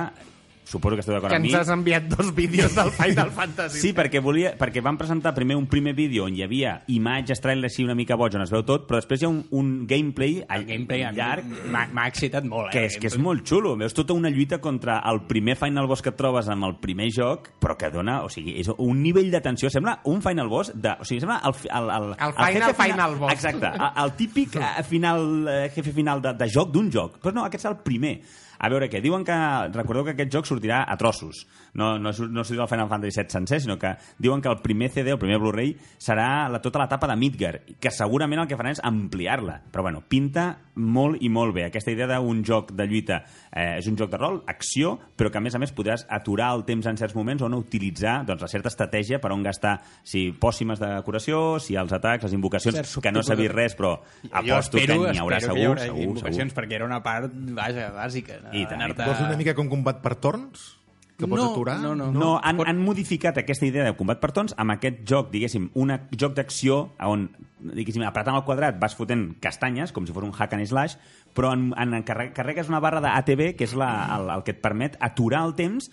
suposo 0.72 0.96
que 0.98 1.04
esteu 1.04 1.16
d'acord 1.18 1.34
que 1.34 1.40
amb 1.40 1.46
mi. 1.46 1.52
ens 1.52 1.62
has 1.62 1.74
enviat 1.74 2.08
dos 2.12 2.32
vídeos 2.36 2.74
del 2.76 2.92
Final 2.96 3.32
Fantasy. 3.36 3.82
Sí, 3.84 3.94
perquè, 3.98 4.22
volia, 4.24 4.56
perquè 4.58 4.84
van 4.84 4.98
presentar 4.98 5.36
primer 5.36 5.60
un 5.60 5.68
primer 5.68 5.94
vídeo 5.98 6.26
on 6.26 6.38
hi 6.38 6.46
havia 6.46 6.78
imatges, 6.92 7.44
trailers 7.44 7.74
així 7.74 7.86
una 7.86 7.96
mica 7.98 8.18
boig, 8.20 8.36
on 8.40 8.46
es 8.46 8.54
veu 8.54 8.64
tot, 8.68 8.88
però 8.90 9.02
després 9.02 9.22
hi 9.22 9.28
ha 9.28 9.32
un, 9.34 9.44
un 9.52 9.72
gameplay, 9.90 10.40
El 10.52 10.66
gameplay 10.68 11.06
llarg 11.16 11.48
m'ha 11.72 12.08
excitat 12.08 12.46
molt, 12.48 12.72
eh? 12.72 12.74
que 12.74 12.86
és, 12.88 12.98
que 13.02 13.10
és 13.12 13.18
molt 13.22 13.46
xulo. 13.48 13.76
Veus 13.80 13.96
tota 13.98 14.16
una 14.18 14.32
lluita 14.32 14.60
contra 14.64 15.00
el 15.12 15.24
primer 15.30 15.58
Final 15.60 15.88
Boss 15.90 16.04
que 16.04 16.12
et 16.14 16.20
trobes 16.20 16.50
amb 16.52 16.68
el 16.68 16.78
primer 16.84 17.10
joc, 17.14 17.52
però 17.62 17.78
que 17.80 17.92
dona... 17.94 18.22
O 18.26 18.30
sigui, 18.32 18.56
és 18.62 18.70
un 18.72 19.02
nivell 19.02 19.32
de 19.34 19.42
tensió. 19.44 19.72
Sembla 19.74 19.98
un 20.12 20.22
Final 20.24 20.52
Boss 20.52 20.74
de... 20.76 20.96
O 21.02 21.08
sigui, 21.08 21.22
sembla 21.24 21.42
el, 21.48 21.58
el, 21.68 21.90
el, 21.98 22.08
El 22.16 22.36
final, 22.38 22.70
jefe 22.70 22.84
final 22.84 23.18
boss. 23.20 23.34
Exacte. 23.34 23.74
El, 23.74 23.90
el 24.06 24.14
típic 24.20 24.56
eh, 24.62 24.84
final, 24.88 25.28
eh, 25.48 25.60
jefe 25.74 25.96
final 25.96 26.22
de, 26.24 26.36
de 26.40 26.50
joc 26.52 26.72
d'un 26.74 26.92
joc. 26.94 27.20
Però 27.24 27.36
no, 27.36 27.48
aquest 27.48 27.66
és 27.66 27.72
el 27.72 27.82
primer. 27.86 28.16
A 28.62 28.70
veure 28.70 28.91
què, 28.93 28.99
diuen 29.01 29.24
que... 29.26 29.36
Recordeu 29.74 30.05
que 30.05 30.14
aquest 30.14 30.34
joc 30.36 30.45
sortirà 30.45 30.84
a 30.86 30.97
trossos. 31.01 31.45
No, 31.74 31.94
no, 32.00 32.12
no 32.12 32.44
sortirà 32.44 32.66
el 32.66 32.70
Final 32.70 32.90
Fantasy 32.90 33.22
VII 33.22 33.30
sencer, 33.32 33.62
sinó 33.64 33.78
que 33.80 33.94
diuen 34.20 34.42
que 34.42 34.50
el 34.50 34.58
primer 34.60 34.90
CD, 34.92 35.12
el 35.14 35.20
primer 35.20 35.38
Blu-ray, 35.40 35.78
serà 35.98 36.50
la, 36.52 36.60
tota 36.62 36.82
l'etapa 36.82 37.08
de 37.08 37.16
Midgar, 37.16 37.62
que 37.80 37.92
segurament 37.96 38.42
el 38.44 38.48
que 38.50 38.58
faran 38.60 38.74
és 38.76 38.82
ampliar-la. 38.84 39.62
Però 39.72 39.86
bueno, 39.86 40.02
pinta 40.08 40.58
molt 40.76 41.22
i 41.24 41.30
molt 41.32 41.54
bé. 41.56 41.66
Aquesta 41.70 41.92
idea 41.94 42.08
d'un 42.20 42.42
joc 42.44 42.74
de 42.76 42.88
lluita 42.88 43.22
eh, 43.52 43.78
és 43.78 43.88
un 43.88 43.96
joc 44.00 44.12
de 44.12 44.20
rol, 44.20 44.42
acció, 44.52 44.98
però 45.16 45.32
que 45.32 45.40
a 45.40 45.42
més 45.46 45.56
a 45.56 45.60
més 45.64 45.72
podràs 45.76 46.04
aturar 46.10 46.50
el 46.58 46.66
temps 46.68 46.86
en 46.92 46.98
certs 47.00 47.16
moments 47.16 47.42
o 47.44 47.50
no 47.52 47.62
utilitzar 47.64 48.26
doncs, 48.28 48.42
la 48.44 48.52
certa 48.52 48.68
estratègia 48.72 49.22
per 49.24 49.32
on 49.32 49.44
gastar 49.44 49.78
si 50.04 50.32
pòssimes 50.34 50.80
de 50.82 50.92
curació, 51.08 51.58
si 51.64 51.76
els 51.80 51.94
atacs, 51.96 52.24
les 52.28 52.34
invocacions, 52.36 52.76
Certs 52.82 52.98
que 53.00 53.12
no 53.16 53.24
s'ha 53.24 53.36
vist 53.40 53.56
res, 53.56 53.78
però 53.80 53.96
Jo 54.24 54.30
aposto 54.58 54.78
espero, 54.78 55.06
que 55.06 55.12
n'hi 55.16 55.24
haurà 55.24 55.40
segur, 55.40 55.56
que 55.56 55.62
hi 55.62 55.66
haurà 55.72 55.86
segur, 55.88 56.04
invocacions, 56.04 56.52
segur. 56.52 56.60
perquè 56.60 56.80
era 56.82 56.86
una 56.86 57.02
part, 57.04 57.32
vaja, 57.56 57.92
bàsica. 57.96 58.42
I 58.52 58.66
tant. 58.66 58.82
anar-te- 58.82 59.08
Vols 59.08 59.24
una 59.24 59.38
mica 59.40 59.56
com 59.56 59.70
combat 59.72 60.02
per 60.04 60.16
torns? 60.20 60.81
Que 61.22 61.30
pots 61.30 61.42
No, 61.44 61.52
aturar? 61.54 61.78
no, 61.80 61.94
no. 61.96 62.10
No, 62.12 62.32
han, 62.44 62.60
han 62.68 62.82
modificat 62.84 63.38
aquesta 63.38 63.66
idea 63.70 63.86
de 63.88 63.96
combat 63.96 64.20
per 64.20 64.32
torns 64.36 64.56
amb 64.58 64.74
aquest 64.76 65.04
joc, 65.08 65.32
diguéssim, 65.32 65.70
un 65.80 65.94
joc 66.18 66.34
d'acció 66.38 66.82
on, 67.06 67.30
diguéssim, 67.62 68.02
apretant 68.08 68.36
el 68.40 68.44
quadrat 68.48 68.80
vas 68.82 68.96
fotent 68.98 69.36
castanyes, 69.40 69.92
com 69.94 70.08
si 70.10 70.14
fos 70.16 70.26
un 70.26 70.34
hack 70.34 70.54
and 70.58 70.66
slash, 70.68 70.96
però 71.38 71.54
en, 71.56 71.70
en 71.78 72.02
carre- 72.04 72.32
carregues 72.36 72.68
una 72.68 72.80
barra 72.84 73.00
d'ATB, 73.00 73.54
que 73.56 73.64
és 73.70 73.76
la, 73.78 73.92
el, 74.18 74.30
el 74.34 74.42
que 74.44 74.52
et 74.56 74.62
permet 74.64 74.98
aturar 75.00 75.46
el 75.48 75.54
temps, 75.56 75.88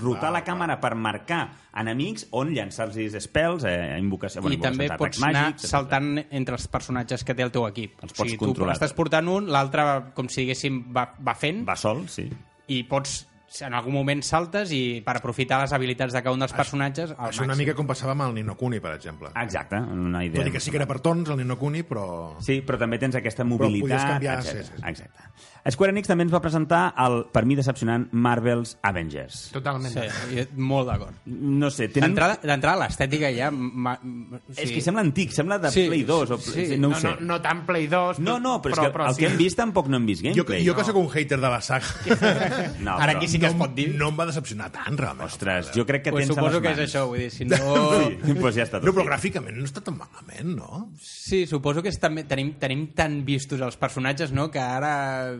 rotar 0.00 0.32
la 0.34 0.42
càmera 0.44 0.78
per 0.82 0.94
marcar 0.98 1.42
enemics 1.78 2.26
on 2.36 2.50
llançar-los 2.56 3.14
spells, 3.22 3.64
eh, 3.68 3.96
invocació, 4.00 4.42
I 4.50 4.58
també 4.60 4.88
atacs 4.88 4.98
pots 5.04 5.22
anar 5.22 5.44
màgics, 5.52 5.68
saltant 5.70 6.10
entre 6.30 6.56
els 6.58 6.66
personatges 6.72 7.22
que 7.24 7.36
té 7.38 7.44
el 7.46 7.52
teu 7.54 7.66
equip. 7.68 8.00
Els 8.02 8.12
o 8.16 8.24
sigui, 8.24 8.36
controlar. 8.40 8.74
tu 8.74 8.80
estàs 8.82 8.96
portant 8.96 9.28
un, 9.28 9.46
l'altre, 9.52 9.84
com 10.16 10.28
si 10.32 10.42
diguéssim, 10.42 10.82
va, 10.96 11.10
va 11.20 11.34
fent, 11.38 11.62
Va 11.68 11.76
sol, 11.78 12.04
sí. 12.08 12.26
i 12.72 12.82
pots 12.88 13.22
en 13.60 13.74
algun 13.76 13.92
moment 13.92 14.22
saltes 14.24 14.72
i 14.72 15.02
per 15.04 15.18
aprofitar 15.18 15.60
les 15.60 15.72
habilitats 15.76 16.14
de 16.16 16.22
cada 16.24 16.32
un 16.34 16.40
dels 16.40 16.54
personatges 16.56 17.12
al 17.16 17.30
Això 17.30 17.44
una 17.44 17.58
mica 17.58 17.74
com 17.76 17.88
passava 17.88 18.16
amb 18.16 18.24
el 18.28 18.36
Nino 18.38 18.56
Kuni, 18.56 18.80
per 18.80 18.94
exemple. 18.96 19.32
Exacte, 19.42 19.76
una 19.76 20.24
idea. 20.24 20.40
Tot 20.40 20.48
i 20.48 20.54
que 20.56 20.62
sí 20.64 20.72
que 20.72 20.80
era 20.80 20.88
per 20.88 21.00
torns, 21.04 21.28
el 21.34 21.42
Nino 21.42 21.58
Kuni, 21.60 21.84
però... 21.88 22.06
Sí, 22.40 22.62
però 22.66 22.80
també 22.80 23.00
tens 23.02 23.18
aquesta 23.20 23.44
podies 23.44 23.68
mobilitat, 23.68 24.06
canviar, 24.14 24.38
etc. 24.40 24.48
sí, 24.48 24.64
sí, 24.64 24.78
sí. 24.78 24.86
Exacte. 24.94 25.51
Square 25.70 25.92
Enix 25.94 26.08
també 26.10 26.24
ens 26.26 26.32
va 26.34 26.40
presentar 26.42 26.88
el, 26.98 27.20
per 27.30 27.44
mi 27.46 27.54
decepcionant, 27.54 28.08
Marvel's 28.10 28.72
Avengers. 28.82 29.44
Totalment. 29.54 29.92
Sí, 29.94 30.34
i 30.34 30.42
molt 30.58 30.88
d'acord. 30.90 31.20
No 31.30 31.68
sé, 31.70 31.86
tenen... 31.94 32.16
D'entrada, 32.42 32.74
l'estètica 32.80 33.30
ja... 33.30 33.52
Ma, 33.54 33.92
o 33.94 34.40
És 34.56 34.72
que 34.74 34.80
sembla 34.82 35.04
antic, 35.06 35.30
sembla 35.36 35.60
de 35.62 35.70
Sí, 35.70 35.84
Play 35.86 36.02
2 36.08 36.32
o 36.34 36.38
sí. 36.42 36.64
no, 36.80 36.88
No, 36.88 36.96
ho 36.96 36.98
sé. 36.98 37.12
no, 37.20 37.28
no 37.28 37.38
tant 37.44 37.62
Play 37.68 37.86
2, 37.86 38.18
No, 38.26 38.40
no, 38.42 38.56
però, 38.64 38.74
és 38.74 38.80
que 38.90 39.04
el 39.06 39.16
que 39.20 39.28
hem 39.30 39.38
vist 39.38 39.60
tampoc 39.60 39.86
no 39.92 40.00
hem 40.00 40.08
vist 40.10 40.24
Jo, 40.24 40.32
gameplay. 40.42 40.66
jo 40.66 40.74
que 40.74 40.84
sóc 40.88 40.98
un 40.98 41.06
hater 41.14 41.38
de 41.38 41.52
la 41.54 41.60
saga, 41.62 41.86
No, 42.82 42.96
Ara 42.98 43.12
però- 43.12 43.16
aquí 43.18 43.28
sí 43.28 43.38
que 43.38 43.46
es 43.52 43.54
pot 43.54 43.72
dir. 43.78 43.92
no 43.94 44.08
em 44.10 44.18
va 44.18 44.26
decepcionar 44.26 44.72
tant, 44.74 44.98
realment. 44.98 45.28
Ostres, 45.30 45.70
jo 45.76 45.86
crec 45.86 46.02
que 46.08 46.10
Pues 46.10 46.26
tens 46.26 46.36
a 46.36 46.40
suposo 46.40 46.58
les 46.58 46.62
que 46.66 46.72
és 46.74 46.78
mans. 46.82 46.90
això, 46.90 47.06
vull 47.06 47.22
dir, 47.22 47.30
si 47.30 47.44
no... 47.50 47.56
Sí, 47.56 48.18
doncs 48.34 48.58
ja 48.58 48.66
està 48.66 48.80
tot 48.82 48.90
No, 48.90 48.96
però 48.98 49.06
gràficament 49.12 49.56
no 49.62 49.70
està 49.70 49.80
tan 49.86 49.94
malament, 49.96 50.56
no? 50.58 50.88
Sí, 51.00 51.44
suposo 51.46 51.82
que 51.86 51.94
és 51.94 52.02
també, 52.02 52.26
tenim, 52.26 52.56
tenim 52.58 52.88
tan 52.98 53.20
vistos 53.24 53.60
els 53.62 53.78
personatges, 53.78 54.34
no?, 54.34 54.50
que 54.50 54.58
ara 54.58 55.36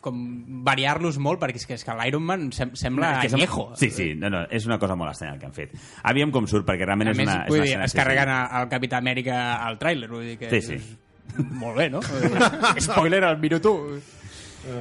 com 0.00 0.18
variar-los 0.64 1.18
molt, 1.18 1.40
perquè 1.42 1.58
és 1.58 1.66
que, 1.66 1.74
és 1.74 1.84
que 1.84 1.94
l'Iron 1.98 2.22
Man 2.22 2.48
sem 2.54 2.70
sembla 2.78 3.16
És 3.16 3.22
que 3.26 3.30
sembla- 3.32 3.46
añejo. 3.48 3.64
Sí, 3.76 3.90
sí, 3.90 4.12
no, 4.14 4.30
no, 4.30 4.44
és 4.50 4.66
una 4.66 4.78
cosa 4.78 4.94
molt 4.96 5.10
estranya 5.12 5.34
el 5.34 5.40
que 5.40 5.46
han 5.46 5.56
fet. 5.56 5.74
Aviam 6.04 6.30
com 6.34 6.46
surt, 6.46 6.66
perquè 6.68 6.86
realment 6.86 7.10
A 7.10 7.16
és 7.16 7.18
més, 7.18 7.26
una... 7.28 7.40
és 7.44 7.50
una 7.50 7.62
dir, 7.62 7.72
escena, 7.72 7.84
es 7.90 7.96
carreguen 7.98 8.28
sí. 8.30 8.38
al 8.60 8.68
Capità 8.68 9.00
Amèrica 9.02 9.40
al 9.66 9.78
tràiler, 9.80 10.08
vull 10.12 10.24
dir 10.28 10.38
que 10.38 10.50
Sí, 10.54 10.62
sí. 10.62 10.78
és 10.78 11.50
molt 11.58 11.76
bé, 11.76 11.90
no? 11.90 12.00
Spoiler 12.88 13.24
al 13.24 13.38
minut 13.42 13.66
1. 13.66 14.00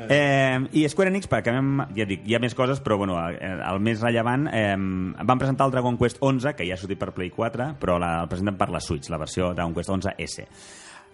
Eh, 0.10 0.58
I 0.74 0.84
Square 0.89 1.12
Enix, 1.14 1.28
perquè 1.32 1.54
ja 1.95 2.06
dic, 2.10 2.24
hi 2.28 2.36
ha 2.36 2.39
més 2.43 2.56
coses, 2.58 2.82
però 2.84 2.98
bueno, 3.00 3.16
el, 3.22 3.38
el 3.39 3.80
més 3.80 4.02
rellevant, 4.04 4.48
eh, 4.52 4.74
van 4.76 5.39
presentar 5.39 5.68
el 5.68 5.72
Dragon 5.72 5.98
Quest 5.98 6.18
11, 6.20 6.56
que 6.58 6.66
ja 6.68 6.76
ha 6.76 6.82
sortit 6.82 7.00
per 7.00 7.14
Play 7.16 7.30
4, 7.32 7.76
però 7.80 7.98
la, 8.02 8.18
el 8.24 8.28
presenten 8.32 8.58
per 8.60 8.70
la 8.74 8.82
Switch, 8.84 9.10
la 9.14 9.20
versió 9.22 9.54
Dragon 9.54 9.74
Quest 9.78 9.93
11S. 9.93 10.48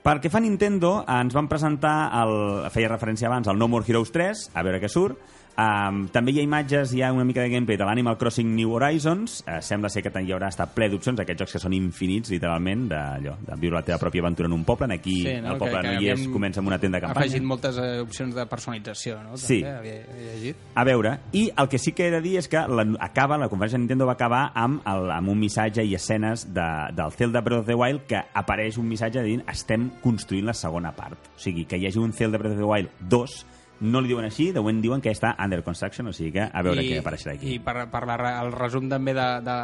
Pel 0.04 0.20
que 0.20 0.28
fa 0.28 0.42
a 0.42 0.44
Nintendo, 0.44 0.98
ens 1.08 1.32
van 1.32 1.48
presentar, 1.48 2.12
el, 2.20 2.34
feia 2.76 2.90
referència 2.92 3.30
abans, 3.30 3.48
al 3.48 3.56
No 3.56 3.70
More 3.72 3.88
Heroes 3.88 4.12
3, 4.12 4.50
a 4.52 4.64
veure 4.68 4.82
què 4.84 4.90
surt. 4.92 5.22
Um, 5.56 6.08
també 6.10 6.32
hi 6.34 6.40
ha 6.40 6.44
imatges, 6.48 6.94
hi 6.98 7.04
ha 7.06 7.12
una 7.14 7.24
mica 7.24 7.42
de 7.44 7.50
gameplay 7.52 7.78
de 7.78 7.86
l'Animal 7.86 8.18
Crossing 8.18 8.56
New 8.56 8.72
Horizons. 8.74 9.44
Uh, 9.46 9.60
sembla 9.62 9.90
ser 9.94 10.02
que 10.02 10.10
hi 10.24 10.32
haurà 10.34 10.48
estar 10.50 10.66
ple 10.74 10.88
d'opcions, 10.90 11.20
aquests 11.22 11.40
jocs 11.44 11.54
que 11.54 11.60
són 11.62 11.74
infinits, 11.78 12.32
literalment, 12.34 12.88
d'allò, 12.90 13.36
de 13.46 13.58
viure 13.62 13.76
la 13.78 13.84
teva 13.86 14.00
pròpia 14.02 14.24
aventura 14.24 14.48
en 14.50 14.54
un 14.58 14.64
poble. 14.66 14.88
Aquí 14.94 15.22
Sí, 15.22 15.28
el 15.28 15.44
no? 15.44 15.58
poble 15.60 15.76
Que- 15.76 15.82
que 15.82 15.94
no 15.94 16.02
hi 16.02 16.10
és, 16.10 16.28
comença 16.34 16.60
amb 16.60 16.68
una 16.70 16.80
tenda 16.80 17.00
de 17.00 17.06
Ha 17.06 17.08
campanya. 17.10 17.28
afegit 17.28 17.44
moltes 17.46 17.78
eh, 17.78 18.00
opcions 18.02 18.34
de 18.36 18.46
personalització, 18.48 19.22
no? 19.24 19.38
Sí. 19.38 19.62
També, 19.62 19.78
havia, 19.78 20.04
havia 20.12 20.34
llegit. 20.34 20.56
A 20.76 20.84
veure, 20.84 21.20
i 21.34 21.52
el 21.56 21.70
que 21.70 21.78
sí 21.78 21.92
que 21.94 22.08
he 22.08 22.12
de 22.12 22.22
dir 22.22 22.38
és 22.38 22.48
que 22.48 22.58
la, 22.58 22.88
acaba, 23.00 23.38
la 23.38 23.48
conferència 23.50 23.78
de 23.78 23.84
Nintendo 23.86 24.06
va 24.08 24.14
acabar 24.14 24.52
amb, 24.56 24.82
el, 24.88 25.12
amb 25.12 25.30
un 25.30 25.40
missatge 25.40 25.84
i 25.86 25.94
escenes 25.94 26.48
de, 26.54 26.68
del 26.96 27.12
Zelda 27.12 27.42
Breath 27.42 27.60
of 27.62 27.66
the 27.68 27.76
Wild 27.76 28.08
que 28.08 28.24
apareix 28.34 28.78
un 28.78 28.88
missatge 28.90 29.22
dient 29.24 29.44
estem 29.48 29.92
construint 30.02 30.46
la 30.46 30.54
segona 30.54 30.92
part. 30.96 31.18
O 31.36 31.40
sigui, 31.40 31.66
que 31.66 31.78
hi 31.78 31.86
hagi 31.88 32.00
un 32.00 32.12
Zelda 32.12 32.38
Breath 32.40 32.54
of 32.54 32.60
the 32.60 32.66
Wild 32.66 32.90
2 33.08 33.46
no 33.82 34.02
li 34.02 34.12
diuen 34.14 34.26
així, 34.28 34.52
de 34.54 34.62
moment 34.62 34.82
diuen 34.84 35.02
que 35.04 35.12
està 35.12 35.34
under 35.44 35.64
construction, 35.66 36.08
o 36.08 36.14
sigui 36.16 36.32
que 36.38 36.46
a 36.46 36.64
veure 36.66 36.86
què 36.86 37.02
apareixerà 37.02 37.36
aquí. 37.38 37.56
I 37.56 37.60
per, 37.64 37.88
per 37.92 38.04
la, 38.08 38.18
el 38.44 38.54
resum 38.56 38.90
també 38.92 39.16
de, 39.18 39.28
de, 39.44 39.58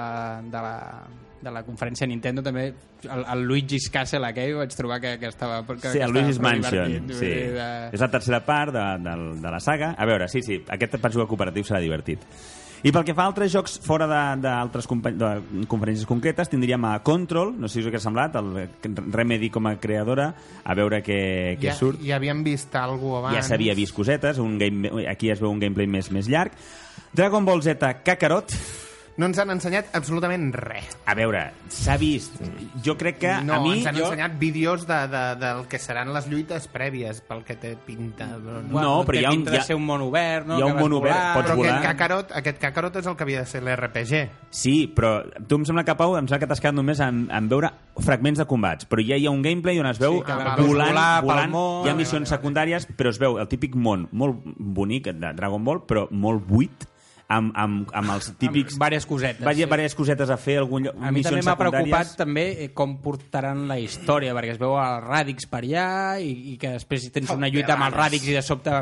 de, 0.49 0.63
la, 0.65 0.75
de 1.41 1.53
la 1.55 1.63
conferència 1.67 2.07
Nintendo 2.09 2.43
també 2.43 2.65
el, 2.69 3.23
el 3.23 3.43
Luigi's 3.47 3.89
Castle 3.93 4.27
aquell 4.27 4.57
vaig 4.59 4.75
trobar 4.75 4.99
que, 5.03 5.15
que 5.21 5.31
estava 5.31 5.61
que, 5.67 5.77
Sí, 5.93 5.99
que 5.99 6.05
el 6.05 6.15
Luigi's 6.15 6.39
Mansion, 6.43 7.13
sí. 7.15 7.33
de... 7.55 7.69
És 7.93 8.03
la 8.03 8.11
tercera 8.11 8.41
part 8.45 8.75
de, 8.75 8.87
de, 9.05 9.17
de 9.39 9.53
la 9.55 9.61
saga. 9.63 9.93
A 9.97 10.09
veure, 10.09 10.27
sí, 10.31 10.43
sí, 10.45 10.59
aquest 10.67 10.97
penso 10.99 11.21
que 11.21 11.29
cooperatiu 11.29 11.67
serà 11.67 11.79
divertit. 11.83 12.25
I 12.79 12.93
pel 12.95 13.03
que 13.03 13.13
fa 13.15 13.25
a 13.25 13.31
altres 13.31 13.51
jocs 13.51 13.75
fora 13.83 14.07
d'altres 14.39 14.87
conferències 14.87 16.05
concretes, 16.07 16.47
tindríem 16.51 16.85
a 16.87 16.93
Control, 17.03 17.51
no 17.59 17.67
sé 17.67 17.81
si 17.81 17.87
us 17.87 17.97
ha 17.99 18.03
semblat, 18.03 18.37
el 18.39 18.69
Remedy 19.11 19.49
com 19.51 19.67
a 19.67 19.75
creadora, 19.81 20.29
a 20.63 20.75
veure 20.79 21.01
què, 21.03 21.21
què 21.59 21.71
ja, 21.71 21.75
surt. 21.75 21.99
ja 22.05 22.15
havíem 22.15 22.43
vist 22.47 22.75
alguna 22.79 23.19
abans. 23.25 23.39
Ja 23.39 23.43
s'havia 23.49 23.75
vist 23.75 23.95
cosetes, 23.95 24.39
un 24.39 24.57
game, 24.61 24.93
aquí 25.11 25.31
es 25.33 25.43
veu 25.43 25.51
un 25.51 25.59
gameplay 25.59 25.89
més, 25.91 26.11
més 26.15 26.31
llarg. 26.31 26.55
Dragon 27.11 27.43
Ball 27.43 27.63
Z 27.65 27.83
Kakarot, 28.05 28.55
No 29.17 29.25
ens 29.27 29.39
han 29.41 29.49
ensenyat 29.51 29.89
absolutament 29.97 30.53
res. 30.55 30.97
a 31.05 31.13
veure, 31.15 31.41
s'ha 31.67 31.97
vist. 31.97 32.35
Jo 32.85 32.95
crec 32.97 33.17
que 33.19 33.33
no, 33.43 33.53
a 33.55 33.59
mi... 33.63 33.73
ens 33.77 33.87
han 33.87 33.95
jo... 33.97 34.05
ensenyat 34.05 34.37
vídeos 34.39 34.85
de, 34.87 34.99
de, 35.11 35.23
del 35.41 35.65
que 35.67 35.79
seran 35.79 36.13
les 36.13 36.27
lluites 36.29 36.67
prèvies, 36.71 37.19
pel 37.27 37.43
que 37.43 37.55
té 37.59 37.73
pinta. 37.75 38.27
Però, 38.37 38.61
no. 38.63 38.79
No, 38.81 38.93
però 39.07 39.19
hi 39.19 39.25
ha 39.25 39.31
un- 39.31 39.41
pinta 39.43 39.55
hi 39.55 39.59
ha- 39.59 39.63
ser 39.67 39.75
un 39.75 39.85
món 39.85 40.01
obert, 40.05 40.45
no? 40.47 40.57
hi 40.57 40.61
ha 40.61 40.65
un 40.69 40.77
món 40.79 40.93
obert, 40.93 41.15
volant. 41.15 41.33
pots 41.35 41.47
però 41.49 41.57
volar. 41.57 41.73
aquest 41.75 41.87
Kakarot, 41.89 42.31
aquest 42.39 42.59
Kakarot 42.63 42.95
és 43.01 43.07
el 43.11 43.15
que 43.17 43.23
havia 43.27 43.39
de 43.43 43.45
ser 43.51 43.63
l'RPG. 43.63 44.21
Sí, 44.51 44.75
però 44.95 45.11
tu 45.47 45.55
em 45.59 45.65
sembla 45.67 45.83
que, 45.83 45.95
Pau, 45.99 46.15
em 46.17 46.27
sembla 46.27 46.39
que 46.45 46.47
t'has 46.53 46.61
quedat 46.63 46.75
només 46.77 46.99
en, 47.03 47.25
en 47.31 47.49
veure 47.51 47.71
fragments 47.99 48.39
de 48.39 48.45
combats, 48.47 48.85
però 48.87 49.03
ja 49.03 49.17
hi 49.19 49.25
ha 49.27 49.31
un 49.33 49.41
gameplay 49.43 49.79
on 49.81 49.89
es 49.89 49.99
veu 49.99 50.19
Sí, 50.19 50.23
que 50.25 50.37
volant, 50.37 50.63
volar 50.69 51.23
volant 51.25 51.51
món. 51.51 51.85
hi 51.85 51.91
ha 51.91 51.95
missions 51.97 52.29
secundàries, 52.31 52.85
però 52.95 53.11
es 53.11 53.19
veu 53.19 53.35
el 53.41 53.47
típic 53.51 53.75
món 53.75 54.07
molt 54.13 54.39
bonic 54.57 55.09
de 55.11 55.33
Dragon 55.35 55.63
Ball, 55.65 55.81
però 55.89 56.05
molt 56.11 56.45
buit, 56.47 56.85
amb, 57.29 57.53
amb, 57.55 57.91
amb 57.93 58.13
els 58.15 58.31
típics... 58.41 58.75
Amb 58.75 58.81
diverses 58.81 59.07
cosetes, 59.09 59.45
Vaja, 59.45 59.61
sí. 59.61 59.65
diverses 59.65 59.97
cosetes 59.97 60.31
a 60.33 60.37
fer, 60.41 60.57
algun 60.63 60.87
lloc, 60.87 60.97
A 60.97 61.11
mi 61.13 61.23
també 61.25 61.43
m'ha 61.45 61.57
preocupat 61.59 62.15
també 62.19 62.45
eh, 62.65 62.69
com 62.75 62.97
portaran 63.03 63.67
la 63.69 63.77
història, 63.81 64.33
perquè 64.37 64.55
es 64.55 64.61
veu 64.61 64.73
els 64.79 65.05
ràdics 65.05 65.49
per 65.51 65.61
allà 65.61 65.89
i, 66.23 66.31
i 66.53 66.57
que 66.61 66.73
després 66.79 67.09
tens 67.13 67.35
una 67.35 67.51
lluita 67.53 67.75
amb 67.77 67.89
els 67.89 67.99
ràdics 67.99 68.31
i 68.31 68.39
de 68.39 68.43
sobte 68.45 68.81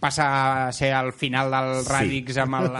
passa 0.00 0.26
a 0.68 0.72
ser 0.72 0.92
al 0.94 1.12
final 1.12 1.50
del 1.52 1.82
ràdics 1.88 2.38
amb 2.42 2.60
el, 2.60 2.76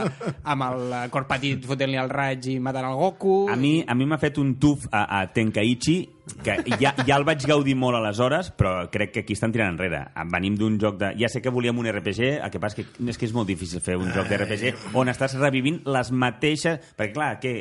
amb 0.53 0.67
el 0.69 0.95
cor 1.15 1.27
petit 1.31 1.65
fotent-li 1.67 1.99
el 1.99 2.13
raig 2.13 2.47
i 2.55 2.59
matant 2.63 2.89
el 2.91 2.99
Goku. 2.99 3.41
A 3.51 3.57
mi 3.59 3.81
a 3.87 3.97
mi 3.99 4.07
m'ha 4.07 4.21
fet 4.23 4.39
un 4.39 4.55
tuf 4.63 4.87
a, 4.93 5.05
a 5.19 5.27
Tenkaichi 5.35 5.99
que 6.45 6.55
ja, 6.79 6.93
ja 7.07 7.17
el 7.17 7.25
vaig 7.25 7.43
gaudir 7.49 7.75
molt 7.79 7.97
aleshores, 7.99 8.51
però 8.55 8.89
crec 8.93 9.15
que 9.15 9.23
aquí 9.25 9.35
estan 9.37 9.53
tirant 9.55 9.75
enrere. 9.75 10.03
Venim 10.33 10.59
d'un 10.61 10.77
joc 10.81 10.99
de... 11.01 11.13
Ja 11.19 11.31
sé 11.33 11.41
que 11.43 11.53
volíem 11.53 11.79
un 11.81 11.89
RPG, 11.91 12.35
el 12.45 12.53
que 12.53 12.61
passa 12.63 12.79
que 12.79 12.87
és 13.09 13.19
que 13.19 13.27
és 13.27 13.35
molt 13.35 13.49
difícil 13.49 13.83
fer 13.85 13.97
un 13.99 14.13
joc 14.15 14.29
de 14.29 14.39
RPG 14.39 14.97
on 14.99 15.11
estàs 15.11 15.39
revivint 15.41 15.81
les 15.89 16.13
mateixes... 16.13 16.83
Perquè, 16.99 17.15
clar, 17.15 17.31
què, 17.43 17.55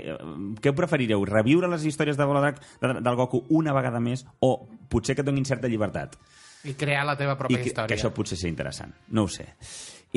què 0.61 0.73
preferireu? 0.75 1.23
Reviure 1.27 1.71
les 1.71 1.85
històries 1.87 2.19
de 2.19 2.27
Volodrac 2.27 2.59
de, 2.81 2.97
del 2.99 3.19
Goku 3.19 3.45
una 3.57 3.75
vegada 3.77 4.03
més 4.03 4.25
o 4.43 4.57
potser 4.91 5.15
que 5.15 5.23
et 5.23 5.29
donin 5.31 5.47
certa 5.47 5.71
llibertat? 5.71 6.19
I 6.65 6.73
crear 6.73 7.05
la 7.05 7.15
teva 7.17 7.33
I 7.33 7.37
pròpia 7.37 7.61
que, 7.61 7.69
història. 7.69 7.87
que 7.87 7.95
això 7.99 8.09
potser 8.13 8.37
ser 8.37 8.49
interessant. 8.49 8.93
No 9.11 9.23
ho 9.23 9.27
sé. 9.29 9.45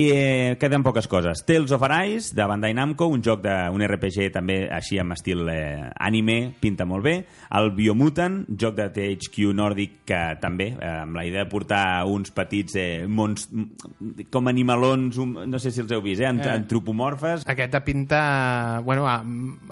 I 0.01 0.05
eh, 0.15 0.57
queden 0.59 0.85
poques 0.87 1.09
coses. 1.11 1.43
Tales 1.45 1.73
of 1.75 1.83
Arise, 1.83 2.31
de 2.35 2.45
Bandai 2.47 2.73
Namco, 2.73 3.09
un 3.11 3.21
joc 3.27 3.43
de 3.43 3.53
un 3.75 3.83
RPG 3.83 4.31
també 4.33 4.69
així 4.73 5.01
amb 5.03 5.13
estil 5.13 5.43
eh, 5.51 5.91
anime, 5.99 6.55
pinta 6.61 6.87
molt 6.87 7.03
bé. 7.05 7.15
El 7.59 7.73
Biomutant, 7.75 8.45
joc 8.57 8.77
de 8.79 8.87
THQ 8.95 9.51
Nordic 9.53 9.99
que 10.07 10.21
també, 10.41 10.69
eh, 10.79 10.93
amb 11.03 11.19
la 11.19 11.25
idea 11.27 11.43
de 11.45 11.51
portar 11.51 12.05
uns 12.07 12.31
petits 12.31 12.77
eh, 12.79 13.05
mons, 13.09 13.49
com 14.31 14.49
animalons, 14.49 15.19
un, 15.19 15.35
no 15.51 15.59
sé 15.59 15.73
si 15.75 15.83
els 15.83 15.91
heu 15.93 16.01
vist, 16.07 16.23
eh, 16.23 16.27
ant- 16.31 16.47
Eh. 16.47 16.51
antropomorfes. 16.55 17.43
Aquesta 17.51 17.83
pinta... 17.85 18.81
Bueno, 18.87 19.05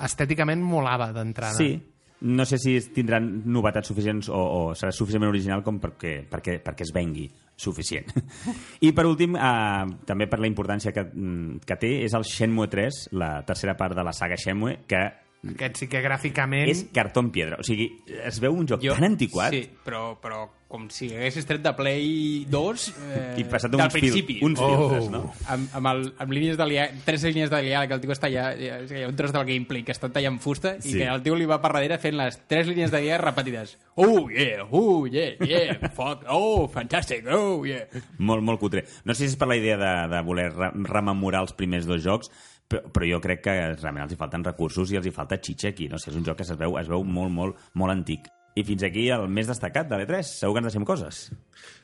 estèticament 0.03 0.61
molava 0.61 1.13
d'entrada. 1.15 1.55
Sí, 1.57 1.77
no 2.21 2.45
sé 2.47 2.59
si 2.59 2.75
tindran 2.95 3.29
novetats 3.47 3.91
suficients 3.93 4.31
o, 4.33 4.39
o 4.39 4.61
serà 4.79 4.91
suficientment 4.95 5.31
original 5.31 5.63
com 5.67 5.79
perquè, 5.83 6.25
perquè, 6.31 6.59
perquè 6.65 6.87
es 6.87 6.93
vengui 6.95 7.29
suficient. 7.59 8.11
I 8.87 8.93
per 8.95 9.07
últim, 9.07 9.37
eh, 9.39 9.87
també 10.09 10.27
per 10.31 10.41
la 10.43 10.51
importància 10.51 10.95
que, 10.95 11.05
mm, 11.07 11.63
que 11.67 11.79
té, 11.79 11.93
és 12.07 12.15
el 12.19 12.27
Shenmue 12.27 12.71
3, 12.71 13.09
la 13.19 13.33
tercera 13.47 13.77
part 13.79 13.95
de 13.95 14.07
la 14.07 14.15
saga 14.17 14.39
Shenmue, 14.39 14.81
que 14.91 15.03
Aquest 15.47 15.77
sí 15.79 15.87
que 15.87 16.01
gràficament... 16.03 16.67
És 16.73 16.81
cartó 16.93 17.21
en 17.23 17.29
pedra. 17.31 17.61
O 17.63 17.67
sigui, 17.67 17.91
es 18.27 18.41
veu 18.43 18.57
un 18.59 18.67
joc 18.67 18.83
tan 18.83 19.05
antiquat 19.07 19.53
Sí, 19.55 19.61
però, 19.87 20.17
però 20.19 20.49
com 20.69 20.89
si 20.93 21.07
haguessis 21.15 21.47
tret 21.49 21.63
de 21.65 21.71
Play 21.79 22.09
2 22.51 22.83
eh, 22.91 23.21
i 23.41 23.45
passat 23.49 23.71
del 23.73 23.81
uns, 23.81 23.95
fil, 23.95 24.03
principi. 24.03 24.35
uns 24.45 24.59
Oh. 24.61 24.67
filtres, 24.69 25.07
no? 25.15 25.21
amb, 25.49 25.71
amb, 25.79 25.87
el, 25.95 26.03
amb 26.21 26.35
línies 26.35 26.59
de 26.59 26.67
liar, 26.69 26.89
tres 27.07 27.23
línies 27.25 27.49
de 27.55 27.63
liar 27.65 27.87
que 27.89 27.95
el 27.97 28.03
tio 28.03 28.13
està 28.13 28.29
allà, 28.29 28.49
ja, 28.59 28.81
hi 28.85 29.05
ha 29.07 29.09
un 29.09 29.17
tros 29.17 29.33
del 29.33 29.47
gameplay 29.49 29.87
que 29.87 29.95
està 29.97 30.11
tallant 30.13 30.37
fusta 30.45 30.75
i 30.83 30.83
Sí. 30.91 30.99
que 30.99 31.07
el 31.09 31.23
tio 31.25 31.39
li 31.39 31.47
va 31.49 31.61
per 31.63 31.71
darrere 31.73 31.97
fent 32.03 32.19
les 32.19 32.37
tres 32.51 32.67
línies 32.69 32.91
de 32.93 33.01
liar 33.07 33.23
repetides. 33.23 33.79
Oh, 33.95 34.27
yeah, 34.29 34.67
oh, 34.69 35.07
yeah, 35.07 35.39
yeah, 35.41 35.89
fuck, 35.97 36.27
oh, 36.29 36.67
fantastic, 36.69 37.25
oh, 37.33 37.63
yeah. 37.65 37.87
Molt, 38.19 38.43
molt 38.45 38.61
cutre. 38.61 38.85
No 39.09 39.15
sé 39.15 39.25
si 39.25 39.33
és 39.33 39.39
per 39.41 39.49
la 39.49 39.57
idea 39.57 39.79
de, 39.81 39.95
de 40.13 40.21
voler 40.27 40.51
re 40.53 40.73
rememorar 40.85 41.47
els 41.47 41.55
primers 41.57 41.87
dos 41.89 42.03
jocs, 42.05 42.29
però, 42.69 42.83
però 42.93 43.07
jo 43.09 43.21
crec 43.25 43.43
que 43.47 43.55
realment 43.75 44.05
els 44.05 44.13
hi 44.13 44.21
falten 44.21 44.45
recursos 44.45 44.91
i 44.93 44.99
els 45.01 45.07
hi 45.09 45.15
falta 45.15 45.41
xitxa 45.41 45.73
aquí. 45.73 45.89
No 45.89 45.99
sé, 45.99 46.11
és 46.13 46.17
un 46.17 46.25
joc 46.27 46.37
que 46.41 46.45
es 46.47 46.53
veu, 46.57 46.77
es 46.81 46.89
veu 46.89 47.05
molt, 47.05 47.33
molt, 47.33 47.71
molt 47.75 47.93
antic. 47.95 48.29
I 48.59 48.65
fins 48.67 48.83
aquí 48.83 49.05
el 49.15 49.29
més 49.31 49.47
destacat 49.47 49.87
de 49.87 49.95
l'E3. 50.01 50.27
Segur 50.41 50.57
que 50.57 50.59
ens 50.65 50.67
deixem 50.73 50.83
coses. 50.85 51.19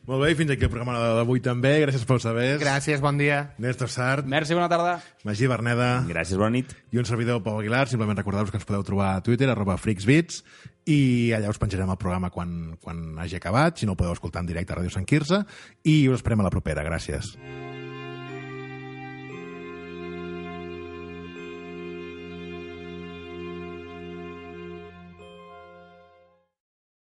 Molt 0.09 0.25
bé, 0.25 0.33
i 0.33 0.35
fins 0.35 0.51
aquí 0.51 0.67
el 0.67 0.73
programa 0.73 0.97
d'avui 1.21 1.39
també. 1.45 1.77
Gràcies 1.85 2.03
pel 2.09 2.19
saber. 2.25 2.49
Gràcies, 2.59 2.99
bon 3.05 3.21
dia. 3.21 3.53
Néstor 3.63 3.93
Sart, 3.93 4.27
Merci, 4.27 4.57
bona 4.59 4.67
tarda. 4.73 4.97
Magí 5.23 5.47
Berneda 5.47 6.03
Gràcies, 6.09 6.37
bona 6.41 6.51
nit. 6.57 6.75
i 6.91 6.99
un 6.99 7.07
servidor, 7.07 7.45
Pau 7.45 7.61
Aguilar. 7.61 7.87
Simplement 7.89 8.19
recordar-vos 8.19 8.51
que 8.51 8.59
ens 8.59 8.67
podeu 8.67 8.83
trobar 8.83 9.13
a 9.15 9.23
Twitter, 9.23 9.49
arroba 9.53 9.77
freaksbits, 9.79 10.43
i 10.91 11.31
allà 11.37 11.53
us 11.53 11.63
penjarem 11.63 11.95
el 11.95 12.01
programa 12.01 12.33
quan, 12.35 12.75
quan 12.83 13.21
hagi 13.23 13.37
acabat, 13.39 13.79
si 13.79 13.87
no 13.87 13.95
ho 13.95 14.01
podeu 14.01 14.17
escoltar 14.17 14.43
en 14.43 14.51
directe 14.51 14.75
a 14.75 14.81
Ràdio 14.81 14.91
Sant 14.91 15.07
Quirze, 15.07 15.45
i 15.85 16.09
us 16.09 16.19
esperem 16.19 16.43
a 16.43 16.49
la 16.51 16.51
propera. 16.51 16.83
Gràcies. 16.83 17.37